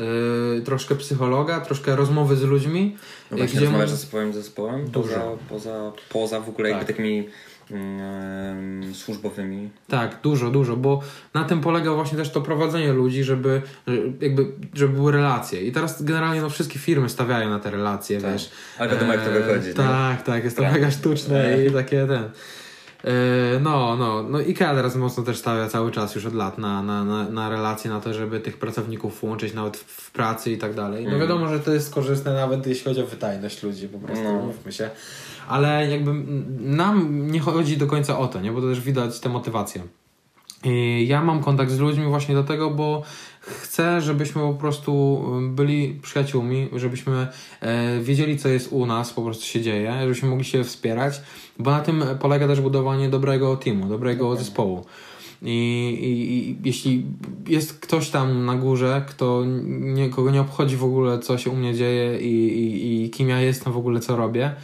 y, 0.58 0.62
troszkę 0.62 0.96
psychologa, 0.96 1.62
troszkę 1.62 1.96
rozmowy 1.96 2.36
z 2.36 2.41
ludźmi. 2.44 2.98
No 3.32 3.38
właśnie, 3.38 3.58
gdzie 3.58 3.65
rozmawiasz 3.65 3.89
ze 3.89 3.98
swoim 3.98 4.34
zespołem 4.34 4.89
Dużo. 4.89 5.08
poza, 5.10 5.22
poza, 5.50 5.91
poza 6.10 6.39
w 6.39 6.50
ogóle 6.50 6.70
Tak. 6.70 6.78
jakby 6.78 6.94
takimi 6.94 7.30
służbowymi. 8.93 9.69
Tak, 9.88 10.17
dużo, 10.23 10.49
dużo, 10.51 10.78
bo 10.78 11.01
na 11.34 11.43
tym 11.43 11.62
polega 11.62 11.93
właśnie 11.93 12.17
też 12.17 12.30
to 12.30 12.41
prowadzenie 12.41 12.93
ludzi, 12.93 13.23
żeby 13.23 13.62
jakby, 14.21 14.45
żeby 14.73 14.93
były 14.93 15.12
relacje. 15.12 15.62
I 15.62 15.71
teraz 15.71 16.04
generalnie 16.04 16.41
no, 16.41 16.49
wszystkie 16.49 16.80
firmy 16.80 17.10
stawiają 17.10 17.49
na 17.49 17.60
te 17.60 17.71
relacje, 17.71 18.21
Tak. 18.21 18.32
wiesz. 18.34 18.49
Ale 18.80 18.89
wiadomo, 18.91 19.13
jak 19.13 19.25
to 19.25 19.32
wychodzi, 19.32 19.67
nie? 19.67 19.73
Tak, 19.73 20.23
tak, 20.23 20.43
jest 20.43 20.58
to 20.58 20.63
Tak. 20.63 20.73
mega 20.73 20.91
sztuczne 20.91 21.65
i 21.65 21.71
takie 21.71 22.08
ten. 22.08 22.30
E, 23.03 23.60
No, 23.60 23.95
no, 23.95 24.23
no 24.23 24.38
IKEA 24.38 24.75
teraz 24.75 24.95
mocno 24.95 25.23
też 25.23 25.38
stawia 25.38 25.67
cały 25.69 25.91
czas 25.91 26.15
już 26.15 26.25
od 26.25 26.34
lat 26.34 26.58
na, 26.58 26.84
na, 26.84 27.03
na, 27.03 27.29
na 27.29 27.49
relacje, 27.49 27.91
na 27.91 27.99
to, 28.01 28.13
żeby 28.13 28.39
tych 28.39 28.58
pracowników 28.58 29.23
łączyć 29.23 29.53
nawet 29.53 29.77
w, 29.77 30.12
pracy 30.12 30.51
i 30.51 30.58
tak 30.58 30.73
dalej. 30.73 31.03
No 31.05 31.12
Mhm. 31.12 31.21
wiadomo, 31.29 31.47
że 31.49 31.60
to 31.60 31.73
jest 31.73 31.93
korzystne 31.93 32.34
nawet 32.34 32.67
jeśli 32.67 32.84
chodzi 32.84 33.01
o 33.01 33.05
wydajność 33.05 33.63
ludzi, 33.63 33.88
po 33.88 33.99
prostu, 33.99 34.23
No. 34.23 34.34
mówmy 34.45 34.71
się. 34.71 34.89
Ale 35.47 35.88
jakby 35.91 36.12
nam 36.60 37.27
nie 37.31 37.39
chodzi 37.39 37.77
do 37.77 37.88
końca 37.88 38.17
o 38.19 38.27
to, 38.27 38.41
nie? 38.41 38.51
Bo 38.51 38.62
to 38.62 38.67
też 38.67 38.81
widać 38.81 39.19
tę 39.19 39.29
motywację. 39.29 39.81
I 40.63 41.05
ja 41.08 41.21
mam 41.21 41.43
kontakt 41.43 41.71
z 41.71 41.79
ludźmi 41.79 42.05
właśnie 42.05 42.36
do 42.36 42.43
tego, 42.43 42.69
bo 42.71 43.03
chcę, 43.47 44.01
żebyśmy 44.01 44.41
po 44.41 44.53
prostu 44.53 45.21
byli 45.49 45.99
przyjaciółmi, 46.01 46.69
żebyśmy 46.75 47.27
e, 47.62 47.99
wiedzieli, 48.01 48.38
co 48.38 48.49
jest 48.49 48.71
u 48.71 48.86
nas, 48.86 49.13
po 49.13 49.21
prostu 49.21 49.45
się 49.45 49.62
dzieje, 49.62 49.93
żebyśmy 50.01 50.29
mogli 50.29 50.45
się 50.45 50.63
wspierać, 50.63 51.21
bo 51.60 51.71
na 51.71 51.79
tym 51.79 52.03
polega 52.19 52.47
też 52.47 52.62
budowanie 52.62 53.10
dobrego 53.10 53.58
teamu, 53.58 53.88
dobrego 53.88 54.36
zespołu. 54.36 54.86
I, 55.41 55.89
i, 56.01 56.38
I 56.49 56.58
jeśli 56.67 57.05
jest 57.47 57.79
ktoś 57.79 58.10
tam 58.10 58.45
na 58.45 58.55
górze, 58.55 59.05
kto 59.08 59.43
nie, 59.67 60.10
kogo 60.10 60.31
nie 60.31 60.41
obchodzi 60.41 60.77
w 60.77 60.84
ogóle, 60.84 61.19
co 61.19 61.38
się 61.38 61.49
u 61.49 61.55
mnie 61.55 61.73
dzieje 61.73 62.19
i, 62.19 62.60
i, 62.60 63.05
i 63.05 63.10
kim 63.10 63.29
ja 63.29 63.41
jestem 63.41 63.73
w 63.73 63.77
ogóle, 63.77 63.99
co 63.99 64.15
robię, 64.15 64.55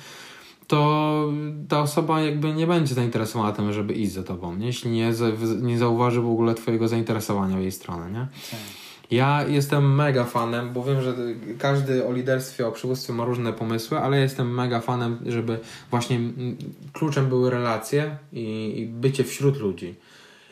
to 0.71 1.33
ta 1.67 1.81
osoba 1.81 2.21
jakby 2.21 2.53
nie 2.53 2.67
będzie 2.67 2.95
zainteresowana 2.95 3.51
tym, 3.51 3.73
żeby 3.73 3.93
iść 3.93 4.11
za 4.11 4.23
tobą, 4.23 4.55
nie? 4.55 4.67
jeśli 4.67 4.91
nie, 4.91 5.13
nie 5.61 5.77
zauważy 5.77 6.21
w 6.21 6.29
ogóle 6.29 6.55
twojego 6.55 6.87
zainteresowania 6.87 7.57
w 7.57 7.61
jej 7.61 7.71
stronę, 7.71 8.11
nie? 8.11 8.27
Ja 9.11 9.45
jestem 9.47 9.95
mega 9.95 10.25
fanem, 10.25 10.73
bo 10.73 10.83
wiem, 10.83 11.01
że 11.01 11.13
każdy 11.59 12.07
o 12.07 12.13
liderstwie, 12.13 12.67
o 12.67 12.71
przywództwie 12.71 13.13
ma 13.13 13.25
różne 13.25 13.53
pomysły, 13.53 13.99
ale 13.99 14.19
jestem 14.19 14.53
mega 14.53 14.81
fanem, 14.81 15.17
żeby 15.25 15.59
właśnie 15.89 16.19
kluczem 16.93 17.29
były 17.29 17.49
relacje 17.49 18.17
i, 18.33 18.73
i 18.77 18.85
bycie 18.85 19.23
wśród 19.23 19.57
ludzi. 19.57 19.95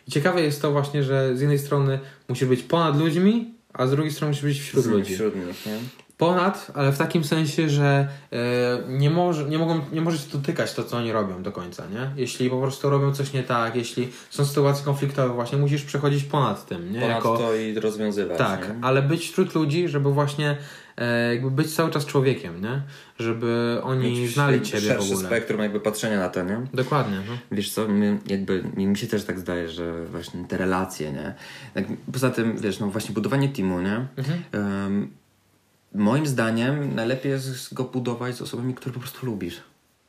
I 0.07 0.11
ciekawe 0.11 0.41
jest 0.41 0.61
to 0.61 0.71
właśnie, 0.71 1.03
że 1.03 1.37
z 1.37 1.41
jednej 1.41 1.59
strony 1.59 1.99
musisz 2.29 2.47
być 2.47 2.63
ponad 2.63 2.99
ludźmi, 2.99 3.53
a 3.73 3.87
z 3.87 3.91
drugiej 3.91 4.11
strony 4.11 4.29
musisz 4.29 4.43
być 4.43 4.59
wśród 4.59 4.85
ludzi. 4.85 5.13
Wśród 5.13 5.35
nich, 5.35 5.65
nie? 5.65 5.79
Ponad, 6.19 6.71
ale 6.75 6.91
w 6.91 6.97
takim 6.97 7.23
sensie, 7.23 7.69
że 7.69 8.07
e, 8.31 8.37
nie, 8.87 9.09
może, 9.09 9.43
nie, 9.45 9.57
mogą, 9.57 9.81
nie 9.91 10.01
możecie 10.01 10.31
dotykać 10.37 10.73
to, 10.73 10.83
co 10.83 10.97
oni 10.97 11.11
robią 11.11 11.43
do 11.43 11.51
końca, 11.51 11.83
nie? 11.93 12.21
Jeśli 12.21 12.49
po 12.49 12.61
prostu 12.61 12.89
robią 12.89 13.13
coś 13.13 13.33
nie 13.33 13.43
tak, 13.43 13.75
jeśli 13.75 14.09
są 14.29 14.45
sytuacje 14.45 14.85
konfliktowe, 14.85 15.33
właśnie 15.33 15.57
musisz 15.57 15.83
przechodzić 15.83 16.23
ponad 16.23 16.65
tym, 16.65 16.91
nie? 16.93 16.99
Ponad 17.01 17.15
Jako, 17.15 17.37
to 17.37 17.55
i 17.55 17.79
rozwiązywać. 17.79 18.37
tak, 18.37 18.67
nie? 18.69 18.75
ale 18.81 19.01
być 19.01 19.21
wśród 19.29 19.55
ludzi, 19.55 19.87
żeby 19.87 20.11
właśnie 20.13 20.57
e, 20.97 21.33
jakby 21.33 21.51
być 21.51 21.75
cały 21.75 21.91
czas 21.91 22.05
człowiekiem, 22.05 22.61
nie? 22.61 22.81
Żeby 23.19 23.79
oni 23.83 24.21
Mieć 24.21 24.33
znali 24.33 24.61
ciebie 24.61 24.81
w 24.81 24.85
szerszy 24.85 25.13
ogóle. 25.13 25.27
spektrum 25.27 25.59
jakby 25.61 25.79
patrzenia 25.79 26.19
na 26.19 26.29
to, 26.29 26.43
nie? 26.43 26.61
Dokładnie, 26.73 27.17
no. 27.27 27.37
Wiesz 27.51 27.71
co, 27.73 27.87
my, 27.87 28.19
jakby 28.27 28.63
mi, 28.75 28.87
mi 28.87 28.97
się 28.97 29.07
też 29.07 29.23
tak 29.23 29.39
zdaje, 29.39 29.69
że 29.69 30.05
właśnie 30.05 30.45
te 30.47 30.57
relacje, 30.57 31.11
nie? 31.11 31.33
Tak, 31.73 31.83
poza 32.13 32.29
tym, 32.29 32.57
wiesz, 32.57 32.79
no 32.79 32.87
właśnie 32.87 33.13
budowanie 33.13 33.49
teamu, 33.49 33.81
nie? 33.81 34.05
Mhm. 34.17 34.43
Em, 34.51 35.09
moim 35.95 36.27
zdaniem 36.27 36.95
najlepiej 36.95 37.31
jest 37.31 37.73
go 37.73 37.83
budować 37.83 38.35
z 38.35 38.41
osobami, 38.41 38.73
które 38.73 38.93
po 38.93 38.99
prostu 38.99 39.25
lubisz. 39.25 39.61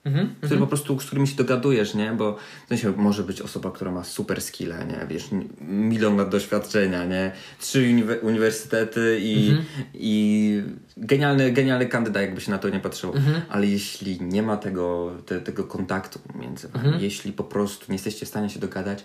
Mhm. 0.05 0.35
Które 0.41 0.61
po 0.61 0.67
prostu, 0.67 1.01
z 1.01 1.05
którymi 1.07 1.29
się 1.29 1.37
dogadujesz, 1.37 1.95
nie? 1.95 2.13
Bo 2.13 2.37
w 2.67 2.69
sensie 2.69 2.93
może 2.97 3.23
być 3.23 3.41
osoba, 3.41 3.71
która 3.71 3.91
ma 3.91 4.05
super 4.05 4.41
skille, 4.43 4.87
nie? 4.87 5.07
Wiesz, 5.09 5.29
milion 5.61 6.17
lat 6.17 6.29
doświadczenia, 6.29 7.05
nie? 7.05 7.33
Trzy 7.61 7.79
uniwe- 7.79 8.19
uniwersytety 8.23 9.19
i, 9.23 9.49
Mhm. 9.49 9.67
i 9.95 10.63
genialny, 10.97 11.53
genialny 11.53 11.87
kandydat, 11.87 12.23
jakby 12.23 12.41
się 12.41 12.51
na 12.51 12.59
to 12.59 12.69
nie 12.69 12.81
patrzyło. 12.81 13.15
Mhm. 13.17 13.43
Ale 13.49 13.67
jeśli 13.67 14.21
nie 14.23 14.43
ma 14.43 14.57
tego, 14.57 15.13
te, 15.27 15.41
tego 15.41 15.65
kontaktu 15.65 16.19
między 16.35 16.69
wami, 16.69 16.85
Mhm. 16.87 17.05
jeśli 17.05 17.33
po 17.33 17.45
prostu 17.45 17.85
nie 17.89 17.95
jesteście 17.95 18.27
w 18.27 18.29
stanie 18.29 18.51
się 18.51 18.61
dogadać, 18.61 19.05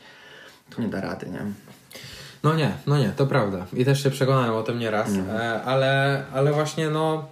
to 0.69 0.81
nie 0.81 0.87
da 0.87 1.01
rady, 1.01 1.25
nie? 1.29 1.41
No 2.45 2.55
nie, 2.55 2.71
no 2.87 2.97
nie, 2.97 3.09
to 3.09 3.25
prawda. 3.27 3.65
I 3.73 3.85
też 3.85 4.03
się 4.03 4.09
przekonałem 4.11 4.53
o 4.53 4.63
tym 4.63 4.79
nieraz, 4.79 5.09
Mhm. 5.09 5.37
e, 5.37 5.63
ale, 5.63 6.23
ale 6.33 6.53
właśnie 6.53 6.89
no 6.89 7.25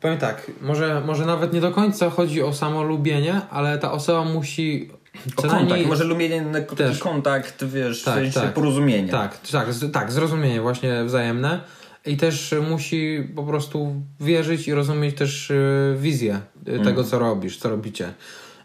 powiem 0.00 0.18
tak, 0.18 0.50
może, 0.60 1.02
może 1.06 1.26
nawet 1.26 1.52
nie 1.52 1.60
do 1.60 1.70
końca 1.70 2.10
chodzi 2.10 2.42
o 2.42 2.52
samo 2.52 2.82
lubienie, 2.82 3.40
ale 3.50 3.78
ta 3.78 3.92
osoba 3.92 4.24
musi 4.24 4.90
O 5.36 5.42
kontakt, 5.42 5.86
może 5.86 6.04
lubienie, 6.04 6.44
Też. 6.76 6.98
kontakt, 6.98 7.64
wiesz, 7.64 8.02
Tak, 8.02 8.24
w 8.24 8.34
tak. 8.34 8.54
porozumienia. 8.54 9.12
Tak, 9.12 9.38
tak, 9.52 9.72
z, 9.74 9.92
tak, 9.92 10.12
zrozumienie 10.12 10.60
właśnie 10.60 11.04
wzajemne 11.04 11.60
i 12.06 12.16
też 12.16 12.54
musi 12.70 13.28
po 13.36 13.42
prostu 13.44 13.94
wierzyć 14.20 14.68
i 14.68 14.74
rozumieć 14.74 15.16
też 15.16 15.50
y, 15.50 15.96
wizję 15.98 16.34
y, 16.34 16.70
Mhm. 16.70 16.84
tego, 16.84 17.04
co 17.04 17.18
robisz, 17.18 17.56
co 17.58 17.68
robicie. 17.68 18.12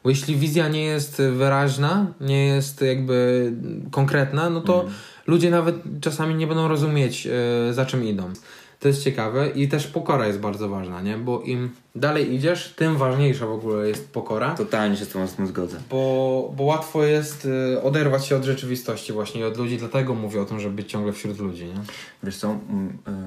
Bo 0.04 0.10
jeśli 0.10 0.36
wizja 0.36 0.68
nie 0.68 0.84
jest 0.84 1.22
wyraźna, 1.22 2.06
nie 2.22 2.46
jest 2.46 2.82
jakby 2.82 3.52
konkretna, 3.92 4.50
no 4.50 4.62
to 4.62 4.76
Mhm. 4.76 4.94
Ludzie 5.28 5.50
nawet 5.50 5.76
czasami 6.02 6.36
nie 6.36 6.48
będą 6.48 6.68
rozumieć, 6.68 7.28
y, 7.70 7.74
za 7.74 7.86
czym 7.86 8.04
idą. 8.04 8.34
To 8.80 8.88
jest 8.88 9.04
ciekawe 9.04 9.50
i 9.50 9.68
też 9.68 9.88
pokora 9.88 10.28
jest 10.28 10.40
bardzo 10.40 10.70
ważna, 10.70 11.02
nie? 11.02 11.18
Bo 11.18 11.42
im 11.42 11.70
dalej 11.96 12.34
idziesz, 12.34 12.74
tym 12.76 12.98
ważniejsza 12.98 13.46
w 13.46 13.52
ogóle 13.52 13.88
jest 13.88 14.12
pokora. 14.12 14.56
Totalnie 14.56 14.98
się 14.98 15.06
z 15.06 15.08
tym, 15.08 15.28
z 15.28 15.34
tym 15.34 15.48
zgodzę. 15.48 15.78
Bo, 15.90 16.54
bo 16.58 16.64
łatwo 16.64 17.04
jest 17.04 17.48
y, 17.76 17.82
oderwać 17.82 18.26
się 18.26 18.36
od 18.36 18.44
rzeczywistości 18.44 19.14
właśnie 19.14 19.42
i 19.42 19.44
od 19.44 19.58
ludzi, 19.58 19.78
dlatego 19.78 20.16
mówię 20.16 20.42
o 20.42 20.46
tym, 20.46 20.60
żeby 20.60 20.76
być 20.76 20.92
ciągle 20.92 21.14
wśród 21.14 21.40
ludzi, 21.40 21.66
nie? 21.66 21.82
Wiesz 22.24 22.38
co, 22.38 22.60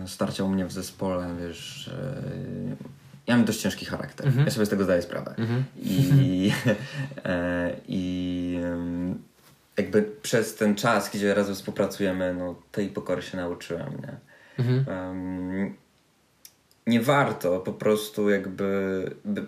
y, 0.04 0.08
starcia 0.08 0.44
u 0.44 0.48
mnie 0.48 0.66
w 0.66 0.72
zespole, 0.72 1.36
wiesz, 1.40 1.88
y, 1.88 2.98
ja 3.28 3.36
mam 3.36 3.44
dość 3.44 3.60
ciężki 3.60 3.84
charakter. 3.86 4.26
Mhm. 4.26 4.46
Ja 4.46 4.52
sobie 4.52 4.66
z 4.66 4.68
tego 4.68 4.84
zdaję 4.84 5.02
sprawę. 5.02 5.34
Mhm. 5.38 5.64
I, 5.76 6.52
e, 7.24 7.76
i 7.88 8.58
jakby 9.78 10.02
przez 10.02 10.54
ten 10.54 10.74
czas, 10.74 11.10
gdzie 11.10 11.34
razem 11.34 11.54
współpracujemy, 11.54 12.34
no 12.34 12.54
tej 12.72 12.88
pokory 12.88 13.22
się 13.22 13.36
nauczyłem, 13.36 13.92
nie? 14.02 14.16
Mhm. 14.58 14.84
Em, 14.98 15.76
nie 16.86 17.00
warto 17.00 17.60
po 17.60 17.72
prostu 17.72 18.30
jakby 18.30 19.02
by 19.24 19.42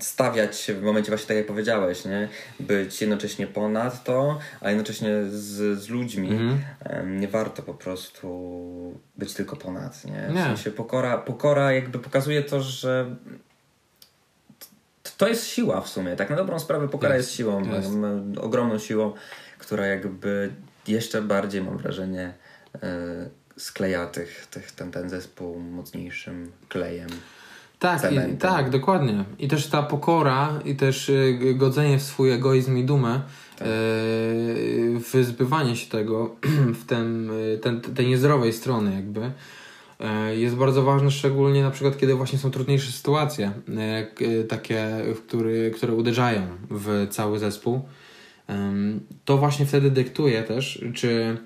stawiać 0.00 0.58
się 0.58 0.74
w 0.74 0.82
momencie 0.82 1.08
właśnie 1.10 1.28
tak 1.28 1.36
jak 1.36 1.46
powiedziałeś, 1.46 2.04
nie? 2.04 2.28
Być 2.60 3.00
jednocześnie 3.00 3.46
ponad 3.46 4.04
to, 4.04 4.38
a 4.60 4.70
jednocześnie 4.70 5.10
z, 5.28 5.78
z 5.78 5.88
ludźmi. 5.88 6.30
Mhm. 6.30 6.60
Em, 6.84 7.20
Nie 7.20 7.28
warto 7.28 7.62
po 7.62 7.74
prostu 7.74 9.00
być 9.16 9.34
tylko 9.34 9.56
ponad, 9.56 10.04
nie? 10.04 10.26
W 10.30 10.34
Nie. 10.34 10.42
sensie 10.42 10.70
pokora, 10.70 11.18
pokora 11.18 11.72
jakby 11.72 11.98
pokazuje 11.98 12.42
to, 12.42 12.60
że 12.60 13.16
to 15.16 15.28
jest 15.28 15.46
siła 15.46 15.80
w 15.80 15.88
sumie. 15.88 16.16
Tak 16.16 16.30
na 16.30 16.36
dobrą 16.36 16.58
sprawę 16.58 16.88
pokora 16.88 17.14
Jest, 17.16 17.28
jest, 17.28 17.36
siłą, 17.36 17.72
jest. 17.74 17.88
ogromną 18.40 18.78
siłą, 18.78 19.12
która 19.58 19.86
jakby 19.86 20.50
jeszcze 20.88 21.22
bardziej 21.22 21.62
mam 21.62 21.78
wrażenie 21.78 22.34
e, 22.82 22.88
skleja 23.56 24.06
tych, 24.06 24.46
tych, 24.46 24.72
ten, 24.72 24.90
ten 24.90 25.10
zespół 25.10 25.60
mocniejszym 25.60 26.52
klejem. 26.68 27.08
Tak, 27.78 28.12
i, 28.12 28.36
tak, 28.36 28.70
dokładnie. 28.70 29.24
I 29.38 29.48
też 29.48 29.66
ta 29.66 29.82
pokora 29.82 30.60
i 30.64 30.76
też 30.76 31.10
g- 31.40 31.54
godzenie 31.54 31.98
w 31.98 32.02
swój 32.02 32.30
egoizm 32.32 32.76
i 32.76 32.84
dumę, 32.84 33.20
Tak. 33.58 33.68
y, 33.68 35.00
wyzbywanie 35.12 35.76
się 35.76 35.90
tego 35.90 36.36
w 36.80 36.86
ten, 36.86 37.30
ten, 37.62 37.80
tej 37.80 38.06
niezdrowej 38.06 38.52
strony 38.52 38.94
jakby 38.94 39.30
jest 40.36 40.56
bardzo 40.56 40.82
ważne, 40.82 41.10
szczególnie 41.10 41.62
na 41.62 41.70
przykład 41.70 41.98
kiedy 41.98 42.14
właśnie 42.14 42.38
są 42.38 42.50
trudniejsze 42.50 42.92
sytuacje, 42.92 43.52
k- 44.14 44.24
y, 44.24 44.44
takie, 44.44 44.86
który, 45.26 45.70
które 45.70 45.92
uderzają 45.94 46.42
w 46.70 47.06
cały 47.10 47.38
zespół. 47.38 47.80
To 49.24 49.36
właśnie 49.38 49.66
wtedy 49.66 49.90
dyktuje 49.90 50.42
też, 50.42 50.84
czy 50.94 51.36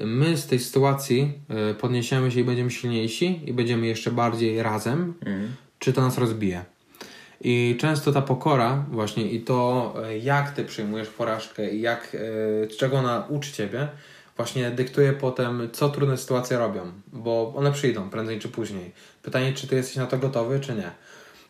my 0.00 0.36
z 0.36 0.46
tej 0.46 0.58
sytuacji 0.58 1.32
podniesiemy 1.80 2.30
się 2.30 2.40
i 2.40 2.44
będziemy 2.44 2.70
silniejsi 2.70 3.40
i 3.46 3.52
będziemy 3.52 3.86
jeszcze 3.86 4.10
bardziej 4.10 4.62
razem, 4.62 5.14
Mhm. 5.26 5.48
czy 5.78 5.92
to 5.92 6.00
nas 6.02 6.18
rozbije. 6.18 6.64
I 7.44 7.76
często 7.80 8.12
ta 8.12 8.22
pokora 8.22 8.84
właśnie 8.90 9.30
i 9.30 9.40
to, 9.40 9.94
e, 10.06 10.18
jak 10.18 10.50
ty 10.50 10.64
przyjmujesz 10.64 11.08
porażkę 11.08 11.70
i 11.74 11.80
jak, 11.80 12.16
e, 12.64 12.66
czego 12.66 12.96
ona 12.96 13.26
uczy 13.28 13.52
ciebie, 13.52 13.88
właśnie 14.36 14.70
dyktuje 14.70 15.12
potem, 15.12 15.68
co 15.72 15.88
trudne 15.88 16.16
sytuacje 16.16 16.58
robią, 16.58 16.92
bo 17.12 17.52
one 17.56 17.72
przyjdą 17.72 18.10
prędzej 18.10 18.38
czy 18.40 18.48
później. 18.48 18.92
Pytanie, 19.22 19.52
czy 19.52 19.66
ty 19.66 19.76
jesteś 19.76 19.96
na 19.96 20.06
to 20.06 20.18
gotowy, 20.18 20.60
czy 20.60 20.74
nie. 20.74 20.90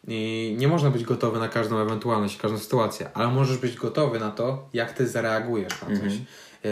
I 0.09 0.55
nie 0.59 0.69
można 0.69 0.91
być 0.91 1.05
gotowy 1.05 1.39
na 1.39 1.49
każdą 1.49 1.79
ewentualność, 1.79 2.37
każdą 2.37 2.59
sytuację, 2.59 3.09
ale 3.15 3.29
możesz 3.29 3.59
być 3.59 3.77
gotowy 3.77 4.21
na 4.21 4.31
to, 4.31 4.69
jak 4.73 4.93
ty 4.93 5.09
zareagujesz 5.09 5.73
na 5.83 5.89
coś. 5.89 5.99
Mhm. 5.99 6.25
E, 6.65 6.69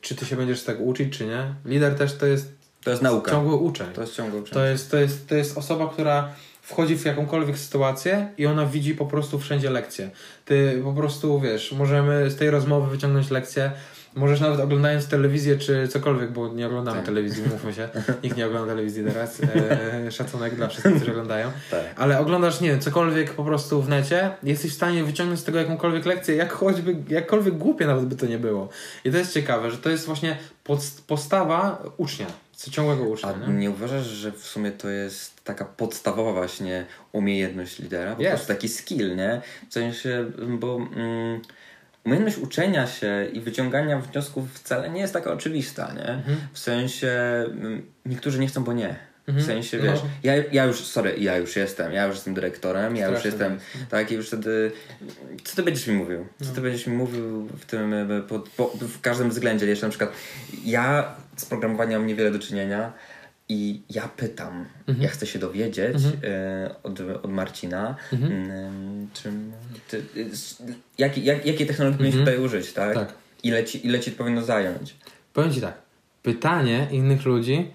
czy 0.00 0.14
ty 0.14 0.26
się 0.26 0.36
będziesz 0.36 0.60
z 0.60 0.64
tego 0.64 0.82
uczyć, 0.84 1.18
czy 1.18 1.26
nie. 1.26 1.54
Lider 1.64 1.94
też 1.94 2.14
to 2.16 2.26
jest 2.26 2.52
To 2.84 2.90
jest 2.90 3.02
nauka. 3.02 3.30
ciągły 3.30 3.54
uczeń. 3.56 3.86
To 3.94 4.00
jest 4.00 4.14
ciągły 4.14 4.40
uczeń. 4.40 4.54
To 4.54 4.64
jest, 4.64 4.90
to, 4.90 4.96
jest, 4.96 5.28
to 5.28 5.34
jest 5.34 5.58
osoba, 5.58 5.88
która 5.88 6.28
wchodzi 6.62 6.96
w 6.96 7.04
jakąkolwiek 7.04 7.58
sytuację 7.58 8.28
i 8.38 8.46
ona 8.46 8.66
widzi 8.66 8.94
po 8.94 9.06
prostu 9.06 9.38
wszędzie 9.38 9.70
lekcję. 9.70 10.10
Ty 10.44 10.80
po 10.84 10.92
prostu, 10.92 11.40
wiesz, 11.40 11.72
możemy 11.72 12.30
z 12.30 12.36
tej 12.36 12.50
rozmowy 12.50 12.90
wyciągnąć 12.90 13.30
lekcję, 13.30 13.72
Możesz 14.16 14.40
nawet 14.40 14.60
oglądając 14.60 15.08
telewizję 15.08 15.56
czy 15.56 15.88
cokolwiek, 15.88 16.30
bo 16.30 16.48
nie 16.48 16.66
oglądamy 16.66 16.96
tak. 16.96 17.06
telewizji, 17.06 17.42
mówmy 17.52 17.74
się. 17.74 17.88
Nikt 18.24 18.36
nie 18.36 18.46
ogląda 18.46 18.68
telewizji 18.68 19.04
teraz. 19.04 19.40
E, 19.40 20.12
szacunek 20.12 20.54
dla 20.54 20.68
wszystkich, 20.68 20.96
którzy 20.96 21.10
oglądają. 21.10 21.50
Tak. 21.70 21.84
Ale 21.96 22.18
oglądasz, 22.18 22.60
nie 22.60 22.70
wiem, 22.70 22.80
cokolwiek 22.80 23.32
po 23.32 23.44
prostu 23.44 23.82
w 23.82 23.88
necie, 23.88 24.30
jesteś 24.42 24.70
w 24.70 24.74
stanie 24.74 25.04
wyciągnąć 25.04 25.40
z 25.40 25.44
tego 25.44 25.58
jakąkolwiek 25.58 26.06
lekcję, 26.06 26.36
jak 26.36 26.52
choćby, 26.52 26.96
jakkolwiek 27.08 27.58
głupie 27.58 27.86
nawet 27.86 28.04
by 28.04 28.16
to 28.16 28.26
nie 28.26 28.38
było. 28.38 28.68
I 29.04 29.10
to 29.10 29.18
jest 29.18 29.32
ciekawe, 29.32 29.70
że 29.70 29.78
to 29.78 29.90
jest 29.90 30.06
właśnie 30.06 30.36
postawa 31.06 31.82
ucznia. 31.96 32.26
Ciągłego 32.70 33.04
ucznia. 33.04 33.34
A 33.44 33.48
nie? 33.48 33.54
nie 33.54 33.70
uważasz, 33.70 34.06
że 34.06 34.32
w 34.32 34.46
sumie 34.46 34.70
to 34.72 34.88
jest 34.88 35.44
taka 35.44 35.64
podstawowa 35.64 36.32
właśnie 36.32 36.86
umiejętność 37.12 37.78
lidera? 37.78 38.16
Po 38.16 38.22
yes. 38.22 38.28
prostu 38.28 38.48
taki 38.48 38.68
skill, 38.68 39.16
nie? 39.16 39.40
W 39.68 39.74
sensie, 39.74 40.30
bo... 40.48 40.76
Mm, 40.76 41.40
umiejętność 42.06 42.38
uczenia 42.38 42.86
się 42.86 43.26
i 43.32 43.40
wyciągania 43.40 44.00
wniosków 44.00 44.52
wcale 44.52 44.90
nie 44.90 45.00
jest 45.00 45.12
taka 45.12 45.32
oczywista, 45.32 45.92
nie? 45.92 46.08
Mhm. 46.08 46.36
W 46.52 46.58
sensie 46.58 47.08
mm, 47.50 47.82
niektórzy 48.06 48.38
nie 48.38 48.46
chcą, 48.46 48.64
bo 48.64 48.72
nie. 48.72 48.96
W 49.26 49.28
mhm. 49.28 49.46
sensie, 49.46 49.78
wiesz, 49.78 50.02
no. 50.02 50.10
ja, 50.22 50.32
ja 50.52 50.64
już, 50.64 50.84
sorry, 50.84 51.14
ja 51.18 51.36
już 51.36 51.56
jestem, 51.56 51.92
ja 51.92 52.06
już 52.06 52.14
jestem 52.14 52.34
dyrektorem, 52.34 52.96
ja 52.96 53.08
już 53.08 53.24
jestem, 53.24 53.52
jest. 53.52 53.90
tak, 53.90 54.12
i 54.12 54.14
już 54.14 54.26
wtedy, 54.26 54.72
co 55.44 55.56
ty 55.56 55.62
będziesz 55.62 55.86
mi 55.86 55.94
mówił? 55.94 56.26
Co 56.38 56.50
ty 56.50 56.56
no. 56.56 56.62
będziesz 56.62 56.86
mi 56.86 56.96
mówił 56.96 57.46
w 57.46 57.64
tym, 57.64 57.94
e, 57.94 58.22
po, 58.28 58.38
po, 58.56 58.72
w 58.80 59.00
każdym 59.00 59.30
względzie, 59.30 59.66
jeszcze 59.66 59.86
na 59.86 59.90
przykład, 59.90 60.12
ja 60.64 61.14
z 61.36 61.44
programowaniem 61.44 62.00
mam 62.00 62.08
niewiele 62.08 62.30
do 62.30 62.38
czynienia, 62.38 62.92
i 63.48 63.82
ja 63.90 64.08
pytam, 64.08 64.64
mhm. 64.86 65.02
ja 65.02 65.08
chcę 65.08 65.26
się 65.26 65.38
dowiedzieć 65.38 65.96
mhm. 65.96 66.14
e, 66.24 66.74
od, 66.82 67.00
od 67.22 67.30
Marcina, 67.30 67.96
mhm. 68.12 68.32
Mm, 68.32 69.08
czym, 69.14 69.52
ty, 69.88 70.02
jak, 70.98 71.18
jak, 71.18 71.46
jakie 71.46 71.66
technologie 71.66 72.06
mhm. 72.06 72.24
tutaj 72.24 72.44
użyć, 72.44 72.72
tak? 72.72 72.94
tak. 72.94 73.14
Ile, 73.42 73.64
ci, 73.64 73.86
ile 73.86 74.00
ci 74.00 74.12
to 74.12 74.18
powinno 74.18 74.42
zająć? 74.42 74.96
Powiem 75.32 75.52
Ci 75.52 75.60
tak, 75.60 75.74
pytanie 76.22 76.88
innych 76.90 77.24
ludzi 77.24 77.66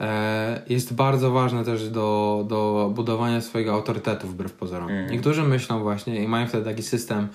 e, 0.00 0.62
jest 0.68 0.94
bardzo 0.94 1.30
ważne 1.30 1.64
też 1.64 1.88
do, 1.88 2.44
do 2.48 2.92
budowania 2.94 3.40
swojego 3.40 3.72
autorytetu 3.72 4.28
wbrew 4.28 4.52
pozorom. 4.52 4.90
Mhm. 4.90 5.10
Niektórzy 5.10 5.42
myślą 5.42 5.82
właśnie 5.82 6.24
i 6.24 6.28
mają 6.28 6.46
wtedy 6.48 6.64
taki 6.64 6.82
system 6.82 7.28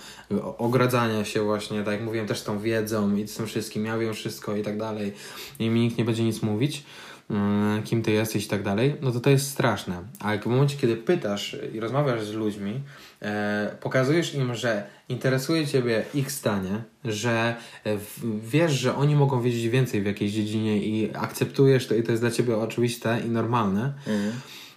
ogradzania 0.58 1.26
się 1.26 1.44
właśnie, 1.44 1.84
tak 1.84 1.94
jak 1.94 2.04
mówiłem, 2.04 2.28
też 2.28 2.42
tą 2.42 2.60
wiedzą 2.60 3.16
i 3.16 3.28
z 3.28 3.36
tym 3.36 3.46
wszystkim, 3.46 3.86
ja 3.86 3.98
wiem 3.98 4.14
wszystko 4.14 4.56
i 4.56 4.64
tak 4.64 4.78
dalej 4.78 5.14
i 5.60 5.70
mi 5.70 5.80
nikt 5.80 5.98
nie 5.98 6.06
będzie 6.06 6.24
nic 6.24 6.42
mówić. 6.42 6.84
Mm, 7.30 7.84
kim 7.84 8.04
ty 8.04 8.12
jesteś 8.12 8.46
i 8.46 8.48
tak 8.48 8.64
dalej, 8.64 8.96
no 9.02 9.12
to 9.12 9.20
to 9.20 9.30
jest 9.30 9.52
straszne. 9.52 10.04
Ale 10.20 10.40
w 10.40 10.46
momencie, 10.46 10.78
kiedy 10.78 10.96
pytasz 10.96 11.56
i 11.74 11.80
rozmawiasz 11.80 12.24
z 12.24 12.34
ludźmi, 12.34 12.82
e, 13.22 13.76
pokazujesz 13.82 14.36
im, 14.36 14.56
że 14.56 14.84
interesuje 15.10 15.68
ciebie 15.68 16.06
ich 16.14 16.32
stanie, 16.32 16.84
że 17.06 17.56
e, 17.86 17.98
wiesz, 18.44 18.72
że 18.72 18.96
oni 18.96 19.16
mogą 19.16 19.42
wiedzieć 19.42 19.70
więcej 19.70 20.02
w 20.02 20.06
jakiejś 20.06 20.32
dziedzinie 20.32 20.78
i 20.78 21.16
akceptujesz 21.16 21.88
to 21.88 21.96
i 21.96 22.04
to 22.04 22.12
jest 22.12 22.24
dla 22.24 22.32
ciebie 22.32 22.58
oczywiste 22.58 23.20
i 23.26 23.30
normalne. 23.30 23.94
Mhm. 24.08 24.34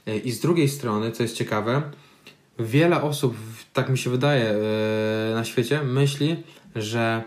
E, 0.07 0.17
I 0.17 0.33
z 0.33 0.41
drugiej 0.41 0.69
strony, 0.69 1.13
co 1.13 1.23
jest 1.23 1.37
ciekawe, 1.37 1.83
wiele 2.59 3.03
osób, 3.03 3.37
tak 3.73 3.89
mi 3.89 3.99
się 3.99 4.11
wydaje, 4.11 4.45
e, 4.51 5.35
na 5.35 5.45
świecie 5.45 5.83
myśli, 5.83 6.37
że 6.77 7.23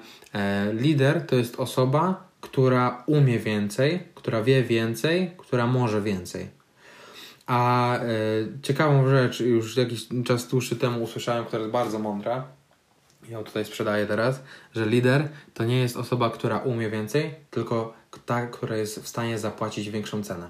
lider 0.74 1.26
to 1.26 1.36
jest 1.36 1.60
osoba, 1.60 2.28
która 2.42 3.04
umie 3.08 3.40
więcej, 3.40 4.00
która 4.24 4.44
wie 4.44 4.64
więcej, 4.64 5.32
która 5.38 5.68
może 5.68 6.02
więcej. 6.02 6.48
A 7.48 7.96
e, 7.98 8.06
ciekawą 8.62 9.10
rzecz, 9.10 9.40
już 9.40 9.78
jakiś 9.78 10.08
czas 10.26 10.48
dłuższy 10.48 10.76
temu 10.76 11.04
usłyszałem, 11.04 11.46
która 11.46 11.60
jest 11.60 11.72
bardzo 11.72 12.00
mądra, 12.00 12.48
ją 13.30 13.44
tutaj 13.44 13.66
sprzedaję 13.66 14.06
teraz, 14.06 14.44
że 14.76 14.86
lider 14.86 15.30
to 15.54 15.64
nie 15.64 15.80
jest 15.80 15.98
osoba, 15.98 16.30
która 16.30 16.58
umie 16.58 16.90
więcej, 16.90 17.36
tylko 17.52 17.94
ta, 18.26 18.48
która 18.48 18.78
jest 18.78 19.00
w 19.00 19.08
stanie 19.08 19.40
zapłacić 19.40 19.90
większą 19.90 20.24
cenę. 20.24 20.50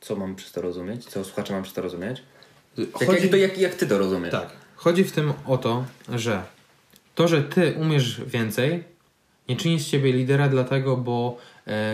Co 0.00 0.16
mam 0.16 0.36
przez 0.36 0.52
to 0.52 0.62
rozumieć? 0.62 1.04
Co 1.04 1.24
słuchacze 1.24 1.52
mam 1.52 1.62
przez 1.62 1.74
to 1.74 1.82
rozumieć? 1.82 2.22
Chodzi... 2.92 3.12
Jak, 3.12 3.22
jak, 3.22 3.30
to, 3.30 3.36
jak, 3.36 3.58
jak 3.58 3.74
ty 3.74 3.86
to 3.86 3.98
rozumiesz? 3.98 4.32
Tak. 4.32 4.50
Chodzi 4.76 5.04
w 5.04 5.12
tym 5.12 5.32
o 5.46 5.58
to, 5.58 5.84
że 6.08 6.42
to, 7.14 7.28
że 7.28 7.42
ty 7.42 7.74
umiesz 7.80 8.24
więcej, 8.24 8.84
nie 9.48 9.56
czyni 9.56 9.80
z 9.80 9.90
ciebie 9.90 10.12
lidera, 10.12 10.48
dlatego, 10.48 10.96
bo 10.96 11.38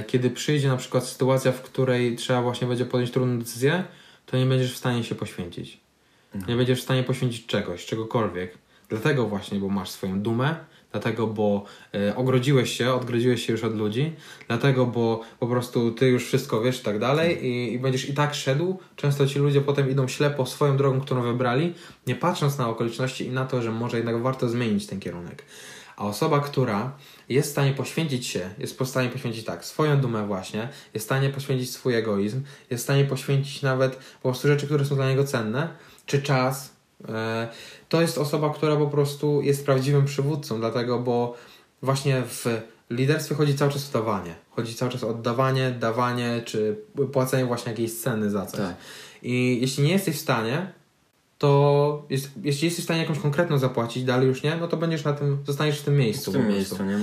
kiedy 0.07 0.31
przyjdzie 0.31 0.69
na 0.69 0.77
przykład 0.77 1.05
sytuacja, 1.05 1.53
w 1.53 1.63
której 1.63 2.17
trzeba 2.17 2.43
właśnie 2.43 2.69
będzie 2.69 2.85
podjąć 2.85 3.11
trudną 3.11 3.39
decyzję, 3.39 3.85
to 4.27 4.37
nie 4.37 4.47
będziesz 4.47 4.75
w 4.75 4.77
stanie 4.77 5.05
się 5.05 5.15
poświęcić. 5.15 5.81
Mhm. 6.35 6.51
Nie 6.51 6.57
będziesz 6.57 6.81
w 6.81 6.83
stanie 6.83 7.03
poświęcić 7.03 7.47
czegoś, 7.47 7.87
czegokolwiek. 7.87 8.59
Dlatego 8.89 9.27
właśnie, 9.27 9.59
bo 9.59 9.69
masz 9.69 9.91
swoją 9.91 10.21
dumę, 10.21 10.57
dlatego, 10.93 11.27
bo 11.27 11.65
e, 11.95 12.17
ogrodziłeś 12.17 12.73
się, 12.73 12.93
odgrodziłeś 12.93 13.47
się 13.47 13.53
już 13.53 13.65
od 13.65 13.77
ludzi, 13.77 14.13
dlatego, 14.47 14.87
bo 14.87 15.21
po 15.41 15.47
prostu 15.47 15.93
ty 15.93 16.09
już 16.09 16.27
wszystko 16.27 16.61
wiesz 16.61 16.81
i 16.81 16.85
tak 16.85 16.99
dalej 16.99 17.47
i, 17.47 17.73
i 17.73 17.79
będziesz 17.79 18.09
i 18.09 18.15
tak 18.15 18.35
szedł. 18.35 18.79
Często 18.97 19.27
ci 19.27 19.39
ludzie 19.39 19.61
potem 19.61 19.91
idą 19.91 20.09
ślepo 20.09 20.47
swoją 20.47 20.77
drogą, 20.77 21.01
którą 21.01 21.23
wybrali, 21.23 21.75
nie 22.07 22.15
patrząc 22.15 22.59
na 22.59 22.69
okoliczności 22.69 23.27
i 23.27 23.31
na 23.31 23.45
to, 23.45 23.63
że 23.63 23.73
może 23.73 23.97
jednak 23.97 24.23
warto 24.23 24.49
zmienić 24.49 24.87
ten 24.87 25.01
kierunek. 25.01 25.45
A 25.99 26.05
osoba, 26.07 26.41
która 26.41 26.93
jest 27.29 27.49
w 27.49 27.53
stanie 27.53 27.73
poświęcić 27.73 28.27
się, 28.27 28.51
jest 28.59 28.79
w 28.79 28.87
stanie 28.87 29.09
poświęcić 29.09 29.45
tak, 29.45 29.65
swoją 29.65 30.01
dumę 30.01 30.27
właśnie, 30.27 30.69
jest 30.95 31.05
w 31.05 31.09
stanie 31.09 31.31
poświęcić 31.31 31.71
swój 31.71 31.95
egoizm, 31.95 32.43
jest 32.71 32.83
w 32.83 32.87
stanie 32.87 33.05
poświęcić 33.05 33.63
nawet 33.63 33.97
po 33.97 34.29
prostu 34.29 34.49
rzeczy, 34.49 34.67
które 34.67 34.85
są 34.85 34.95
dla 34.95 35.09
niego 35.09 35.25
cenne, 35.25 35.69
czy 36.07 36.23
czas. 36.23 36.73
E, 37.09 37.49
to 37.89 38.01
jest 38.01 38.19
osoba, 38.19 38.55
która 38.55 38.77
po 38.77 38.87
prostu 38.87 39.43
jest 39.43 39.65
prawdziwym 39.65 40.05
przywódcą, 40.05 40.61
dlatego, 40.61 40.99
bo 40.99 41.35
właśnie 41.83 42.23
w 42.23 42.47
liderstwie 42.91 43.35
chodzi 43.35 43.55
cały 43.55 43.73
czas 43.73 43.89
o 43.89 43.93
dawanie. 43.93 44.35
Chodzi 44.51 44.75
cały 44.75 44.91
czas 44.91 45.05
o 45.05 45.09
oddawanie, 45.09 45.71
dawanie, 45.71 46.43
czy 46.45 46.77
płacenie 47.13 47.45
właśnie 47.45 47.73
jakiejś 47.73 47.95
ceny 47.95 48.31
za 48.31 48.47
coś. 48.47 48.61
Tak. 48.61 48.77
I 49.23 49.59
jeśli 49.61 49.85
nie 49.85 49.93
jesteś 49.93 50.17
w 50.17 50.21
stanie, 50.21 50.73
to 51.39 52.07
jest, 52.11 52.31
jeśli 52.43 52.65
jesteś 52.65 52.83
w 52.83 52.85
stanie 52.85 53.01
jakąś 53.01 53.19
konkretną 53.19 53.59
zapłacić, 53.59 54.05
dalej 54.05 54.29
już 54.29 54.43
nie, 54.43 54.57
no 54.57 54.69
to 54.69 54.77
będziesz 54.77 55.05
na 55.05 55.13
tym, 55.13 55.39
zostaniesz 55.47 55.81
w 55.81 55.85
tym 55.85 55.97
miejscu. 55.97 56.31
W 56.31 56.35
tym 56.35 56.49
miejscu, 56.49 56.85
nie? 56.85 56.99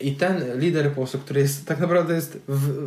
I 0.00 0.12
ten 0.12 0.60
lider 0.60 0.88
po 0.88 0.94
prostu, 0.94 1.18
który 1.18 1.40
jest, 1.40 1.66
tak 1.66 1.80
naprawdę 1.80 2.14
jest 2.14 2.38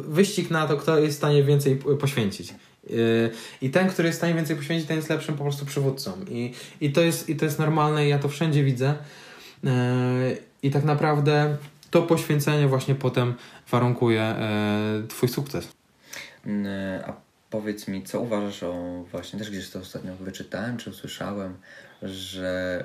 wyścig 0.07 0.51
na 0.51 0.67
to, 0.67 0.77
kto 0.77 0.99
jest 0.99 1.15
w 1.15 1.17
stanie 1.17 1.43
więcej 1.43 1.75
poświęcić. 1.75 2.53
Yy, 2.89 3.29
I 3.61 3.69
ten, 3.69 3.89
który 3.89 4.07
jest 4.07 4.17
w 4.17 4.21
stanie 4.21 4.33
więcej 4.33 4.55
poświęcić, 4.55 4.87
ten 4.87 4.97
jest 4.97 5.09
lepszym 5.09 5.35
po 5.35 5.43
prostu 5.43 5.65
przywódcą. 5.65 6.11
I, 6.29 6.53
i, 6.81 6.91
to, 6.91 7.01
jest, 7.01 7.29
i 7.29 7.35
to 7.35 7.45
jest 7.45 7.59
normalne 7.59 8.05
i 8.05 8.09
ja 8.09 8.19
to 8.19 8.29
wszędzie 8.29 8.63
widzę. 8.63 8.95
Yy, 9.63 9.71
I 10.63 10.71
tak 10.71 10.83
naprawdę 10.83 11.57
to 11.91 12.01
poświęcenie 12.01 12.67
właśnie 12.67 12.95
potem 12.95 13.33
warunkuje 13.71 14.35
yy, 15.01 15.07
Twój 15.07 15.29
sukces. 15.29 15.67
A 17.07 17.22
powiedz 17.53 17.87
mi, 17.87 18.03
co 18.03 18.19
uważasz 18.19 18.63
o 18.63 19.03
właśnie, 19.11 19.39
też 19.39 19.49
gdzieś 19.49 19.69
to 19.69 19.79
ostatnio 19.79 20.15
wyczytałem, 20.15 20.77
czy 20.77 20.89
usłyszałem, 20.89 21.57
że 22.01 22.83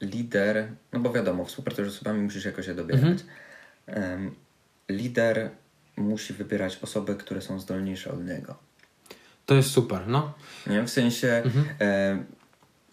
lider, 0.00 0.68
no 0.92 1.00
bo 1.00 1.12
wiadomo, 1.12 1.44
współpracujesz 1.44 1.92
z 1.92 1.96
osobami, 1.96 2.22
musisz 2.22 2.44
jakoś 2.44 2.66
je 2.66 2.74
dobierać. 2.74 3.20
Mhm. 3.88 4.10
Um, 4.12 4.34
lider 4.88 5.50
musi 5.96 6.34
wybierać 6.34 6.78
osoby, 6.82 7.14
które 7.14 7.40
są 7.42 7.60
zdolniejsze 7.60 8.12
od 8.12 8.26
niego. 8.26 8.54
To 9.46 9.54
jest 9.54 9.70
super, 9.70 10.06
no. 10.06 10.34
Nie, 10.66 10.82
w 10.82 10.90
sensie, 10.90 11.42
mhm. 11.44 11.64
e, 11.80 12.24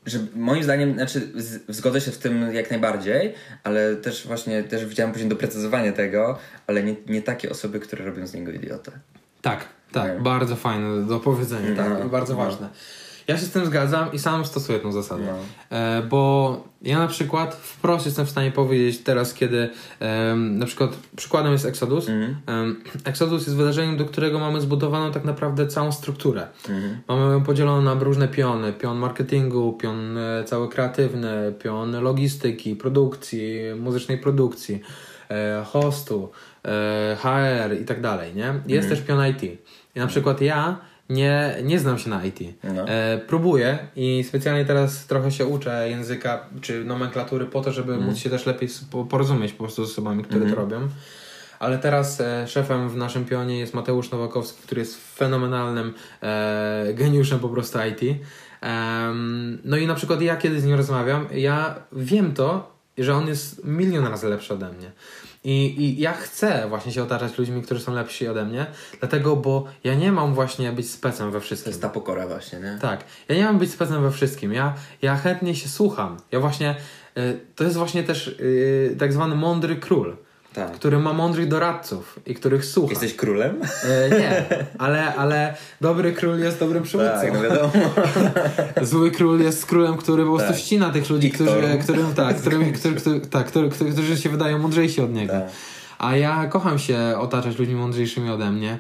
że 0.06 0.20
moim 0.36 0.64
zdaniem, 0.64 0.94
znaczy 0.94 1.32
z, 1.36 1.76
zgodzę 1.76 2.02
się 2.02 2.12
w 2.12 2.18
tym 2.18 2.54
jak 2.54 2.72
najbardziej, 2.72 3.34
ale 3.64 3.96
też 3.96 4.28
właśnie, 4.28 4.64
też 4.64 4.86
widziałem 4.86 5.12
później 5.12 5.30
doprecyzowanie 5.30 5.94
tego, 5.94 6.40
ale 6.68 6.84
nie, 6.84 6.96
nie 7.08 7.22
takie 7.22 7.50
osoby, 7.50 7.80
które 7.80 8.06
robią 8.06 8.28
z 8.28 8.34
niego 8.34 8.52
idiotę. 8.52 8.92
Tak, 9.42 9.66
tak, 9.92 10.18
no. 10.18 10.24
bardzo 10.24 10.56
fajne 10.56 11.08
do 11.08 11.20
powiedzenia, 11.20 11.76
tak, 11.76 12.00
no, 12.04 12.10
bardzo 12.10 12.34
no. 12.34 12.40
ważne. 12.40 12.70
Ja 13.28 13.38
się 13.38 13.46
z 13.46 13.52
tym 13.52 13.66
zgadzam 13.66 14.14
i 14.14 14.20
sam 14.20 14.46
stosuję 14.46 14.80
tę 14.80 14.92
zasadę. 14.92 15.24
No. 15.72 15.78
E, 15.78 16.02
bo 16.02 16.64
ja 16.82 17.00
na 17.00 17.08
przykład 17.08 17.56
wprost 17.56 18.06
jestem 18.06 18.26
w 18.26 18.30
stanie 18.30 18.52
powiedzieć 18.52 19.00
teraz, 19.04 19.34
kiedy 19.34 19.70
e, 20.00 20.36
na 20.36 20.66
przykład 20.66 20.98
przykładem 21.16 21.52
jest 21.52 21.66
Exodus. 21.66 22.10
Mm. 22.10 22.36
E, 23.06 23.10
Exodus 23.10 23.46
jest 23.46 23.58
wydarzeniem, 23.58 23.98
do 23.98 24.06
którego 24.06 24.40
mamy 24.40 24.62
zbudowaną 24.62 25.12
tak 25.12 25.24
naprawdę 25.24 25.68
całą 25.68 25.92
strukturę. 25.92 26.48
Mm. 26.70 26.98
Mamy 27.08 27.34
ją 27.34 27.44
podzieloną 27.44 27.82
na 27.82 28.04
różne 28.04 28.28
piony. 28.28 28.74
Pion 28.74 28.98
marketingu, 28.98 29.74
pion 29.74 30.18
e, 30.18 30.44
cały 30.44 30.70
kreatywny, 30.70 31.54
pion 31.64 32.04
logistyki, 32.04 32.76
produkcji, 32.76 33.60
muzycznej 33.80 34.18
produkcji, 34.18 34.82
e, 35.30 35.64
hostu, 35.66 36.32
HR 37.18 37.82
i 37.82 37.86
tak 37.86 38.02
dalej, 38.02 38.36
nie? 38.36 38.54
Jest 38.68 38.88
mm. 38.88 38.90
też 38.90 39.08
pion 39.08 39.28
IT. 39.28 39.44
I 39.96 40.00
na 40.00 40.08
przykład 40.08 40.42
ja 40.42 40.80
nie, 41.12 41.56
nie 41.64 41.80
znam 41.80 41.98
się 41.98 42.10
na 42.10 42.26
IT. 42.26 42.40
No. 42.64 42.88
E, 42.88 43.22
próbuję 43.28 43.80
i 43.96 44.24
specjalnie 44.28 44.66
teraz 44.66 45.06
trochę 45.06 45.32
się 45.32 45.46
uczę 45.46 45.90
języka 45.90 46.46
czy 46.62 46.86
nomenklatury 46.86 47.46
po 47.46 47.62
to, 47.62 47.72
żeby 47.72 47.94
mm. 47.94 48.06
móc 48.06 48.18
się 48.18 48.30
też 48.30 48.46
lepiej 48.46 48.70
porozumieć 49.10 49.54
po 49.54 49.64
prostu 49.64 49.86
z 49.86 49.92
osobami, 49.92 50.24
które 50.24 50.42
mm. 50.42 50.54
to 50.54 50.62
robią. 50.62 50.90
ale 51.60 51.78
teraz 51.78 52.22
e, 52.22 52.48
szefem 52.48 52.90
w 52.90 52.96
naszym 52.96 53.26
pionie 53.26 53.60
jest 53.60 53.74
Mateusz 53.74 54.12
Nowakowski, 54.12 54.64
który 54.64 54.82
jest 54.82 55.16
fenomenalnym 55.16 55.94
e, 56.22 56.94
geniuszem 56.94 57.40
po 57.40 57.50
prostu 57.50 57.80
IT. 57.90 58.22
Em, 58.62 59.62
no 59.66 59.78
i 59.78 59.88
na 59.88 59.96
przykład 59.96 60.22
ja 60.22 60.38
kiedy 60.38 60.62
z 60.62 60.66
nim 60.66 60.76
rozmawiam, 60.76 61.28
ja 61.34 61.76
wiem 61.92 62.34
to, 62.34 62.72
że 62.98 63.16
on 63.16 63.28
jest 63.28 63.66
milion 63.66 64.08
razy 64.08 64.28
lepszy 64.28 64.54
ode 64.54 64.72
mnie. 64.72 64.92
I, 65.44 65.82
I 65.84 66.02
ja 66.02 66.14
chcę 66.14 66.66
właśnie 66.70 66.92
się 66.92 67.04
otaczać 67.04 67.38
ludźmi, 67.38 67.62
którzy 67.62 67.82
są 67.82 67.94
lepsi 67.94 68.28
ode 68.28 68.46
mnie, 68.46 68.66
dlatego, 69.00 69.36
bo 69.36 69.66
ja 69.84 69.96
nie 69.96 70.12
mam 70.12 70.34
właśnie 70.34 70.72
być 70.72 70.90
specem 70.90 71.32
we 71.32 71.40
To 71.40 71.46
wszystkim. 71.46 71.70
jest 71.72 71.82
ta 71.82 71.90
pokora 71.90 72.28
właśnie, 72.28 72.60
nie? 72.60 72.78
Tak, 72.82 73.04
ja 73.30 73.36
nie 73.36 73.44
mam 73.44 73.60
być 73.60 73.72
specem 73.72 74.02
we 74.04 74.12
wszystkim. 74.12 74.54
Ja, 74.54 74.74
ja 75.02 75.16
chętnie 75.16 75.56
się 75.56 75.70
słucham. 75.70 76.18
Ja 76.32 76.40
właśnie, 76.40 76.76
y, 77.18 77.40
to 77.56 77.64
jest 77.64 77.78
właśnie 77.78 78.04
też 78.04 78.28
y, 78.28 78.96
tak 79.00 79.14
zwany 79.14 79.36
mądry 79.36 79.76
król, 79.76 80.18
Tak. 80.54 80.72
który 80.72 81.00
ma 81.00 81.14
mądrych 81.14 81.48
doradców 81.48 82.20
i 82.26 82.36
których 82.36 82.66
słucha. 82.66 82.92
Jesteś 82.92 83.16
królem? 83.16 83.62
Y, 83.62 84.20
nie, 84.20 84.46
ale, 84.78 85.16
ale 85.16 85.56
dobry 85.82 86.14
król 86.14 86.40
jest 86.40 86.60
dobrym 86.60 86.84
przywódcą. 86.84 87.22
Tak, 87.22 87.34
no 87.34 87.42
wiadomo. 87.42 87.72
Zły 88.82 89.12
król 89.12 89.40
jest 89.42 89.66
królem, 89.66 89.98
który 89.98 90.24
po 90.24 90.30
prostu 90.30 90.52
Tak. 90.52 90.62
ścina 90.62 90.90
tych 90.90 91.10
ludzi, 91.10 91.32
którzy, 91.32 91.78
którym, 91.84 92.14
tak, 92.14 92.38
którym, 92.38 92.72
którzy, 92.74 92.96
którzy, 92.96 93.20
tak, 93.20 93.48
którzy, 93.48 93.70
którzy, 93.70 94.18
się 94.18 94.30
wydają 94.30 94.60
mądrzejsi 94.60 95.02
od 95.02 95.14
niego. 95.14 95.34
Tak. 95.34 95.44
A 96.00 96.16
ja 96.16 96.48
kocham 96.48 96.80
się 96.80 97.00
otaczać 97.18 97.60
ludźmi 97.60 97.76
mądrzejszymi 97.76 98.30
ode 98.30 98.52
mnie 98.52 98.72
e, 98.72 98.78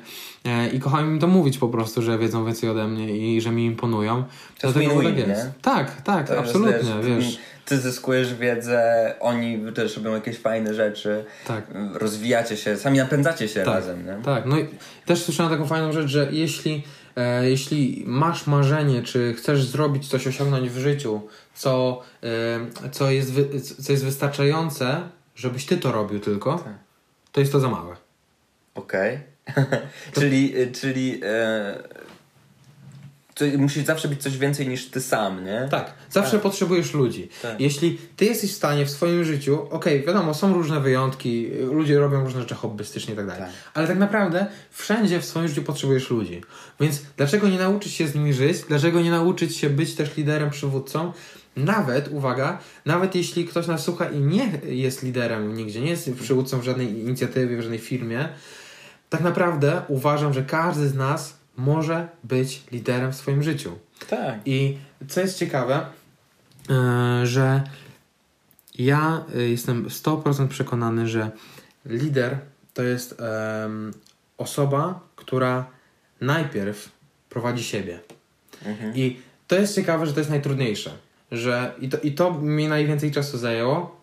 i 0.73 0.79
kocham 0.79 1.05
im 1.11 1.19
to 1.19 1.27
mówić 1.27 1.57
po 1.57 1.67
prostu, 1.69 2.01
że 2.01 2.17
wiedzą 2.17 2.45
więcej 2.45 2.69
ode 2.69 2.87
mnie 2.87 3.17
i 3.17 3.41
że 3.41 3.51
mi 3.51 3.65
imponują. 3.65 4.23
To 4.59 4.67
jest 4.67 4.77
Dlatego 4.79 5.01
win-win, 5.01 5.19
tak 5.19 5.27
jest. 5.27 5.45
nie? 5.45 5.51
Tak, 5.61 6.01
tak, 6.01 6.27
To 6.27 6.33
jest, 6.35 6.47
absolutnie, 6.47 6.91
wiesz. 7.03 7.37
Ty 7.65 7.79
zyskujesz 7.79 8.35
wiedzę, 8.35 9.15
oni 9.19 9.59
też 9.75 9.97
robią 9.97 10.13
jakieś 10.13 10.37
fajne 10.37 10.73
rzeczy, 10.73 11.25
Tak. 11.47 11.63
rozwijacie 11.93 12.57
się, 12.57 12.77
sami 12.77 12.97
napędzacie 12.97 13.47
się 13.47 13.59
Tak, 13.63 13.73
razem, 13.75 14.05
nie? 14.05 14.17
tak. 14.25 14.45
No 14.45 14.59
i 14.59 14.67
też 15.05 15.23
słyszałem 15.23 15.51
taką 15.51 15.65
fajną 15.65 15.91
rzecz, 15.91 16.07
że 16.07 16.27
jeśli, 16.31 16.83
e, 17.15 17.49
jeśli 17.49 18.03
masz 18.07 18.47
marzenie, 18.47 19.03
czy 19.03 19.33
chcesz 19.37 19.65
zrobić 19.65 20.07
coś, 20.07 20.27
osiągnąć 20.27 20.69
w 20.69 20.77
życiu, 20.77 21.21
co, 21.55 22.01
e, 22.83 22.89
co, 22.91 23.11
jest, 23.11 23.33
wy, 23.33 23.61
co 23.61 23.91
jest 23.91 24.05
wystarczające, 24.05 25.01
żebyś 25.35 25.65
ty 25.65 25.77
to 25.77 25.91
robił 25.91 26.19
tylko, 26.19 26.57
Tak. 26.57 26.73
to 27.31 27.39
jest 27.39 27.51
to 27.51 27.59
za 27.59 27.69
małe. 27.69 27.95
Okej. 28.75 29.19
czyli, 30.15 30.53
czyli 30.73 31.19
e, 31.23 31.83
musi 33.57 33.83
zawsze 33.83 34.07
być 34.07 34.23
coś 34.23 34.37
więcej 34.37 34.67
niż 34.67 34.89
ty 34.89 35.01
sam, 35.01 35.45
nie? 35.45 35.67
Tak, 35.71 35.93
zawsze 36.09 36.31
Tak. 36.31 36.41
potrzebujesz 36.41 36.93
ludzi. 36.93 37.29
Tak. 37.41 37.61
Jeśli 37.61 37.97
ty 38.15 38.25
jesteś 38.25 38.51
w 38.51 38.55
stanie 38.55 38.85
w 38.85 38.89
swoim 38.89 39.23
życiu, 39.23 39.67
okej, 39.69 40.05
wiadomo, 40.05 40.33
są 40.33 40.53
różne 40.53 40.79
wyjątki, 40.79 41.49
ludzie 41.71 41.99
robią 41.99 42.23
różne 42.23 42.41
rzeczy 42.41 42.55
hobbystycznie 42.55 43.13
i 43.13 43.17
tak 43.17 43.27
dalej, 43.27 43.41
Tak. 43.41 43.51
ale 43.73 43.87
tak 43.87 43.97
naprawdę 43.97 44.45
wszędzie 44.71 45.21
w 45.21 45.25
swoim 45.25 45.47
życiu 45.47 45.63
potrzebujesz 45.63 46.09
ludzi. 46.09 46.41
Więc 46.79 47.01
dlaczego 47.17 47.49
nie 47.49 47.57
nauczyć 47.57 47.93
się 47.93 48.07
z 48.07 48.15
nimi 48.15 48.33
żyć? 48.33 48.57
Dlaczego 48.67 49.01
nie 49.01 49.11
nauczyć 49.11 49.57
się 49.57 49.69
być 49.69 49.95
też 49.95 50.17
liderem, 50.17 50.49
przywódcą? 50.49 51.13
Nawet, 51.55 52.07
uwaga, 52.07 52.59
nawet 52.85 53.15
jeśli 53.15 53.45
ktoś 53.45 53.67
nas 53.67 53.83
słucha 53.83 54.09
i 54.09 54.19
nie 54.19 54.51
jest 54.63 55.03
liderem 55.03 55.55
nigdzie, 55.55 55.81
nie 55.81 55.89
jest 55.89 56.09
przywódcą 56.21 56.59
w 56.59 56.63
żadnej 56.63 56.99
inicjatywie, 56.99 57.57
w 57.57 57.61
żadnej 57.61 57.79
firmie, 57.79 58.29
tak 59.11 59.21
naprawdę 59.21 59.81
uważam, 59.87 60.33
że 60.33 60.43
każdy 60.43 60.87
z 60.87 60.95
nas 60.95 61.37
może 61.57 62.07
być 62.23 62.63
liderem 62.71 63.11
w 63.11 63.15
swoim 63.15 63.43
życiu. 63.43 63.79
Tak. 64.09 64.39
I 64.45 64.77
co 65.07 65.21
jest 65.21 65.37
ciekawe, 65.37 65.85
e, 66.69 67.25
że 67.25 67.63
ja 68.79 69.25
e, 69.35 69.41
jestem 69.41 69.87
100% 69.87 70.47
przekonany, 70.47 71.07
że 71.07 71.31
lider 71.85 72.37
to 72.73 72.83
jest 72.83 73.21
osoba, 74.37 74.99
która 75.15 75.65
najpierw 76.21 76.91
prowadzi 77.29 77.63
siebie. 77.63 77.99
Mhm. 78.65 78.95
I 78.95 79.19
to 79.47 79.55
jest 79.55 79.75
ciekawe, 79.75 80.05
że 80.05 80.13
to 80.13 80.19
jest 80.19 80.29
najtrudniejsze. 80.29 80.91
Że, 81.31 81.73
i, 81.79 81.89
to, 81.89 81.97
I 81.97 82.11
to 82.11 82.33
mi 82.33 82.67
najwięcej 82.67 83.11
czasu 83.11 83.37
zajęło, 83.37 84.01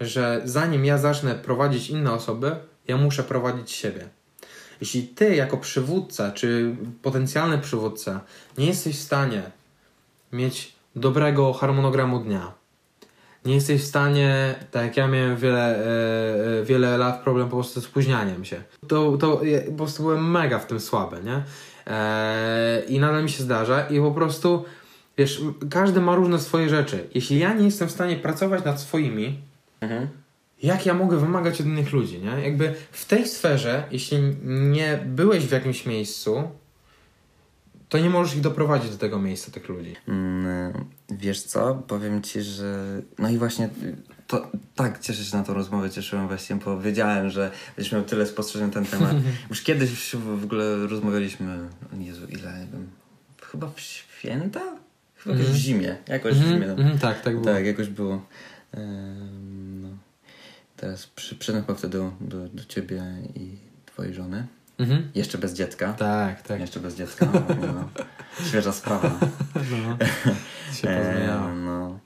że 0.00 0.40
zanim 0.44 0.84
ja 0.84 0.98
zacznę 0.98 1.34
prowadzić 1.34 1.90
inne 1.90 2.12
osoby, 2.12 2.56
ja 2.88 2.96
muszę 2.96 3.22
prowadzić 3.22 3.70
siebie. 3.70 4.08
Jeśli 4.80 5.02
ty 5.02 5.34
jako 5.34 5.56
przywódca, 5.56 6.32
czy 6.32 6.76
potencjalny 7.02 7.58
przywódca, 7.58 8.20
nie 8.58 8.66
jesteś 8.66 8.96
w 8.98 9.02
stanie 9.02 9.42
mieć 10.32 10.72
dobrego 10.96 11.52
harmonogramu 11.52 12.18
dnia, 12.20 12.52
nie 13.44 13.54
jesteś 13.54 13.82
w 13.82 13.86
stanie, 13.86 14.54
tak 14.70 14.84
jak 14.84 14.96
ja 14.96 15.08
miałem 15.08 15.36
wiele, 15.36 15.78
e, 16.60 16.64
wiele 16.64 16.98
lat 16.98 17.22
problem 17.22 17.48
po 17.48 17.56
prostu 17.56 17.80
z 17.80 17.84
spóźnianiem 17.84 18.44
się, 18.44 18.62
to, 18.88 19.16
to 19.16 19.44
ja 19.44 19.60
po 19.60 19.72
prostu 19.76 20.02
byłem 20.02 20.30
mega 20.30 20.58
w 20.58 20.66
tym 20.66 20.80
słaby, 20.80 21.16
nie? 21.24 21.42
E, 21.86 22.82
I 22.88 23.00
nadal 23.00 23.22
mi 23.22 23.30
się 23.30 23.42
zdarza 23.42 23.86
i 23.88 24.00
po 24.00 24.10
prostu, 24.12 24.64
wiesz, 25.18 25.40
każdy 25.70 26.00
ma 26.00 26.14
różne 26.14 26.38
swoje 26.38 26.68
rzeczy. 26.68 27.08
Jeśli 27.14 27.38
ja 27.38 27.54
nie 27.54 27.64
jestem 27.64 27.88
w 27.88 27.92
stanie 27.92 28.16
pracować 28.16 28.64
nad 28.64 28.80
swoimi, 28.80 29.40
Mhm. 29.80 30.08
Jak 30.62 30.86
ja 30.86 30.94
mogę 30.94 31.16
wymagać 31.18 31.60
od 31.60 31.66
innych 31.66 31.92
ludzi, 31.92 32.18
nie? 32.18 32.44
Jakby 32.44 32.74
w 32.92 33.04
tej 33.04 33.28
sferze, 33.28 33.84
jeśli 33.90 34.18
nie 34.44 34.98
byłeś 35.06 35.46
w 35.46 35.52
jakimś 35.52 35.86
miejscu, 35.86 36.42
to 37.88 37.98
nie 37.98 38.10
możesz 38.10 38.34
ich 38.34 38.40
doprowadzić 38.40 38.90
do 38.90 38.98
tego 38.98 39.18
miejsca, 39.18 39.50
tych 39.52 39.68
ludzi. 39.68 39.96
Mm, 40.08 40.72
Wiesz 41.10 41.42
co, 41.42 41.74
powiem 41.74 42.22
ci, 42.22 42.42
że 42.42 42.84
no 43.18 43.28
i 43.28 43.38
właśnie 43.38 43.68
to, 44.26 44.50
tak 44.74 44.98
cieszę 45.00 45.24
się 45.24 45.36
na 45.36 45.42
tą 45.44 45.54
rozmowę, 45.54 45.90
cieszyłem 45.90 46.28
właśnie, 46.28 46.56
bo 46.56 46.80
wiedziałem, 46.80 47.30
że 47.30 47.50
będziesz 47.76 47.92
miał 47.92 48.02
tyle 48.02 48.26
spostrzeżeń 48.26 48.68
na 48.68 48.74
ten 48.74 48.84
temat. 48.84 49.16
Już 49.50 49.62
kiedyś 49.62 50.16
w 50.16 50.44
ogóle 50.44 50.86
rozmawialiśmy, 50.86 51.58
o 51.92 51.96
Jezu, 52.02 52.26
ile, 52.28 52.66
chyba 53.42 53.70
w 53.76 53.80
święta? 53.80 54.60
Chyba 55.16 55.36
jakoś 55.36 55.50
w 55.50 55.56
zimie, 55.56 55.96
jakoś 56.08 56.34
w 56.34 56.42
zimie. 56.46 56.66
no. 56.66 56.72
Mhm, 56.72 56.98
tak, 56.98 57.22
tak 57.22 57.34
było. 57.34 57.44
Tak, 57.54 57.66
jakoś 57.66 57.88
było. 57.88 58.26
No. 58.74 58.80
Teraz 60.80 61.06
przy, 61.06 61.36
chyba 61.52 61.74
wtedy 61.74 61.98
do, 61.98 62.12
do, 62.20 62.48
do 62.48 62.64
ciebie 62.64 63.02
i 63.34 63.56
twojej 63.86 64.14
żony. 64.14 64.46
Mhm. 64.78 65.10
Jeszcze 65.14 65.38
bez 65.38 65.54
dziecka. 65.54 65.92
Tak, 65.92 66.42
tak. 66.42 66.60
Jeszcze 66.60 66.80
bez 66.80 66.94
dziecka. 66.94 67.28
No, 67.34 67.72
no. 67.72 67.88
Świeża 68.48 68.72
sprawa. 68.72 69.18
No. 69.54 69.96
się 70.74 70.88
pozmieniało. 70.98 71.50
E, 71.50 71.54
no. 71.54 71.98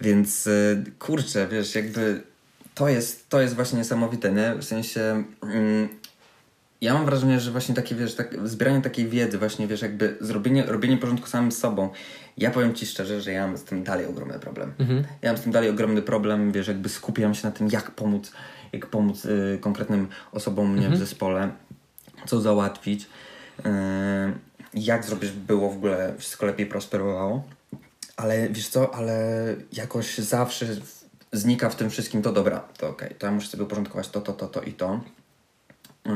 Więc 0.00 0.46
y, 0.46 0.84
kurczę, 0.98 1.48
wiesz, 1.48 1.74
jakby 1.74 2.22
to 2.74 2.88
jest, 2.88 3.28
to 3.28 3.40
jest 3.40 3.54
właśnie 3.54 3.78
niesamowite, 3.78 4.32
nie? 4.32 4.54
W 4.54 4.64
sensie 4.64 5.24
mm, 5.42 5.88
ja 6.80 6.94
mam 6.94 7.04
wrażenie, 7.04 7.40
że 7.40 7.50
właśnie 7.50 7.74
takie, 7.74 7.94
wiesz, 7.94 8.14
tak, 8.14 8.48
zbieranie 8.48 8.82
takiej 8.82 9.08
wiedzy, 9.08 9.38
właśnie, 9.38 9.66
wiesz, 9.66 9.82
jakby 9.82 10.16
zrobienie, 10.20 10.64
robienie 10.66 10.96
porządku 10.96 11.28
samym 11.28 11.52
sobą. 11.52 11.90
Ja 12.42 12.50
powiem 12.50 12.74
Ci 12.74 12.86
szczerze, 12.86 13.20
że 13.20 13.32
ja 13.32 13.46
mam 13.46 13.56
z 13.56 13.64
tym 13.64 13.84
dalej 13.84 14.06
ogromny 14.06 14.38
problem. 14.38 14.72
Mhm. 14.78 15.04
Ja 15.22 15.32
mam 15.32 15.38
z 15.38 15.42
tym 15.42 15.52
dalej 15.52 15.70
ogromny 15.70 16.02
problem, 16.02 16.52
wiesz, 16.52 16.68
jakby 16.68 16.88
skupiam 16.88 17.34
się 17.34 17.48
na 17.48 17.52
tym, 17.52 17.68
jak 17.68 17.90
pomóc, 17.90 18.32
jak 18.72 18.86
pomóc 18.86 19.24
y, 19.24 19.58
konkretnym 19.60 20.08
osobom 20.32 20.72
mnie 20.72 20.90
w 20.90 20.96
zespole, 20.96 21.50
co 22.26 22.40
załatwić, 22.40 23.02
y, 23.04 23.68
jak 24.74 25.04
zrobić, 25.04 25.30
by 25.30 25.46
było 25.46 25.70
w 25.70 25.76
ogóle 25.76 26.14
wszystko 26.18 26.46
lepiej 26.46 26.66
prosperowało. 26.66 27.44
Ale 28.16 28.48
wiesz 28.48 28.68
co, 28.68 28.94
ale 28.94 29.16
jakoś 29.72 30.18
zawsze 30.18 30.66
znika 31.32 31.68
w 31.68 31.76
tym 31.76 31.90
wszystkim 31.90 32.22
to 32.22 32.32
dobra, 32.32 32.60
to 32.78 32.88
okej, 32.88 33.14
to 33.18 33.26
ja 33.26 33.32
muszę 33.32 33.48
sobie 33.48 33.64
uporządkować 33.64 34.08
to, 34.08 34.20
to, 34.20 34.32
to, 34.32 34.46
to 34.46 34.62
i 34.62 34.72
to. 34.72 35.00
Yy, 36.06 36.12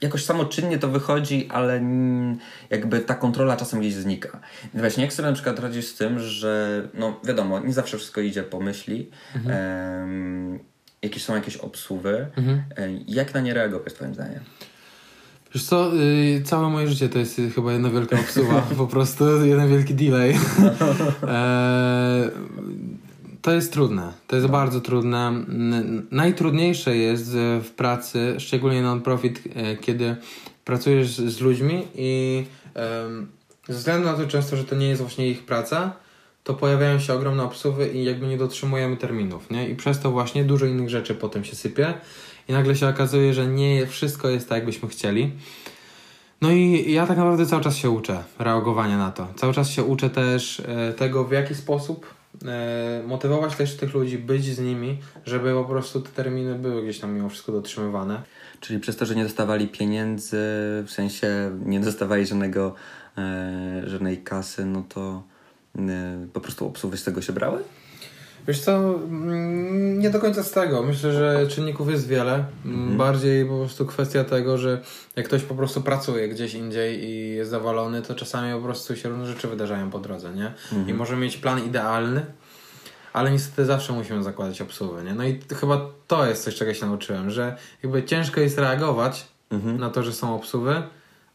jakoś 0.00 0.24
samoczynnie 0.24 0.78
to 0.78 0.88
wychodzi, 0.88 1.48
ale 1.50 1.82
jakby 2.70 3.00
ta 3.00 3.14
kontrola 3.14 3.56
czasem 3.56 3.80
gdzieś 3.80 3.94
znika. 3.94 4.40
Więc 4.62 4.80
właśnie 4.80 5.04
jak 5.04 5.12
sobie 5.12 5.28
na 5.28 5.34
przykład 5.34 5.58
radzisz 5.58 5.86
z 5.86 5.94
tym, 5.96 6.18
że 6.18 6.82
no 6.94 7.20
wiadomo, 7.24 7.60
nie 7.60 7.72
zawsze 7.72 7.96
wszystko 7.96 8.20
idzie 8.20 8.42
po 8.42 8.60
myśli, 8.60 9.10
em, 9.46 10.58
jakieś 11.02 11.24
są 11.24 11.34
jakieś 11.34 11.56
obsuwy, 11.56 12.26
Mhm. 12.36 12.62
jak 13.08 13.34
na 13.34 13.40
nie 13.40 13.54
reagować 13.54 13.94
twoim 13.94 14.14
zdaniem? 14.14 14.40
Wiesz 15.54 15.64
co, 15.64 15.90
y, 15.96 16.42
całe 16.44 16.68
moje 16.68 16.88
życie 16.88 17.08
to 17.08 17.18
jest 17.18 17.38
y, 17.38 17.50
chyba 17.50 17.72
jedna 17.72 17.90
wielka 17.90 18.16
obsuwa, 18.20 18.62
po 18.78 18.86
prostu 18.86 19.46
jeden 19.46 19.68
wielki 19.68 19.94
delay. 19.94 20.30
e, 21.28 22.30
to 23.42 23.52
jest 23.52 23.72
trudne, 23.72 24.12
to 24.26 24.36
jest 24.36 24.48
bardzo 24.48 24.80
trudne. 24.80 25.32
Najtrudniejsze 26.10 26.96
jest 26.96 27.34
e, 27.34 27.60
w 27.60 27.70
pracy, 27.70 28.34
szczególnie 28.38 28.82
non-profit, 28.82 29.42
e, 29.54 29.76
kiedy 29.76 30.16
pracujesz 30.64 31.08
z 31.08 31.40
ludźmi 31.40 31.86
i 31.94 32.44
ze 33.68 33.74
względu 33.74 34.06
na 34.06 34.14
to 34.14 34.26
często, 34.26 34.56
że 34.56 34.64
to 34.64 34.76
nie 34.76 34.88
jest 34.88 35.02
właśnie 35.02 35.28
ich 35.28 35.44
praca, 35.44 35.92
to 36.44 36.54
pojawiają 36.54 36.98
się 36.98 37.14
ogromne 37.14 37.42
obsuwy 37.42 37.88
i 37.88 38.04
jakby 38.04 38.26
nie 38.26 38.36
dotrzymujemy 38.36 38.96
terminów, 38.96 39.50
nie? 39.50 39.68
I 39.68 39.76
przez 39.76 40.00
to 40.00 40.10
właśnie 40.10 40.44
dużo 40.44 40.66
innych 40.66 40.90
rzeczy 40.90 41.14
potem 41.14 41.44
się 41.44 41.56
sypie 41.56 41.94
i 42.48 42.52
nagle 42.52 42.76
się 42.76 42.88
okazuje, 42.88 43.34
że 43.34 43.46
nie 43.46 43.86
wszystko 43.86 44.28
jest 44.28 44.48
tak, 44.48 44.56
jakbyśmy 44.56 44.88
chcieli. 44.88 45.32
No 46.40 46.50
i 46.50 46.92
ja 46.92 47.06
tak 47.06 47.16
naprawdę 47.16 47.46
cały 47.46 47.62
czas 47.62 47.76
się 47.76 47.90
uczę 47.90 48.22
reagowania 48.38 48.98
na 48.98 49.10
to. 49.10 49.28
Cały 49.36 49.52
czas 49.52 49.70
się 49.70 49.84
uczę 49.84 50.10
też 50.10 50.60
e, 50.60 50.92
tego, 50.92 51.24
w 51.24 51.32
jaki 51.32 51.54
sposób 51.54 52.06
motywować 53.06 53.56
też 53.56 53.76
tych 53.76 53.94
ludzi, 53.94 54.18
być 54.18 54.44
z 54.44 54.58
nimi, 54.58 54.98
żeby 55.26 55.52
po 55.52 55.64
prostu 55.64 56.00
te 56.00 56.10
terminy 56.10 56.54
były 56.54 56.82
gdzieś 56.82 57.00
tam 57.00 57.14
mimo 57.14 57.28
wszystko 57.28 57.52
dotrzymywane. 57.52 58.22
Czyli 58.60 58.80
przez 58.80 58.96
to, 58.96 59.06
że 59.06 59.14
nie 59.14 59.24
dostawali 59.24 59.68
pieniędzy, 59.68 60.36
w 60.86 60.88
sensie 60.90 61.58
nie 61.64 61.80
dostawali 61.80 62.26
żadnego, 62.26 62.74
e, 63.18 63.82
żadnej 63.86 64.18
kasy, 64.18 64.64
no 64.64 64.84
to 64.88 65.22
e, 65.78 66.26
po 66.32 66.40
prostu 66.40 66.66
obsługi 66.66 66.98
z 66.98 67.04
tego 67.04 67.22
się 67.22 67.32
brały? 67.32 67.62
Wiesz 68.50 68.60
co, 68.60 68.76
mm, 68.78 69.98
nie 69.98 70.10
do 70.10 70.20
końca 70.20 70.42
z 70.42 70.50
tego. 70.50 70.82
Myślę, 70.82 71.12
że 71.12 71.46
czynników 71.46 71.90
jest 71.90 72.08
wiele. 72.08 72.44
Mm, 72.64 72.96
Bardziej 72.96 73.46
po 73.46 73.56
prostu 73.58 73.86
kwestia 73.86 74.24
tego, 74.24 74.58
że 74.58 74.80
jak 75.16 75.26
ktoś 75.26 75.42
po 75.42 75.54
prostu 75.54 75.80
pracuje 75.80 76.28
gdzieś 76.28 76.54
indziej 76.54 77.04
i 77.04 77.28
jest 77.34 77.50
zawalony, 77.50 78.02
to 78.02 78.14
czasami 78.14 78.54
po 78.54 78.60
prostu 78.60 78.96
się 78.96 79.08
różne 79.08 79.26
rzeczy 79.26 79.48
wydarzają 79.48 79.90
po 79.90 79.98
drodze, 79.98 80.30
nie? 80.34 80.52
I 80.86 80.94
może 80.94 81.16
mieć 81.16 81.36
plan 81.36 81.64
idealny, 81.66 82.26
ale 83.12 83.30
niestety 83.30 83.64
zawsze 83.64 83.92
musimy 83.92 84.22
zakładać 84.22 84.60
obsługę, 84.62 85.02
nie? 85.04 85.14
No 85.14 85.24
i 85.24 85.40
chyba 85.60 85.80
to 86.06 86.26
jest 86.26 86.44
coś, 86.44 86.54
czego 86.54 86.74
się 86.74 86.86
nauczyłem, 86.86 87.30
że 87.30 87.56
jakby 87.82 88.02
ciężko 88.04 88.40
jest 88.40 88.58
reagować 88.58 89.26
na 89.78 89.90
to, 89.90 90.02
że 90.02 90.12
są 90.12 90.34
obsługi, 90.34 90.70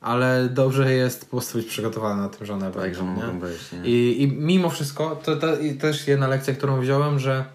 ale 0.05 0.49
dobrze 0.49 0.93
jest 0.93 1.25
po 1.25 1.31
prostu 1.31 1.57
być 1.57 1.67
przygotowany 1.67 2.21
na 2.21 2.29
tym, 2.29 2.45
że 2.45 2.53
one 2.53 2.71
Tak, 2.71 2.81
będą, 2.81 2.97
że 2.97 3.03
mogą 3.03 3.39
być, 3.39 3.71
nie? 3.71 3.89
I, 3.89 4.23
I 4.23 4.27
mimo 4.27 4.69
wszystko, 4.69 5.15
to, 5.15 5.35
to 5.35 5.57
i 5.59 5.75
też 5.75 6.07
jedna 6.07 6.27
lekcja, 6.27 6.53
którą 6.53 6.79
wziąłem, 6.79 7.19
że 7.19 7.45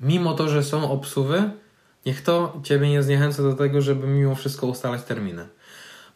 mimo 0.00 0.34
to, 0.34 0.48
że 0.48 0.62
są 0.62 0.90
obsuwy, 0.90 1.50
niech 2.06 2.22
to 2.22 2.60
ciebie 2.62 2.90
nie 2.90 3.02
zniechęca 3.02 3.42
do 3.42 3.52
tego, 3.52 3.80
żeby 3.82 4.06
mimo 4.06 4.34
wszystko 4.34 4.66
ustalać 4.66 5.02
terminy. 5.02 5.48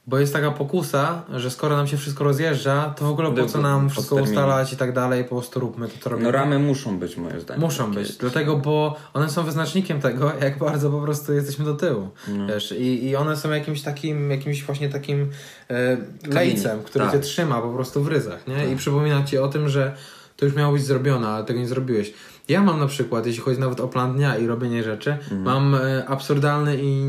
Bo 0.09 0.19
jest 0.19 0.33
taka 0.33 0.51
pokusa, 0.51 1.23
że 1.35 1.51
skoro 1.51 1.77
nam 1.77 1.87
się 1.87 1.97
wszystko 1.97 2.25
rozjeżdża, 2.25 2.95
to 2.99 3.05
w 3.05 3.11
ogóle 3.11 3.35
po 3.35 3.47
co 3.47 3.61
nam 3.61 3.91
wszystko 3.91 4.17
ustalać 4.17 4.73
i 4.73 4.77
tak 4.77 4.93
dalej, 4.93 5.25
po 5.25 5.31
prostu 5.31 5.61
róbmy 5.61 5.89
to, 5.89 5.95
co 6.01 6.11
robimy. 6.11 6.33
No 6.33 6.39
ramy 6.39 6.59
muszą 6.59 6.99
być 6.99 7.17
moim 7.17 7.41
zdaniem. 7.41 7.61
Muszą 7.61 7.93
być, 7.93 8.17
dlatego, 8.17 8.57
bo 8.57 8.97
one 9.15 9.31
są 9.31 9.43
wyznacznikiem 9.43 10.01
tego, 10.01 10.33
jak 10.41 10.59
bardzo 10.59 10.91
po 10.91 11.01
prostu 11.01 11.33
jesteśmy 11.33 11.65
do 11.65 11.75
tyłu. 11.75 12.09
No. 12.29 12.47
Wiesz, 12.47 12.73
i, 12.73 13.05
I 13.05 13.17
one 13.17 13.37
są 13.37 13.51
jakimś 13.51 13.83
takim, 13.83 14.31
jakimś 14.31 14.65
właśnie 14.65 14.89
takim 14.89 15.31
e, 15.71 15.97
lejcem, 16.27 16.83
który 16.83 17.05
tak. 17.05 17.15
cię 17.15 17.21
trzyma 17.21 17.63
po 17.63 17.71
prostu 17.71 18.03
w 18.03 18.09
ryzach, 18.09 18.47
nie? 18.47 18.73
I 18.73 18.77
przypomina 18.77 19.25
ci 19.25 19.39
o 19.39 19.49
tym, 19.49 19.69
że 19.69 19.97
to 20.37 20.45
już 20.45 20.55
miało 20.55 20.73
być 20.73 20.85
zrobione, 20.85 21.29
ale 21.29 21.45
tego 21.45 21.61
nie 21.61 21.69
zrobiłeś. 21.69 22.13
Ja 22.49 22.63
mam 22.63 22.81
na 22.81 22.87
przykład, 22.87 23.27
jeśli 23.27 23.43
chodzi 23.43 23.61
nawet 23.61 23.81
o 23.81 23.89
plan 23.89 24.15
dnia 24.17 24.37
i 24.39 24.47
robienie 24.47 24.83
rzeczy, 24.85 25.11
Mhm. 25.13 25.43
mam 25.43 25.75
e, 25.75 26.05
absurdalny 26.09 26.77
i 26.83 27.03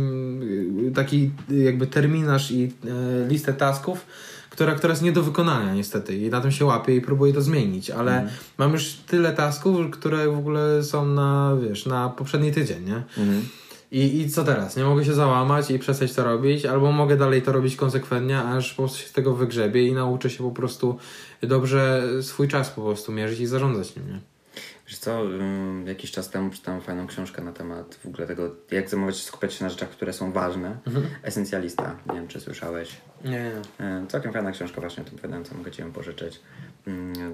e, 0.88 0.92
taki 0.92 1.32
e, 1.52 1.56
jakby 1.56 1.88
terminarz 1.88 2.52
i 2.52 2.72
listę 3.28 3.54
tasków, 3.54 4.06
która, 4.50 4.76
która 4.76 4.92
jest 4.92 5.04
nie 5.04 5.12
do 5.12 5.24
wykonania 5.24 5.74
niestety 5.74 6.18
i 6.18 6.30
na 6.30 6.42
tym 6.42 6.52
się 6.52 6.66
łapię 6.66 6.96
i 6.96 7.02
próbuję 7.02 7.34
to 7.34 7.42
zmienić, 7.42 7.90
ale 7.90 8.12
Mhm. 8.12 8.38
mam 8.58 8.74
już 8.74 8.94
tyle 8.94 9.34
tasków, 9.34 9.78
które 9.92 10.28
w 10.32 10.38
ogóle 10.38 10.84
są 10.84 11.06
na, 11.06 11.56
wiesz, 11.70 11.86
na 11.86 12.10
poprzedni 12.10 12.52
tydzień, 12.52 12.86
nie? 12.86 12.96
Mhm. 12.96 13.46
I, 13.92 14.22
I 14.22 14.30
co 14.30 14.44
teraz? 14.44 14.78
Nie 14.78 14.84
mogę 14.84 15.06
się 15.06 15.14
załamać 15.14 15.72
i 15.72 15.80
przestać 15.80 16.14
to 16.14 16.24
robić, 16.24 16.66
albo 16.66 16.92
mogę 16.92 17.18
dalej 17.18 17.42
to 17.42 17.52
robić 17.52 17.76
konsekwentnie, 17.76 18.40
aż 18.40 18.74
po 18.74 18.84
prostu 18.84 19.00
się 19.00 19.08
z 19.08 19.12
tego 19.14 19.34
wygrzebię 19.34 19.88
i 19.88 19.94
nauczę 19.94 20.30
się 20.30 20.38
po 20.44 20.52
prostu 20.52 20.98
dobrze 21.42 22.04
swój 22.22 22.48
czas 22.48 22.70
po 22.70 22.82
prostu 22.82 23.12
mierzyć 23.12 23.40
i 23.40 23.46
zarządzać 23.46 23.96
nim, 23.96 24.08
nie? 24.08 24.20
Wiesz 24.88 24.98
co, 24.98 25.24
jakiś 25.86 26.12
czas 26.12 26.30
temu 26.30 26.50
czytałem 26.50 26.82
fajną 26.82 27.08
książkę 27.08 27.42
na 27.42 27.52
temat 27.52 27.96
w 27.96 28.06
ogóle 28.06 28.28
tego, 28.28 28.56
jak 28.72 28.90
zajmować 28.90 29.24
skupiać 29.24 29.54
się 29.54 29.64
na 29.64 29.70
rzeczach, 29.70 29.90
które 29.90 30.14
są 30.14 30.32
ważne. 30.32 30.78
Esencjalista, 31.24 31.96
nie 32.08 32.14
wiem 32.14 32.28
czy 32.28 32.42
słyszałeś. 32.42 32.98
Nie, 33.24 33.52
nie. 33.80 34.08
Całkiem 34.08 34.34
fajna 34.34 34.52
książka 34.52 34.82
właśnie 34.82 35.04
o 35.04 35.06
tym 35.06 35.18
wydająca, 35.18 35.56
mogę 35.56 35.72
Ci 35.72 35.82
ją 35.82 35.92
pożyczyć. 35.92 36.40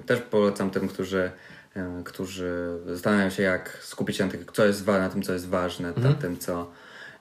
Też 0.06 0.20
polecam 0.20 0.70
tym, 0.70 0.88
którzy, 0.88 1.30
którzy 2.04 2.78
zastanawiają 2.86 3.30
się 3.30 3.42
jak 3.42 3.78
skupić 3.82 4.16
się 4.16 4.24
na, 4.24 4.30
tym, 4.30 4.44
co 4.52 4.66
jest 4.66 4.86
na 4.86 5.10
tym, 5.10 5.22
co 5.22 5.32
jest 5.32 5.48
ważne, 5.48 5.92
na 5.96 6.14
tym, 6.14 6.38
co 6.38 6.70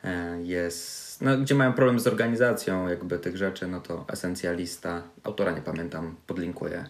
e, 0.04 0.42
jest, 0.44 1.22
no, 1.22 1.38
gdzie 1.38 1.56
mają 1.56 1.74
problem 1.74 2.00
z 2.00 2.08
organizacją 2.08 2.88
jakby 2.88 3.20
tych 3.20 3.38
rzeczy, 3.38 3.68
no 3.68 3.82
to 3.82 4.06
esencjalista, 4.08 5.04
autora 5.24 5.52
nie 5.52 5.62
pamiętam, 5.62 6.16
podlinkuję 6.28 6.86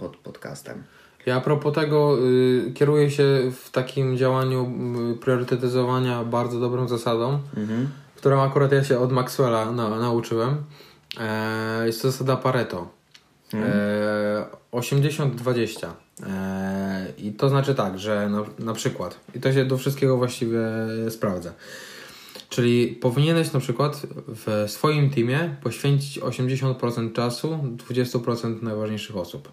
pod 0.00 0.16
podcastem. 0.16 0.82
Ja 1.28 1.36
a 1.36 1.40
propos 1.40 1.74
tego 1.74 2.18
y, 2.18 2.72
kieruję 2.74 3.10
się 3.10 3.24
w 3.64 3.70
takim 3.70 4.16
działaniu 4.16 4.72
y, 5.12 5.16
priorytetyzowania 5.16 6.24
bardzo 6.24 6.60
dobrą 6.60 6.88
zasadą, 6.88 7.38
Mhm. 7.56 7.88
którą 8.16 8.42
akurat 8.42 8.72
ja 8.72 8.84
się 8.84 8.98
od 8.98 9.12
Maxwella 9.12 9.72
na, 9.72 9.88
nauczyłem. 9.88 10.56
E, 11.20 11.86
jest 11.86 12.02
to 12.02 12.10
zasada 12.10 12.36
Pareto. 12.36 12.88
E, 13.54 14.46
80-20. 14.72 15.86
E, 16.26 17.06
I 17.18 17.32
to 17.32 17.48
znaczy 17.48 17.74
tak, 17.74 17.98
że 17.98 18.28
na, 18.28 18.44
na 18.58 18.74
przykład, 18.74 19.20
i 19.34 19.40
to 19.40 19.52
się 19.52 19.64
do 19.64 19.78
wszystkiego 19.78 20.16
właściwie 20.16 20.60
sprawdza. 21.10 21.52
Czyli 22.48 22.86
powinieneś 22.86 23.52
na 23.52 23.60
przykład 23.60 24.02
w 24.28 24.64
swoim 24.70 25.10
teamie 25.10 25.56
poświęcić 25.62 26.20
80% 26.20 27.12
czasu 27.12 27.58
20% 27.88 28.62
najważniejszych 28.62 29.16
osób. 29.16 29.52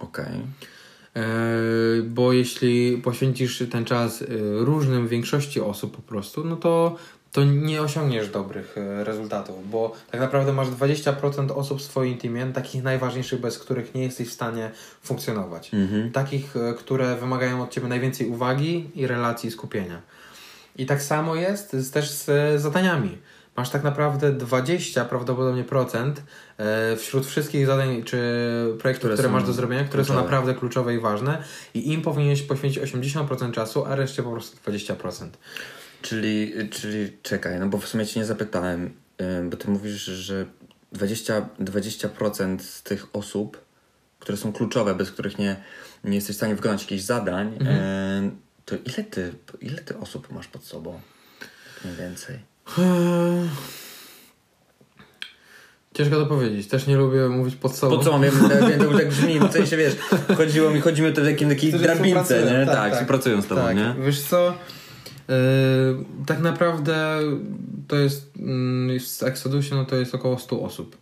Okej. 0.00 0.42
E, 1.16 1.22
bo 2.02 2.32
jeśli 2.32 3.00
poświęcisz 3.04 3.62
ten 3.70 3.84
czas 3.84 4.22
e, 4.22 4.26
różnym 4.58 5.08
większości 5.08 5.60
osób 5.60 5.96
po 5.96 6.02
prostu, 6.02 6.44
no 6.44 6.56
to, 6.56 6.96
to 7.32 7.44
nie 7.44 7.82
osiągniesz 7.82 8.28
dobrych 8.28 8.78
e, 8.78 9.04
rezultatów, 9.04 9.70
bo 9.70 9.92
tak 10.10 10.20
naprawdę 10.20 10.52
masz 10.52 10.68
20% 10.68 11.52
osób 11.52 11.78
w 11.78 11.82
swoim 11.82 12.18
teamie, 12.18 12.46
takich 12.46 12.82
najważniejszych, 12.82 13.40
bez 13.40 13.58
których 13.58 13.94
nie 13.94 14.02
jesteś 14.02 14.28
w 14.28 14.32
stanie 14.32 14.70
funkcjonować. 15.02 15.74
Mhm. 15.74 16.12
Takich, 16.12 16.54
które 16.78 17.16
wymagają 17.16 17.62
od 17.62 17.70
Ciebie 17.70 17.88
najwięcej 17.88 18.26
uwagi 18.26 18.90
i 18.94 19.06
relacji 19.06 19.48
i 19.48 19.52
skupienia. 19.52 20.00
I 20.76 20.86
tak 20.86 21.02
samo 21.02 21.36
jest 21.36 21.76
też 21.92 22.10
z 22.10 22.60
zadaniami. 22.62 23.18
Masz 23.56 23.70
tak 23.70 23.84
naprawdę 23.84 24.32
20 24.32 25.04
prawdopodobnie 25.04 25.64
procent 25.64 26.22
e, 26.58 26.96
wśród 26.96 27.26
wszystkich 27.26 27.66
zadań 27.66 28.02
czy 28.02 28.16
projektów, 28.78 29.00
Które 29.00 29.14
które, 29.14 29.28
są 29.28 29.32
masz 29.32 29.44
do 29.44 29.52
zrobienia, 29.52 29.84
które 29.84 30.04
są 30.04 30.06
kluczowe. 30.06 30.22
naprawdę 30.24 30.54
kluczowe 30.54 30.94
i 30.94 30.98
ważne 30.98 31.42
i 31.74 31.92
im 31.92 32.02
powinieneś 32.02 32.42
poświęcić 32.42 32.82
80% 32.82 33.52
czasu, 33.52 33.84
a 33.84 33.94
reszcie 33.96 34.22
po 34.22 34.30
prostu 34.32 34.70
20%. 34.70 35.28
Czyli, 36.02 36.52
czyli 36.70 37.18
czekaj, 37.22 37.60
no 37.60 37.68
bo 37.68 37.78
w 37.78 37.88
sumie 37.88 38.06
Cię 38.06 38.20
nie 38.20 38.26
zapytałem, 38.26 38.86
y, 39.20 39.48
bo 39.50 39.56
Ty 39.56 39.70
mówisz, 39.70 40.02
że 40.04 40.46
20%, 40.94 41.42
20% 41.60 42.58
z 42.58 42.82
tych 42.82 43.06
osób, 43.12 43.60
które 44.18 44.38
są 44.38 44.52
kluczowe, 44.52 44.94
bez 44.94 45.10
których 45.10 45.38
nie, 45.38 45.56
nie 46.04 46.14
jesteś 46.14 46.36
w 46.36 46.38
stanie 46.38 46.54
wykonać 46.54 46.82
jakichś 46.82 47.02
zadań, 47.02 47.48
y, 47.54 48.30
to 48.64 48.76
ile 48.76 49.04
ty, 49.04 49.32
ile 49.60 49.78
ty 49.78 49.98
osób 49.98 50.32
masz 50.32 50.46
pod 50.48 50.64
sobą? 50.64 51.00
Mniej 51.84 51.96
więcej. 51.96 52.49
Eee, 52.78 53.48
Ciężko 55.94 56.16
to 56.16 56.26
powiedzieć. 56.26 56.66
Też 56.66 56.86
nie 56.86 56.96
lubię 56.96 57.28
mówić 57.28 57.56
pod 57.56 57.76
sobą. 57.76 57.96
Po 57.96 58.04
co 58.04 58.12
mam? 58.12 58.22
Ja, 58.22 58.30
ja, 58.70 58.78
to 58.78 58.98
tak 58.98 59.08
brzmi, 59.08 59.40
w 59.40 59.52
sensie 59.52 59.76
wiesz, 59.76 59.96
chodziło 60.36 60.70
mi, 60.70 60.80
chodzimy 60.80 61.10
tutaj 61.10 61.24
w 61.24 61.28
takim 61.28 61.48
takiej 61.48 61.70
Którzy 61.70 61.84
drabince, 61.84 62.58
nie? 62.58 62.66
Tak, 62.66 62.92
współpracują 62.92 63.42
z 63.42 63.46
tobą, 63.46 63.60
tak. 63.60 63.76
nie? 63.76 63.94
Wiesz 64.04 64.22
co, 64.22 64.54
yy, 65.28 65.34
tak 66.26 66.40
naprawdę 66.40 67.18
to 67.88 67.96
jest 67.96 68.32
yy, 68.36 69.00
w 69.00 69.22
Exodusie 69.22 69.74
no 69.74 69.84
to 69.84 69.96
jest 69.96 70.14
około 70.14 70.38
100 70.38 70.62
osób. 70.62 70.96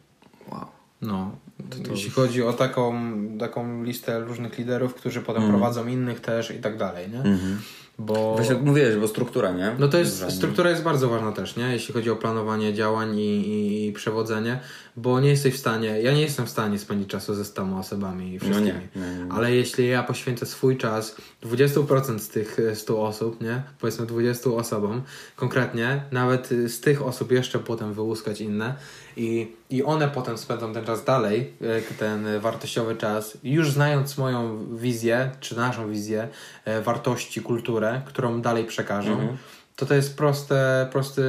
Wow. 0.52 0.66
No, 1.02 1.36
to 1.70 1.76
jeśli 1.90 2.04
już- 2.06 2.14
chodzi 2.14 2.42
o 2.42 2.52
taką, 2.52 3.12
taką 3.38 3.84
listę 3.84 4.20
różnych 4.20 4.58
liderów, 4.58 4.94
którzy 4.94 5.20
potem 5.20 5.48
prowadzą 5.48 5.86
innych 5.86 6.20
też 6.20 6.50
i 6.50 6.58
tak 6.58 6.76
dalej, 6.76 7.10
nie? 7.10 7.18
Mhm. 7.18 7.60
Bo... 7.98 8.34
Właśnie 8.34 8.54
mówiłeś, 8.54 8.96
bo 8.96 9.08
struktura, 9.08 9.52
nie? 9.52 9.72
No 9.78 9.88
to 9.88 9.98
jest, 9.98 10.30
struktura 10.30 10.70
jest 10.70 10.82
bardzo 10.82 11.08
ważna 11.08 11.32
też, 11.32 11.56
nie? 11.56 11.72
Jeśli 11.72 11.94
chodzi 11.94 12.10
o 12.10 12.16
planowanie 12.16 12.74
działań 12.74 13.18
i, 13.18 13.48
i, 13.48 13.86
i 13.86 13.92
przewodzenie, 13.92 14.60
bo 15.00 15.20
nie 15.20 15.28
jesteś 15.28 15.54
w 15.54 15.58
stanie, 15.58 16.00
ja 16.02 16.12
nie 16.12 16.20
jestem 16.20 16.46
w 16.46 16.50
stanie 16.50 16.78
spędzić 16.78 17.08
czasu 17.10 17.34
ze 17.34 17.44
100 17.44 17.78
osobami 17.78 18.28
i 18.30 18.34
No 18.34 18.40
wszystkimi. 18.40 18.68
nie, 18.96 19.02
nie, 19.02 19.24
nie. 19.24 19.32
Ale 19.32 19.54
jeśli 19.54 19.88
ja 19.88 20.02
poświęcę 20.02 20.46
swój 20.46 20.76
czas 20.76 21.16
20% 21.42 22.18
z 22.18 22.28
tych 22.28 22.58
e, 22.58 22.76
100 22.76 23.02
osób, 23.02 23.40
nie? 23.40 23.62
Powiedzmy 23.80 24.06
20 24.06 24.50
osobom, 24.50 25.02
konkretnie, 25.36 26.02
nawet 26.12 26.48
z 26.48 26.80
tych 26.80 27.02
osób 27.02 27.32
jeszcze 27.32 27.58
potem 27.58 27.92
wyłuskać 27.94 28.40
inne 28.40 28.74
i, 29.16 29.52
i 29.70 29.82
one 29.84 30.08
potem 30.08 30.38
spędzą 30.38 30.72
ten 30.72 30.84
czas 30.84 31.04
dalej, 31.04 31.52
e, 31.60 31.94
ten 31.94 32.26
e, 32.26 32.40
wartościowy 32.40 32.96
czas, 32.96 33.38
już 33.44 33.70
znając 33.72 34.18
moją 34.18 34.66
wizję, 34.76 35.30
czy 35.40 35.56
naszą 35.56 35.90
wizję, 35.90 36.28
e, 36.64 36.82
wartości, 36.82 37.40
kulturę, 37.42 38.02
którą 38.06 38.40
dalej 38.42 38.64
przekażą, 38.64 39.10
Mhm. 39.12 39.36
to 39.76 39.86
to 39.86 39.94
jest 39.94 40.16
proste, 40.16 40.88
prosty 40.92 41.22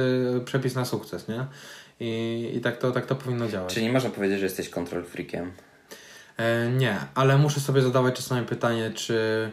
przepis 0.44 0.74
na 0.74 0.84
sukces, 0.84 1.28
nie? 1.28 1.46
I, 2.00 2.52
i 2.54 2.60
tak, 2.60 2.78
to, 2.78 2.90
tak 2.90 3.06
to 3.06 3.14
powinno 3.14 3.48
działać. 3.48 3.74
Czyli 3.74 3.86
nie 3.86 3.92
można 3.92 4.10
powiedzieć, 4.10 4.38
że 4.38 4.46
jesteś 4.46 4.68
control 4.68 5.04
freakiem. 5.04 5.52
E, 6.36 6.68
nie, 6.68 6.96
ale 7.14 7.38
muszę 7.38 7.60
sobie 7.60 7.82
zadawać 7.82 8.14
czasami 8.14 8.46
pytanie, 8.46 8.90
czy 8.94 9.50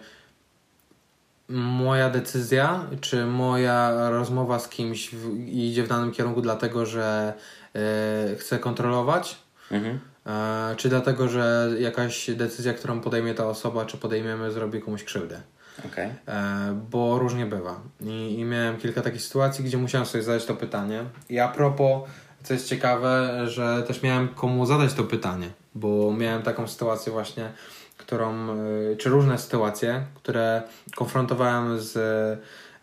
moja 1.50 2.10
decyzja, 2.10 2.86
czy 3.02 3.26
moja 3.26 4.10
rozmowa 4.10 4.60
z 4.60 4.70
kimś 4.70 5.10
w, 5.10 5.48
idzie 5.48 5.84
w 5.84 5.88
danym 5.88 6.12
kierunku 6.12 6.42
dlatego, 6.42 6.86
że 6.86 7.34
e, 7.76 8.36
chcę 8.36 8.60
kontrolować, 8.60 9.48
Mhm. 9.72 10.00
E, 10.26 10.76
czy 10.76 10.90
dlatego, 10.90 11.28
że 11.28 11.70
jakaś 11.80 12.30
decyzja, 12.30 12.74
którą 12.74 13.02
podejmie 13.02 13.34
ta 13.34 13.48
osoba, 13.48 13.86
czy 13.86 13.98
podejmiemy, 13.98 14.52
zrobi 14.52 14.82
komuś 14.82 15.04
krzywdę. 15.04 15.42
Okej. 15.86 16.10
E, 16.28 16.80
bo 16.92 17.20
różnie 17.20 17.46
bywa. 17.46 17.80
I, 18.02 18.40
I 18.40 18.46
miałem 18.46 18.78
kilka 18.78 19.02
takich 19.02 19.22
sytuacji, 19.22 19.66
gdzie 19.66 19.78
musiałem 19.78 20.06
sobie 20.06 20.24
zadać 20.24 20.46
to 20.46 20.56
pytanie. 20.56 21.04
I 21.30 21.40
a 21.40 21.48
propos, 21.48 22.10
co 22.44 22.54
jest 22.54 22.68
ciekawe, 22.70 23.44
że 23.48 23.84
też 23.88 24.04
miałem 24.04 24.28
komu 24.28 24.66
zadać 24.66 24.94
to 24.94 25.04
pytanie, 25.04 25.50
bo 25.76 26.14
miałem 26.14 26.42
taką 26.42 26.68
sytuację 26.68 27.12
właśnie, 27.12 27.52
którą, 27.98 28.58
y, 28.92 28.98
czy 29.00 29.10
różne 29.10 29.38
sytuacje, 29.38 30.04
które 30.16 30.62
konfrontowałem 30.96 31.80
z 31.82 31.98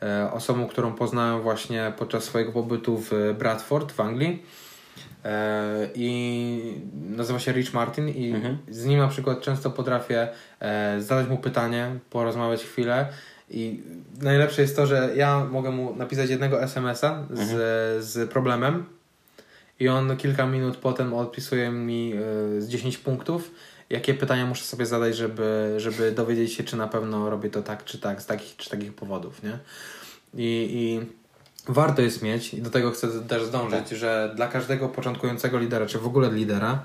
e, 0.03 0.33
osobą, 0.33 0.67
którą 0.69 0.93
poznałem 0.93 1.43
właśnie 1.43 1.93
podczas 1.99 2.25
swojego 2.25 2.53
pobytu 2.53 2.99
w 2.99 3.35
Bradford 3.39 3.93
w 3.93 4.01
Anglii. 4.01 4.43
E, 5.25 5.89
I 5.95 6.83
nazywa 7.11 7.39
się 7.39 7.53
Rich 7.53 7.75
Martin, 7.75 8.09
i 8.09 8.31
Mhm. 8.35 8.59
z 8.71 8.85
nim 8.85 8.99
na 8.99 9.09
przykład 9.09 9.41
często 9.41 9.71
potrafię 9.71 10.29
e, 10.61 11.01
zadać 11.01 11.29
mu 11.29 11.39
pytanie, 11.39 11.91
porozmawiać 12.11 12.65
chwilę. 12.65 13.09
I 13.51 13.83
najlepsze 14.23 14.63
jest 14.63 14.77
to, 14.77 14.87
że 14.87 15.11
ja 15.17 15.45
mogę 15.45 15.71
mu 15.71 15.97
napisać 15.97 16.31
jednego 16.31 16.63
SMS-a 16.63 17.27
z, 17.31 18.05
z 18.05 18.31
problemem, 18.31 18.85
i 19.81 19.89
on 19.89 20.17
kilka 20.17 20.47
minut 20.47 20.77
potem 20.77 21.15
odpisuje 21.15 21.71
mi 21.71 22.13
e, 22.57 22.61
z 22.61 22.69
10 22.69 22.99
punktów, 22.99 23.51
jakie 23.91 24.15
pytania 24.15 24.47
muszę 24.47 24.65
sobie 24.65 24.87
zadać, 24.87 25.17
żeby, 25.17 25.75
żeby 25.79 26.13
dowiedzieć 26.13 26.53
się, 26.53 26.65
czy 26.65 26.77
na 26.77 26.89
pewno 26.89 27.31
robię 27.31 27.51
to 27.51 27.63
tak, 27.63 27.85
czy 27.85 27.99
tak, 27.99 28.23
z 28.23 28.27
takich, 28.27 28.57
czy 28.57 28.71
takich 28.71 28.95
powodów, 28.95 29.43
nie? 29.43 29.59
I, 30.35 30.69
i 30.73 31.01
warto 31.73 32.03
jest 32.03 32.23
mieć, 32.23 32.55
i 32.55 32.63
do 32.63 32.71
tego 32.71 32.91
chcę 32.91 33.09
też 33.29 33.45
zdążyć, 33.45 33.89
że 33.89 34.33
dla 34.37 34.49
każdego 34.49 34.89
początkującego 34.89 35.59
lidera, 35.59 35.87
czy 35.87 35.99
w 35.99 36.07
ogóle 36.07 36.33
lidera, 36.33 36.83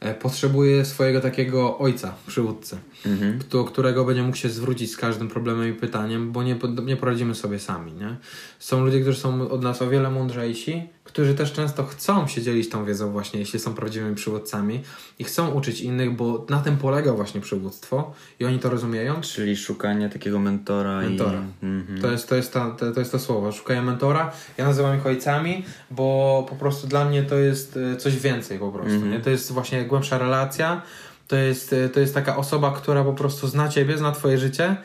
e, 0.00 0.14
potrzebuje 0.14 0.84
swojego 0.84 1.20
takiego 1.20 1.78
ojca, 1.78 2.14
przywódcy, 2.26 2.76
Mhm. 3.06 3.38
do 3.50 3.64
którego 3.64 4.04
będzie 4.04 4.22
mógł 4.22 4.36
się 4.36 4.48
zwrócić 4.48 4.92
z 4.92 4.96
każdym 4.96 5.28
problemem 5.28 5.68
i 5.68 5.72
pytaniem, 5.72 6.32
bo 6.32 6.42
nie, 6.42 6.56
nie 6.84 6.96
poradzimy 6.96 7.34
sobie 7.34 7.58
sami, 7.58 7.92
nie? 7.92 8.16
Są 8.58 8.84
ludzie, 8.84 9.00
którzy 9.00 9.18
są 9.20 9.50
od 9.50 9.62
nas 9.62 9.82
o 9.82 9.88
wiele 9.88 10.10
mądrzejsi, 10.10 10.82
którzy 11.04 11.34
też 11.34 11.52
często 11.52 11.84
chcą 11.84 12.26
się 12.26 12.42
dzielić 12.42 12.68
tą 12.68 12.84
wiedzą 12.84 13.12
właśnie, 13.12 13.40
jeśli 13.40 13.60
są 13.60 13.74
prawdziwymi 13.74 14.14
przywódcami 14.14 14.82
i 15.18 15.24
chcą 15.24 15.50
uczyć 15.50 15.80
innych, 15.80 16.16
bo 16.16 16.46
na 16.48 16.60
tym 16.60 16.76
polega 16.76 17.12
właśnie 17.12 17.40
przywództwo 17.40 18.14
i 18.40 18.44
oni 18.44 18.58
to 18.58 18.70
rozumieją. 18.70 19.20
Czyli 19.20 19.56
szukanie 19.56 20.08
takiego 20.08 20.38
mentora. 20.38 21.00
Mentora. 21.00 21.42
I... 21.62 21.66
Mhm. 21.66 22.00
To 22.00 22.10
jest, 22.10 22.28
to, 22.28 22.34
jest 22.34 22.52
ta, 22.52 22.70
to, 22.70 22.92
to 22.92 23.00
jest 23.00 23.12
to 23.12 23.18
słowo. 23.18 23.52
Szukają 23.52 23.82
mentora. 23.82 24.32
Ja 24.58 24.64
nazywam 24.64 24.98
ich 24.98 25.06
ojcami, 25.06 25.64
bo 25.90 26.46
po 26.48 26.56
prostu 26.56 26.86
dla 26.86 27.04
mnie 27.04 27.22
to 27.22 27.38
jest 27.38 27.78
e, 27.92 27.96
coś 27.96 28.16
więcej 28.16 28.58
po 28.58 28.72
prostu. 28.72 28.94
Mhm. 28.94 29.12
Nie? 29.12 29.20
To 29.20 29.30
jest 29.30 29.52
właśnie 29.52 29.84
głębsza 29.84 30.18
relacja. 30.18 30.82
To 31.28 31.36
jest, 31.36 31.72
e, 31.72 31.88
to 31.88 32.00
jest 32.00 32.14
taka 32.14 32.36
osoba, 32.36 32.72
która 32.72 33.04
po 33.04 33.12
prostu 33.12 33.48
zna 33.48 33.68
ciebie, 33.68 33.98
zna 33.98 34.12
twoje 34.12 34.38
życie 34.38 34.76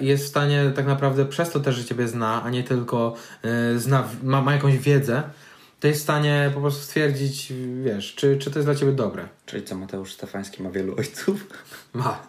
i 0.00 0.06
jest 0.06 0.24
w 0.24 0.28
stanie 0.28 0.72
tak 0.76 0.86
naprawdę 0.86 1.24
przez 1.24 1.50
to 1.50 1.60
też, 1.60 1.76
że 1.76 1.84
ciebie 1.84 2.08
zna, 2.08 2.42
a 2.42 2.50
nie 2.50 2.64
tylko 2.64 3.14
e, 3.42 3.78
zna, 3.78 4.04
ma, 4.22 4.42
ma 4.42 4.52
jakąś 4.52 4.78
wiedzę, 4.78 5.22
to 5.84 5.88
jest 5.88 6.00
w 6.00 6.02
stanie 6.02 6.50
po 6.54 6.60
prostu 6.60 6.82
stwierdzić, 6.82 7.52
wiesz, 7.84 8.14
czy, 8.14 8.38
czy 8.38 8.50
to 8.50 8.58
jest 8.58 8.66
dla 8.66 8.74
ciebie 8.74 8.92
dobre. 8.92 9.28
Czyli 9.46 9.62
co, 9.62 9.74
Mateusz 9.74 10.12
Stefański 10.12 10.62
ma 10.62 10.70
wielu 10.70 10.96
ojców? 10.98 11.46
Ma, 11.92 12.22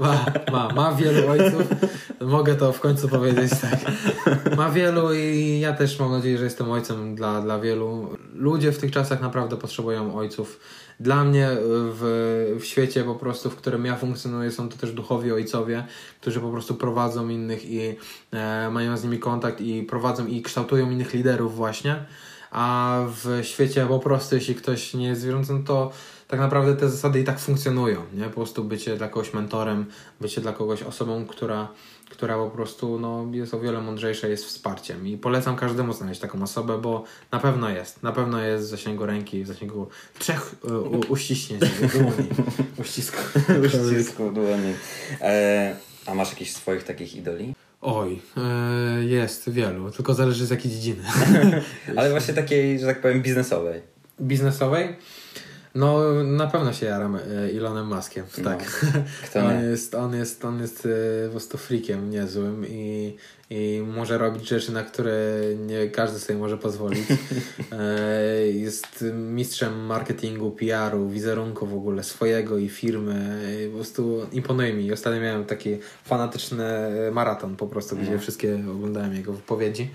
ma, 0.00 0.24
ma, 0.52 0.68
ma 0.68 0.92
wielu 0.92 1.28
ojców. 1.28 1.62
Mogę 2.20 2.54
to 2.54 2.72
w 2.72 2.80
końcu 2.80 3.08
powiedzieć 3.08 3.50
tak. 3.60 3.80
Ma 4.56 4.70
wielu 4.70 5.14
i 5.14 5.60
ja 5.60 5.72
też 5.72 5.98
mam 5.98 6.10
nadzieję, 6.10 6.38
że 6.38 6.44
jestem 6.44 6.70
ojcem 6.70 7.14
dla, 7.14 7.40
dla 7.40 7.60
wielu. 7.60 8.16
Ludzie 8.34 8.72
w 8.72 8.78
tych 8.78 8.90
czasach 8.90 9.20
naprawdę 9.20 9.56
potrzebują 9.56 10.14
ojców. 10.14 10.60
Dla 11.00 11.24
mnie 11.24 11.48
w, 11.70 12.56
w 12.60 12.64
świecie 12.64 13.04
po 13.04 13.14
prostu, 13.14 13.50
w 13.50 13.56
którym 13.56 13.84
ja 13.84 13.96
funkcjonuję, 13.96 14.50
są 14.50 14.68
to 14.68 14.76
też 14.76 14.92
duchowi 14.92 15.32
ojcowie, 15.32 15.84
którzy 16.20 16.40
po 16.40 16.50
prostu 16.50 16.74
prowadzą 16.74 17.28
innych 17.28 17.64
i 17.64 17.96
e, 18.32 18.70
mają 18.70 18.96
z 18.96 19.04
nimi 19.04 19.18
kontakt 19.18 19.60
i 19.60 19.82
prowadzą 19.82 20.26
i 20.26 20.42
kształtują 20.42 20.90
innych 20.90 21.14
liderów 21.14 21.56
właśnie. 21.56 22.04
A 22.52 22.98
w 23.08 23.40
świecie 23.42 23.86
po 23.86 23.98
prostu, 23.98 24.34
jeśli 24.34 24.54
ktoś 24.54 24.94
nie 24.94 25.06
jest 25.06 25.24
wierzącym, 25.24 25.64
to 25.64 25.90
tak 26.28 26.40
naprawdę 26.40 26.76
te 26.76 26.90
zasady 26.90 27.20
i 27.20 27.24
tak 27.24 27.38
funkcjonują, 27.38 28.02
nie? 28.14 28.24
Po 28.24 28.30
prostu 28.30 28.64
bycie 28.64 28.96
dla 28.96 29.08
kogoś 29.08 29.34
mentorem, 29.34 29.86
bycie 30.20 30.40
dla 30.40 30.52
kogoś 30.52 30.82
osobą, 30.82 31.26
która, 31.26 31.68
która 32.10 32.36
po 32.36 32.50
prostu 32.50 32.98
no, 32.98 33.26
jest 33.30 33.54
o 33.54 33.60
wiele 33.60 33.80
mądrzejsza, 33.80 34.28
jest 34.28 34.44
wsparciem. 34.44 35.06
I 35.06 35.18
polecam 35.18 35.56
każdemu 35.56 35.92
znaleźć 35.92 36.20
taką 36.20 36.42
osobę, 36.42 36.78
bo 36.78 37.04
na 37.32 37.38
pewno 37.38 37.70
jest. 37.70 38.02
Na 38.02 38.12
pewno 38.12 38.40
jest 38.40 38.64
w 38.64 38.68
zasięgu 38.68 39.06
ręki, 39.06 39.44
w 39.44 39.46
zasięgu 39.46 39.88
trzech 40.18 40.54
u, 40.62 41.12
uściśnięć, 41.12 41.62
dłoni, 41.92 42.28
uścisku. 42.82 43.18
Uścisku 43.64 44.30
dłoni. 44.30 44.74
E, 45.20 45.76
a 46.06 46.14
masz 46.14 46.30
jakichś 46.30 46.50
swoich 46.52 46.84
takich 46.84 47.16
idoli? 47.16 47.54
Oj, 47.82 48.20
y, 49.00 49.04
jest 49.04 49.50
wielu, 49.50 49.90
tylko 49.90 50.14
zależy 50.14 50.46
z 50.46 50.50
jakiej 50.50 50.70
dziedziny. 50.70 51.02
Ale 51.96 52.10
właśnie 52.10 52.34
takiej, 52.34 52.78
że 52.78 52.86
tak 52.86 53.00
powiem, 53.00 53.22
biznesowej. 53.22 53.82
Biznesowej? 54.20 54.96
No, 55.74 56.12
na 56.24 56.46
pewno 56.46 56.72
się 56.72 56.86
jaram 56.86 57.16
y, 57.16 57.20
Elonem 57.56 57.86
Muskiem, 57.86 58.24
No, 58.38 58.44
tak. 58.44 58.84
Kto 59.26 59.40
on, 59.40 59.70
jest, 59.70 59.94
on 59.94 60.14
jest, 60.14 60.44
on 60.44 60.60
jest 60.60 60.86
e, 60.86 61.26
po 61.26 61.30
prostu 61.30 61.58
freakiem 61.58 62.10
niezłym 62.10 62.66
i, 62.68 63.16
i 63.50 63.82
może 63.86 64.18
robić 64.18 64.48
rzeczy, 64.48 64.72
na 64.72 64.82
które 64.82 65.12
nie 65.66 65.88
każdy 65.88 66.18
sobie 66.18 66.38
może 66.38 66.58
pozwolić. 66.58 67.06
E, 67.72 68.46
jest 68.46 69.04
mistrzem 69.12 69.86
marketingu, 69.86 70.50
PR-u, 70.50 71.08
wizerunku 71.08 71.66
w 71.66 71.74
ogóle 71.74 72.04
swojego 72.04 72.58
i 72.58 72.68
firmy. 72.68 73.40
Po 73.70 73.76
prostu 73.76 74.26
imponuje 74.32 74.72
mi. 74.72 74.92
Ostatnio 74.92 75.20
miałem 75.20 75.44
taki 75.44 75.78
fanatyczny 76.04 76.64
maraton 77.12 77.56
po 77.56 77.66
prostu, 77.66 77.96
gdzie 77.96 78.18
wszystkie 78.18 78.54
oglądałem 78.70 79.14
jego 79.14 79.32
wypowiedzi. 79.32 79.90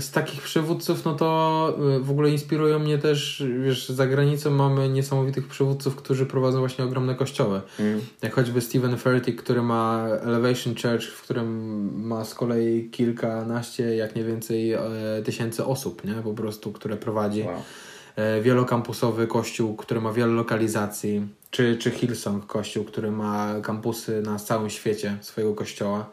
Z 0.00 0.10
takich 0.10 0.42
przywódców, 0.42 1.04
no 1.04 1.14
to 1.14 1.78
y, 1.96 2.00
w 2.00 2.10
ogóle 2.10 2.30
inspirują 2.30 2.78
mnie 2.78 2.98
też, 2.98 3.44
wiesz, 3.64 3.88
za 3.88 4.06
granicą 4.06 4.50
mamy 4.50 4.88
niesamowitych 4.88 5.48
przywódców, 5.48 5.96
którzy 5.96 6.26
prowadzą 6.26 6.58
właśnie 6.58 6.84
ogromne 6.84 7.14
kościoły. 7.14 7.60
Mm. 7.80 8.00
Jak 8.22 8.34
choćby 8.34 8.60
Steven 8.60 8.96
Furtick, 8.96 9.42
który 9.42 9.62
ma 9.62 10.06
Elevation 10.22 10.74
Church, 10.74 11.04
w 11.04 11.22
którym 11.22 11.90
ma 12.06 12.24
z 12.24 12.34
kolei 12.34 12.90
kilkanaście, 12.90 13.96
jak 13.96 14.16
nie 14.16 14.24
więcej, 14.24 14.72
e, 14.72 14.80
tysięcy 15.24 15.64
osób, 15.64 16.04
nie? 16.04 16.14
Po 16.14 16.34
prostu, 16.34 16.72
które 16.72 16.96
prowadzi. 16.96 17.42
Wow. 17.42 17.62
E, 18.16 18.40
Wielokampusowy 18.40 19.26
kościół, 19.26 19.76
który 19.76 20.00
ma 20.00 20.12
wiele 20.12 20.32
lokalizacji. 20.32 21.28
Czy, 21.50 21.76
czy 21.76 21.90
Hillsong 21.90 22.46
kościół, 22.46 22.84
który 22.84 23.10
ma 23.10 23.54
kampusy 23.62 24.22
na 24.22 24.38
całym 24.38 24.70
świecie 24.70 25.16
swojego 25.20 25.54
kościoła. 25.54 26.10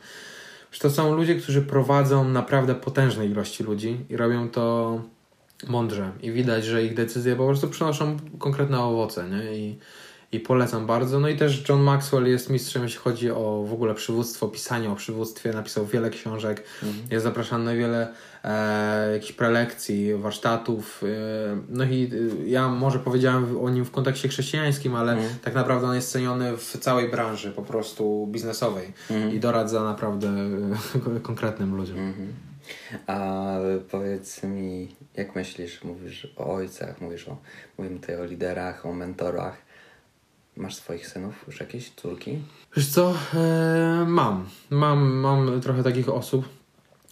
Że 0.78 0.82
to 0.82 0.90
są 0.90 1.16
ludzie, 1.16 1.36
którzy 1.36 1.62
prowadzą 1.62 2.30
naprawdę 2.30 2.76
potężne 2.76 3.26
ilości 3.26 3.64
ludzi 3.64 3.98
i 4.10 4.18
robią 4.18 4.50
to 4.50 5.02
mądrze. 5.68 6.12
I 6.22 6.32
widać, 6.32 6.66
że 6.66 6.84
ich 6.84 6.94
decyzje 6.94 7.36
po 7.36 7.48
prostu 7.48 7.68
przynoszą 7.68 8.18
konkretne 8.40 8.80
owoce, 8.80 9.30
nie? 9.30 9.58
I, 9.58 9.80
i 10.32 10.40
polecam 10.40 10.86
bardzo. 10.86 11.20
No 11.20 11.30
i 11.30 11.36
też 11.36 11.70
John 11.70 11.82
Maxwell 11.82 12.28
jest 12.28 12.50
mistrzem, 12.50 12.84
jeśli 12.84 13.00
chodzi 13.00 13.32
o 13.32 13.66
w 13.68 13.74
ogóle 13.74 13.96
przywództwo, 13.96 14.48
pisanie 14.48 14.90
o 14.92 14.96
przywództwie. 14.96 15.54
Napisał 15.54 15.86
wiele 15.86 16.10
książek. 16.10 16.64
Jest 17.12 17.24
zapraszany 17.24 17.66
na 17.66 17.74
wiele 17.74 18.14
e, 18.44 19.14
jakichś 19.14 19.32
prelekcji, 19.32 20.16
warsztatów. 20.16 21.04
E, 21.04 21.08
no 21.70 21.84
i 21.84 22.12
e, 22.44 22.48
ja 22.50 22.68
może 22.68 23.00
powiedziałem 23.00 23.58
o 23.62 23.70
nim 23.70 23.86
w 23.86 23.92
kontekście 23.92 24.28
chrześcijańskim, 24.28 24.96
ale 24.96 25.12
Mhm. 25.14 25.30
tak 25.44 25.56
naprawdę 25.56 25.88
on 25.88 25.96
jest 25.96 26.12
ceniony 26.12 26.58
w 26.58 26.78
całej 26.78 27.10
branży 27.10 27.52
po 27.52 27.62
prostu 27.62 28.28
biznesowej 28.32 28.94
i 29.34 29.40
doradza 29.40 29.84
naprawdę 29.84 30.28
e, 31.16 31.20
konkretnym 31.30 31.76
ludziom. 31.76 31.98
Mhm. 32.00 32.34
A 33.08 33.46
powiedz 33.92 34.44
mi, 34.44 34.96
jak 35.14 35.36
myślisz, 35.36 35.84
mówisz 35.84 36.28
o 36.38 36.54
ojcach, 36.54 37.02
mówisz 37.02 37.28
o, 37.28 37.38
mówimy 37.78 38.00
tutaj 38.00 38.16
o 38.22 38.26
liderach, 38.26 38.86
o 38.86 38.94
mentorach. 38.94 39.67
Masz 40.58 40.76
swoich 40.76 41.08
synów 41.08 41.44
już 41.48 41.60
jakieś, 41.60 41.92
córki? 41.92 42.40
Wiesz 42.76 42.88
co, 42.88 43.14
e, 43.34 44.06
mam. 44.08 44.46
mam. 44.70 45.14
Mam 45.14 45.62
trochę 45.62 45.84
takich 45.84 46.10
osób, 46.10 46.50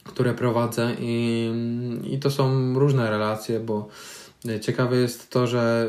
które 0.04 0.34
prowadzę 0.34 0.96
i, 1.00 1.52
i 2.04 2.20
to 2.20 2.32
są 2.32 2.74
różne 2.80 3.10
relacje, 3.10 3.60
bo 3.60 3.90
ciekawe 4.62 4.98
jest 4.98 5.30
to, 5.30 5.48
że 5.48 5.88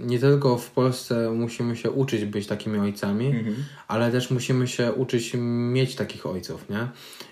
y, 0.00 0.06
nie 0.06 0.18
tylko 0.18 0.58
w 0.58 0.70
Polsce 0.70 1.30
musimy 1.30 1.76
się 1.76 1.90
uczyć 1.90 2.24
być 2.24 2.46
takimi 2.46 2.78
ojcami, 2.78 3.34
ale 3.88 4.10
też 4.10 4.30
musimy 4.30 4.68
się 4.68 4.92
uczyć 4.92 5.32
mieć 5.38 5.94
takich 5.94 6.26
ojców, 6.26 6.70
nie? 6.70 6.88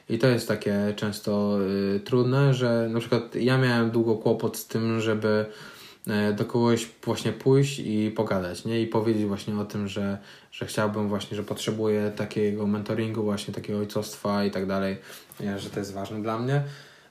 I 0.09 0.19
to 0.19 0.29
jest 0.29 0.49
takie 0.49 0.93
często 0.97 1.59
y, 1.97 2.01
trudne, 2.01 2.55
że 2.55 2.89
na 2.93 3.01
przykład 3.01 3.35
ja 3.35 3.59
miałem 3.59 3.91
długo 3.91 4.15
kłopot 4.15 4.57
z 4.57 4.67
tym, 4.67 5.01
żeby 5.01 5.29
e, 5.29 5.47
do 6.37 6.45
kogoś 6.45 6.89
właśnie 7.05 7.33
pójść 7.33 7.79
i 7.79 8.13
pogadać, 8.17 8.65
nie? 8.65 8.81
I 8.83 8.87
powiedzieć 8.87 9.25
właśnie 9.25 9.59
o 9.59 9.65
tym, 9.65 9.89
że, 9.89 10.19
że 10.53 10.67
chciałbym 10.67 11.09
właśnie, 11.09 11.37
że 11.37 11.43
potrzebuję 11.43 12.13
takiego 12.17 12.67
mentoringu, 12.67 13.23
właśnie 13.23 13.55
takiego 13.55 13.79
ojcostwa 13.79 14.45
i 14.45 14.51
tak 14.51 14.67
dalej, 14.67 14.97
że 15.57 15.71
to 15.71 15.79
jest 15.79 15.93
ważne 15.93 16.23
dla 16.23 16.39
mnie. 16.39 16.63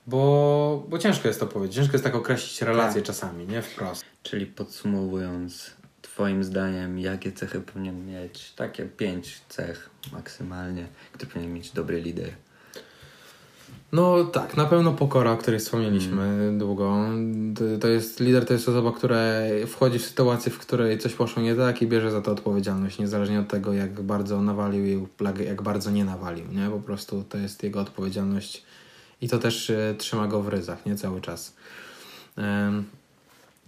Bo, 0.08 0.86
bo 0.90 0.98
ciężko 0.98 1.28
jest 1.28 1.40
to 1.40 1.48
powiedzieć. 1.48 1.76
Ciężko 1.76 1.94
jest 1.94 2.04
tak 2.04 2.16
określić 2.16 2.62
relacje 2.62 3.02
Tak. 3.02 3.08
czasami, 3.08 3.48
nie 3.48 3.62
wprost. 3.62 4.06
Czyli 4.24 4.46
podsumowując, 4.46 5.72
Twoim 6.02 6.44
zdaniem, 6.44 7.00
jakie 7.00 7.32
cechy 7.32 7.62
powinien 7.62 8.06
mieć? 8.06 8.52
Takie 8.52 8.86
pięć 8.86 9.42
cech 9.50 9.90
maksymalnie, 10.14 10.88
które 11.14 11.32
powinien 11.32 11.54
mieć 11.54 11.72
dobry 11.72 12.02
lider. 12.02 12.30
No 13.92 14.24
tak, 14.24 14.58
na 14.58 14.66
pewno 14.66 14.92
pokora, 14.92 15.32
o 15.32 15.38
której 15.38 15.60
wspomnieliśmy 15.60 16.24
Mm. 16.24 16.58
długo. 16.60 16.98
To, 17.82 17.88
jest 17.88 18.20
lider, 18.20 18.46
to 18.46 18.54
jest 18.54 18.70
osoba, 18.70 18.92
która 18.92 19.20
wchodzi 19.68 20.00
w 20.00 20.06
sytuację, 20.06 20.52
w 20.52 20.58
której 20.60 20.98
coś 21.00 21.14
poszło 21.14 21.44
nie 21.44 21.56
tak 21.56 21.82
i 21.82 21.88
bierze 21.88 22.12
za 22.12 22.22
to 22.22 22.32
odpowiedzialność, 22.32 23.00
niezależnie 23.00 23.40
od 23.40 23.48
tego, 23.48 23.74
jak 23.74 24.02
bardzo 24.02 24.42
nawalił 24.42 24.86
i 24.86 25.08
jak- 25.46 25.62
bardzo 25.62 25.92
nie 25.92 26.06
nawalił, 26.06 26.46
nie? 26.52 26.70
Po 26.70 26.80
prostu 26.80 27.24
to 27.30 27.38
jest 27.38 27.64
jego 27.64 27.80
odpowiedzialność 27.82 28.64
i 29.22 29.30
to 29.30 29.40
też 29.40 29.70
e, 29.70 29.96
trzyma 29.98 30.28
go 30.28 30.42
w 30.42 30.48
ryzach, 30.48 30.86
nie? 30.86 30.96
Cały 30.96 31.22
czas. 31.22 31.56
Em, 32.38 32.84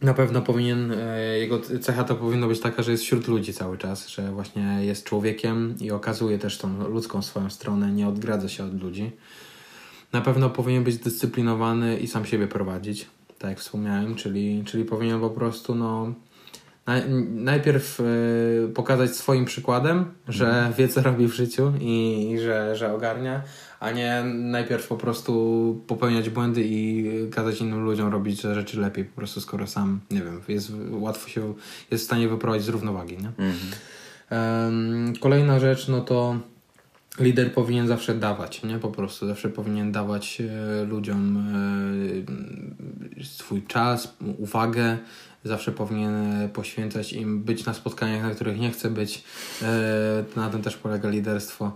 na 0.01 0.13
pewno 0.13 0.41
powinien, 0.41 0.91
e, 0.91 1.39
jego 1.39 1.59
cecha 1.81 2.03
to 2.03 2.15
powinno 2.15 2.47
być 2.47 2.59
taka, 2.59 2.83
że 2.83 2.91
jest 2.91 3.03
wśród 3.03 3.27
ludzi 3.27 3.53
cały 3.53 3.77
czas, 3.77 4.07
że 4.07 4.31
właśnie 4.31 4.77
jest 4.81 5.03
człowiekiem 5.05 5.75
i 5.81 5.91
okazuje 5.91 6.39
też 6.39 6.57
tą 6.57 6.87
ludzką 6.89 7.21
swoją 7.21 7.49
stronę, 7.49 7.91
nie 7.91 8.07
odgradza 8.07 8.49
się 8.49 8.63
od 8.63 8.81
ludzi. 8.81 9.11
Na 10.13 10.21
pewno 10.21 10.49
powinien 10.49 10.83
być 10.83 10.95
zdyscyplinowany 10.95 11.97
i 11.97 12.07
sam 12.07 12.25
siebie 12.25 12.47
prowadzić, 12.47 13.07
tak 13.39 13.49
jak 13.49 13.59
wspomniałem, 13.59 14.15
czyli, 14.15 14.63
czyli 14.65 14.85
powinien 14.85 15.19
po 15.19 15.29
prostu 15.29 15.75
no, 15.75 16.13
naj, 16.87 17.09
najpierw 17.29 17.99
y, 17.99 18.71
pokazać 18.75 19.15
swoim 19.15 19.45
przykładem, 19.45 20.05
że 20.27 20.73
wie 20.77 20.87
co 20.87 21.01
robi 21.01 21.27
w 21.27 21.33
życiu 21.33 21.73
i, 21.79 22.27
i 22.31 22.39
że, 22.39 22.75
że 22.75 22.93
ogarnia, 22.93 23.41
a 23.79 23.91
nie 23.91 24.23
najpierw 24.25 24.87
po 24.87 24.97
prostu 24.97 25.83
popełniać 25.87 26.29
błędy 26.29 26.61
i 26.65 27.09
kazać 27.31 27.61
innym 27.61 27.83
ludziom 27.83 28.11
robić 28.11 28.41
rzeczy 28.41 28.79
lepiej, 28.79 29.05
po 29.05 29.15
prostu 29.15 29.41
skoro 29.41 29.67
sam, 29.67 29.99
nie 30.11 30.21
wiem, 30.21 30.41
jest 30.47 30.71
łatwo 30.91 31.29
się, 31.29 31.53
jest 31.91 32.03
w 32.03 32.05
stanie 32.07 32.27
wyprowadzić 32.27 32.65
z 32.65 32.69
równowagi, 32.69 33.17
nie? 33.17 33.27
Mhm. 33.27 35.15
Kolejna 35.19 35.59
rzecz, 35.59 35.87
no 35.87 36.01
to 36.01 36.37
lider 37.19 37.53
powinien 37.53 37.87
zawsze 37.87 38.15
dawać, 38.15 38.63
nie? 38.63 38.79
Po 38.79 38.89
prostu 38.89 39.27
zawsze 39.27 39.49
powinien 39.49 39.91
dawać 39.91 40.41
e, 40.41 40.85
ludziom 40.85 41.37
e, 43.21 43.25
swój 43.25 43.63
czas, 43.63 44.17
uwagę. 44.37 44.97
Zawsze 45.45 45.71
powinien 45.71 46.49
poświęcać 46.53 47.13
im 47.13 47.43
być 47.43 47.65
na 47.65 47.73
spotkaniach, 47.73 48.23
na 48.23 48.29
których 48.29 48.59
nie 48.59 48.71
chce 48.71 48.89
być. 48.89 49.23
E, 49.61 50.23
na 50.35 50.49
tym 50.49 50.61
też 50.61 50.77
polega 50.77 51.09
liderstwo. 51.09 51.75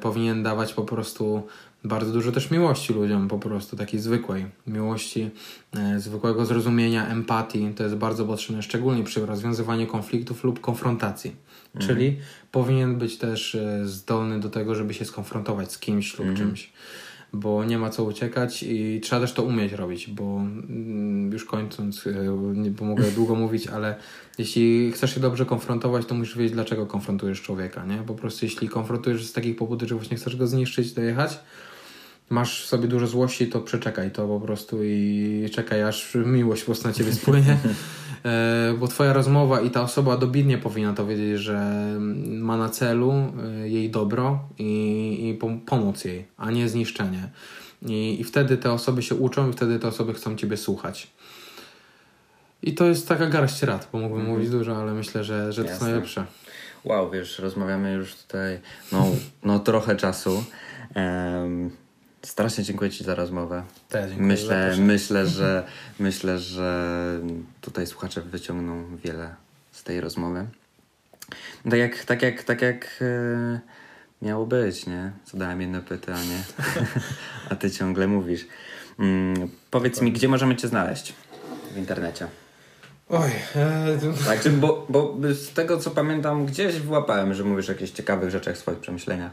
Powinien 0.00 0.42
dawać 0.42 0.74
po 0.74 0.82
prostu 0.82 1.46
bardzo 1.84 2.12
dużo 2.12 2.32
też 2.32 2.50
miłości 2.50 2.92
ludziom, 2.92 3.28
po 3.28 3.38
prostu 3.38 3.76
takiej 3.76 4.00
zwykłej 4.00 4.46
miłości, 4.66 5.30
e, 5.76 6.00
zwykłego 6.00 6.46
zrozumienia, 6.46 7.08
empatii. 7.08 7.72
To 7.76 7.82
jest 7.82 7.96
bardzo 7.96 8.24
potrzebne, 8.24 8.62
szczególnie 8.62 9.04
przy 9.04 9.26
rozwiązywaniu 9.26 9.86
konfliktów 9.86 10.44
lub 10.44 10.60
konfrontacji. 10.60 11.36
Czyli 11.78 12.18
powinien 12.52 12.96
być 12.96 13.18
też 13.18 13.54
e, 13.54 13.86
zdolny 13.86 14.40
do 14.40 14.50
tego, 14.50 14.74
żeby 14.74 14.94
się 14.94 15.04
skonfrontować 15.04 15.72
z 15.72 15.78
kimś 15.78 16.18
lub 16.18 16.34
czymś, 16.36 16.72
bo 17.32 17.64
nie 17.64 17.78
ma 17.78 17.90
co 17.90 18.04
uciekać 18.04 18.62
i 18.62 19.00
trzeba 19.02 19.20
też 19.20 19.32
to 19.32 19.42
umieć 19.42 19.72
robić, 19.72 20.10
bo 20.10 20.24
mm, 20.24 21.32
już 21.32 21.44
kończąc, 21.44 22.06
e, 22.06 22.10
nie 22.54 22.70
bo 22.70 22.84
mogę 22.84 23.10
długo 23.16 23.34
mówić, 23.34 23.66
ale 23.66 23.94
jeśli 24.38 24.92
chcesz 24.92 25.14
się 25.14 25.20
dobrze 25.20 25.46
konfrontować, 25.46 26.06
to 26.06 26.14
musisz 26.14 26.36
wiedzieć, 26.36 26.52
dlaczego 26.52 26.86
konfrontujesz 26.86 27.42
człowieka, 27.42 27.86
nie? 27.86 27.96
Po 27.96 28.14
prostu 28.14 28.44
jeśli 28.44 28.68
konfrontujesz 28.68 29.26
z 29.26 29.32
takich 29.32 29.56
powodów, 29.56 29.88
że 29.88 29.94
właśnie 29.94 30.16
chcesz 30.16 30.36
go 30.36 30.46
zniszczyć, 30.46 30.92
dojechać, 30.92 31.38
masz 32.30 32.64
w 32.64 32.66
sobie 32.66 32.88
dużo 32.88 33.06
złości, 33.06 33.46
to 33.46 33.60
przeczekaj 33.60 34.10
to 34.10 34.28
po 34.28 34.40
prostu 34.40 34.78
i 34.84 35.48
czekaj, 35.52 35.82
aż 35.82 36.14
miłość 36.14 36.62
po 36.62 36.66
prostu 36.66 36.88
na 36.88 36.94
ciebie 36.94 37.12
spłynie. 37.12 37.56
E, 38.24 38.74
Bo 38.78 38.88
twoja 38.88 39.12
rozmowa 39.12 39.60
i 39.60 39.70
ta 39.70 39.82
osoba 39.82 40.16
dobitnie 40.16 40.58
powinna 40.58 40.92
to 40.92 41.06
wiedzieć, 41.06 41.40
że 41.40 41.96
ma 42.28 42.56
na 42.56 42.68
celu 42.68 43.12
e, 43.12 43.68
jej 43.68 43.90
dobro 43.90 44.48
i, 44.58 45.28
i 45.28 45.38
pom- 45.38 45.60
pomóc 45.60 46.04
jej, 46.04 46.26
a 46.36 46.50
nie 46.50 46.68
zniszczenie. 46.68 47.28
I, 47.82 48.20
I 48.20 48.24
wtedy 48.24 48.56
te 48.56 48.72
osoby 48.72 49.02
się 49.02 49.14
uczą 49.14 49.50
i 49.50 49.52
wtedy 49.52 49.78
te 49.78 49.88
osoby 49.88 50.14
chcą 50.14 50.36
ciebie 50.36 50.56
słuchać. 50.56 51.10
I 52.62 52.74
to 52.74 52.84
jest 52.84 53.08
taka 53.08 53.26
garść 53.26 53.62
rad, 53.62 53.88
bo 53.92 53.98
mógłbym 53.98 54.26
mówić 54.26 54.50
dużo, 54.50 54.76
ale 54.76 54.92
myślę, 54.94 55.24
że, 55.24 55.52
że 55.52 55.64
to 55.64 55.70
jest 55.70 55.82
najlepsze. 55.82 56.24
Wow, 56.84 57.10
wiesz, 57.10 57.38
rozmawiamy 57.38 57.92
już 57.92 58.14
tutaj 58.14 58.60
no, 58.92 59.06
no 59.44 59.58
trochę 59.58 59.96
czasu. 59.96 60.44
Em, 60.94 61.70
strasznie 62.22 62.64
dziękuję 62.64 62.90
Ci 62.90 63.04
za 63.04 63.14
rozmowę. 63.14 63.62
Dziękuję 63.92 64.16
Myślę, 64.18 64.76
myślę, 64.78 65.26
że 65.38 65.66
myślę, 65.98 66.38
że 66.38 67.20
tutaj 67.60 67.86
słuchacze 67.86 68.20
wyciągną 68.20 68.96
wiele 68.96 69.34
z 69.72 69.82
tej 69.82 70.00
rozmowy. 70.00 70.46
Tak 71.70 71.78
jak, 71.78 72.04
tak 72.04 72.22
jak, 72.22 72.42
tak 72.42 72.62
jak 72.62 72.98
e, 73.00 73.60
miało 74.22 74.46
być, 74.46 74.86
nie? 74.86 75.12
Zadałem 75.32 75.60
jedno 75.60 75.82
pytanie, 75.82 76.42
a 77.50 77.56
ty 77.56 77.70
ciągle 77.70 78.06
mówisz. 78.06 78.46
Mm, 78.98 79.48
powiedz 79.70 80.00
mi, 80.00 80.12
gdzie 80.12 80.28
możemy 80.28 80.56
cię 80.56 80.68
znaleźć 80.68 81.14
w 81.74 81.76
internecie? 81.76 82.26
Oj, 83.08 83.30
e, 83.56 83.98
Tak, 84.26 84.48
bo, 84.62 84.86
bo 84.88 85.16
z 85.34 85.52
tego 85.52 85.78
co 85.78 85.90
pamiętam, 85.90 86.46
gdzieś 86.46 86.74
wyłapałem, 86.74 87.34
że 87.34 87.44
mówisz 87.44 87.68
o 87.68 87.72
jakichś 87.72 87.92
ciekawych 87.92 88.30
rzeczach 88.30 88.54
w 88.54 88.58
swoich 88.58 88.78
przemyśleniach. 88.78 89.32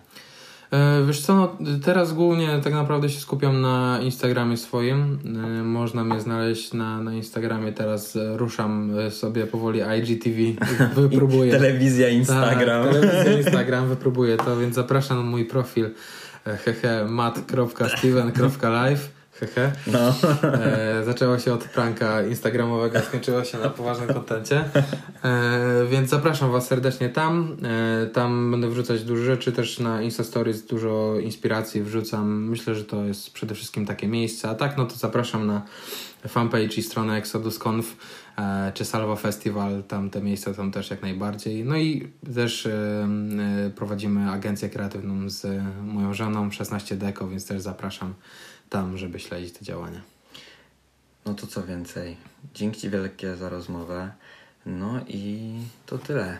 E, 0.72 1.06
Wiesz 1.08 1.22
co, 1.22 1.36
no, 1.36 1.58
teraz 1.84 2.14
głównie 2.14 2.60
tak 2.64 2.74
naprawdę 2.74 3.10
się 3.10 3.20
skupiam 3.20 3.62
na 3.62 4.00
Instagramie 4.04 4.58
swoim. 4.58 5.20
E, 5.26 5.30
Można 5.64 6.04
mnie 6.04 6.20
znaleźć 6.20 6.74
na, 6.74 7.04
na 7.04 7.14
Instagramie. 7.14 7.72
Teraz 7.72 8.16
e, 8.16 8.38
ruszam 8.38 8.92
sobie 9.10 9.48
powoli 9.48 9.82
IGTV. 10.00 10.38
Wypróbuję. 11.02 11.52
Telewizja, 11.52 12.10
Instagram. 12.10 12.84
Tak, 12.84 12.94
telewizja, 12.94 13.38
Instagram, 13.44 13.90
wypróbuję 13.90 14.38
to, 14.38 14.58
więc 14.58 14.76
zapraszam 14.76 15.18
na 15.18 15.24
mój 15.24 15.46
profil 15.46 15.90
hehe 16.46 17.06
mat.steven.live 17.10 19.19
hehe. 19.40 19.72
No. 19.88 20.14
E, 20.44 21.04
zaczęło 21.06 21.40
się 21.40 21.54
od 21.54 21.64
pranka 21.64 22.24
instagramowego, 22.24 23.00
skończyło 23.02 23.44
się 23.44 23.58
na 23.58 23.70
poważnym 23.70 24.14
kontencie. 24.14 24.64
E, 25.24 25.86
więc 25.90 26.10
zapraszam 26.10 26.52
Was 26.52 26.68
serdecznie 26.68 27.10
tam. 27.10 27.58
E, 27.64 28.08
tam 28.08 28.52
będę 28.52 28.70
wrzucać 28.70 29.04
dużo 29.04 29.24
rzeczy, 29.24 29.52
też 29.52 29.80
na 29.80 30.02
Insta 30.02 30.24
Stories 30.24 30.66
dużo 30.66 31.16
inspiracji 31.20 31.82
wrzucam. 31.82 32.44
Myślę, 32.50 32.76
że 32.76 32.84
to 32.84 33.06
jest 33.06 33.34
przede 33.34 33.56
wszystkim 33.56 33.86
takie 33.86 34.08
miejsce. 34.08 34.50
A 34.50 34.56
tak, 34.56 34.78
no 34.78 34.86
to 34.86 34.96
zapraszam 34.96 35.48
na 35.48 35.62
fanpage 36.28 36.78
i 36.78 36.82
stronę 36.82 37.18
ExodusConf 37.18 37.96
e, 38.38 38.72
czy 38.74 38.86
Salva 38.86 39.16
Festival. 39.16 39.84
Tam 39.84 40.10
te 40.10 40.22
miejsca 40.22 40.54
są 40.54 40.72
też 40.72 40.90
jak 40.90 41.02
najbardziej. 41.02 41.66
No 41.66 41.78
i 41.78 42.08
też 42.36 42.66
e, 42.66 42.72
e, 43.66 43.70
prowadzimy 43.70 44.32
agencję 44.32 44.70
kreatywną 44.70 45.30
z 45.30 45.64
moją 45.84 46.14
żoną 46.14 46.52
16 46.52 46.96
Deko, 46.96 47.28
więc 47.28 47.46
też 47.46 47.62
zapraszam 47.62 48.14
tam, 48.70 48.98
żeby 48.98 49.20
śledzić 49.20 49.54
te 49.54 49.66
działania. 49.66 50.02
No 51.26 51.34
to 51.34 51.48
co 51.48 51.64
więcej. 51.64 52.18
Dzięki 52.54 52.82
Ci 52.82 52.90
wielkie 52.90 53.36
za 53.36 53.50
rozmowę. 53.50 54.12
No 54.66 55.00
i 55.08 55.54
to 55.86 55.98
tyle. 55.98 56.40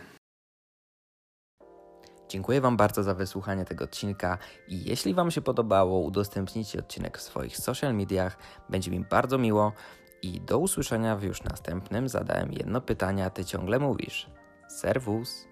Dziękuję 2.28 2.60
Wam 2.60 2.76
bardzo 2.76 3.02
za 3.02 3.14
wysłuchanie 3.14 3.64
tego 3.64 3.84
odcinka 3.84 4.38
i 4.68 4.84
jeśli 4.84 5.14
Wam 5.14 5.30
się 5.30 5.40
podobało, 5.40 6.00
udostępnijcie 6.00 6.78
odcinek 6.78 7.18
w 7.18 7.22
swoich 7.22 7.56
social 7.56 7.94
mediach. 7.94 8.36
Będzie 8.68 8.90
mi 8.90 9.00
bardzo 9.00 9.38
miło 9.38 9.72
i 10.22 10.40
do 10.40 10.58
usłyszenia 10.58 11.16
w 11.16 11.22
już 11.22 11.42
następnym. 11.42 12.08
Zadałem 12.08 12.52
jedno 12.52 12.80
pytanie, 12.80 13.24
a 13.24 13.30
Ty 13.30 13.44
ciągle 13.44 13.78
mówisz. 13.78 14.30
Serwus! 14.68 15.49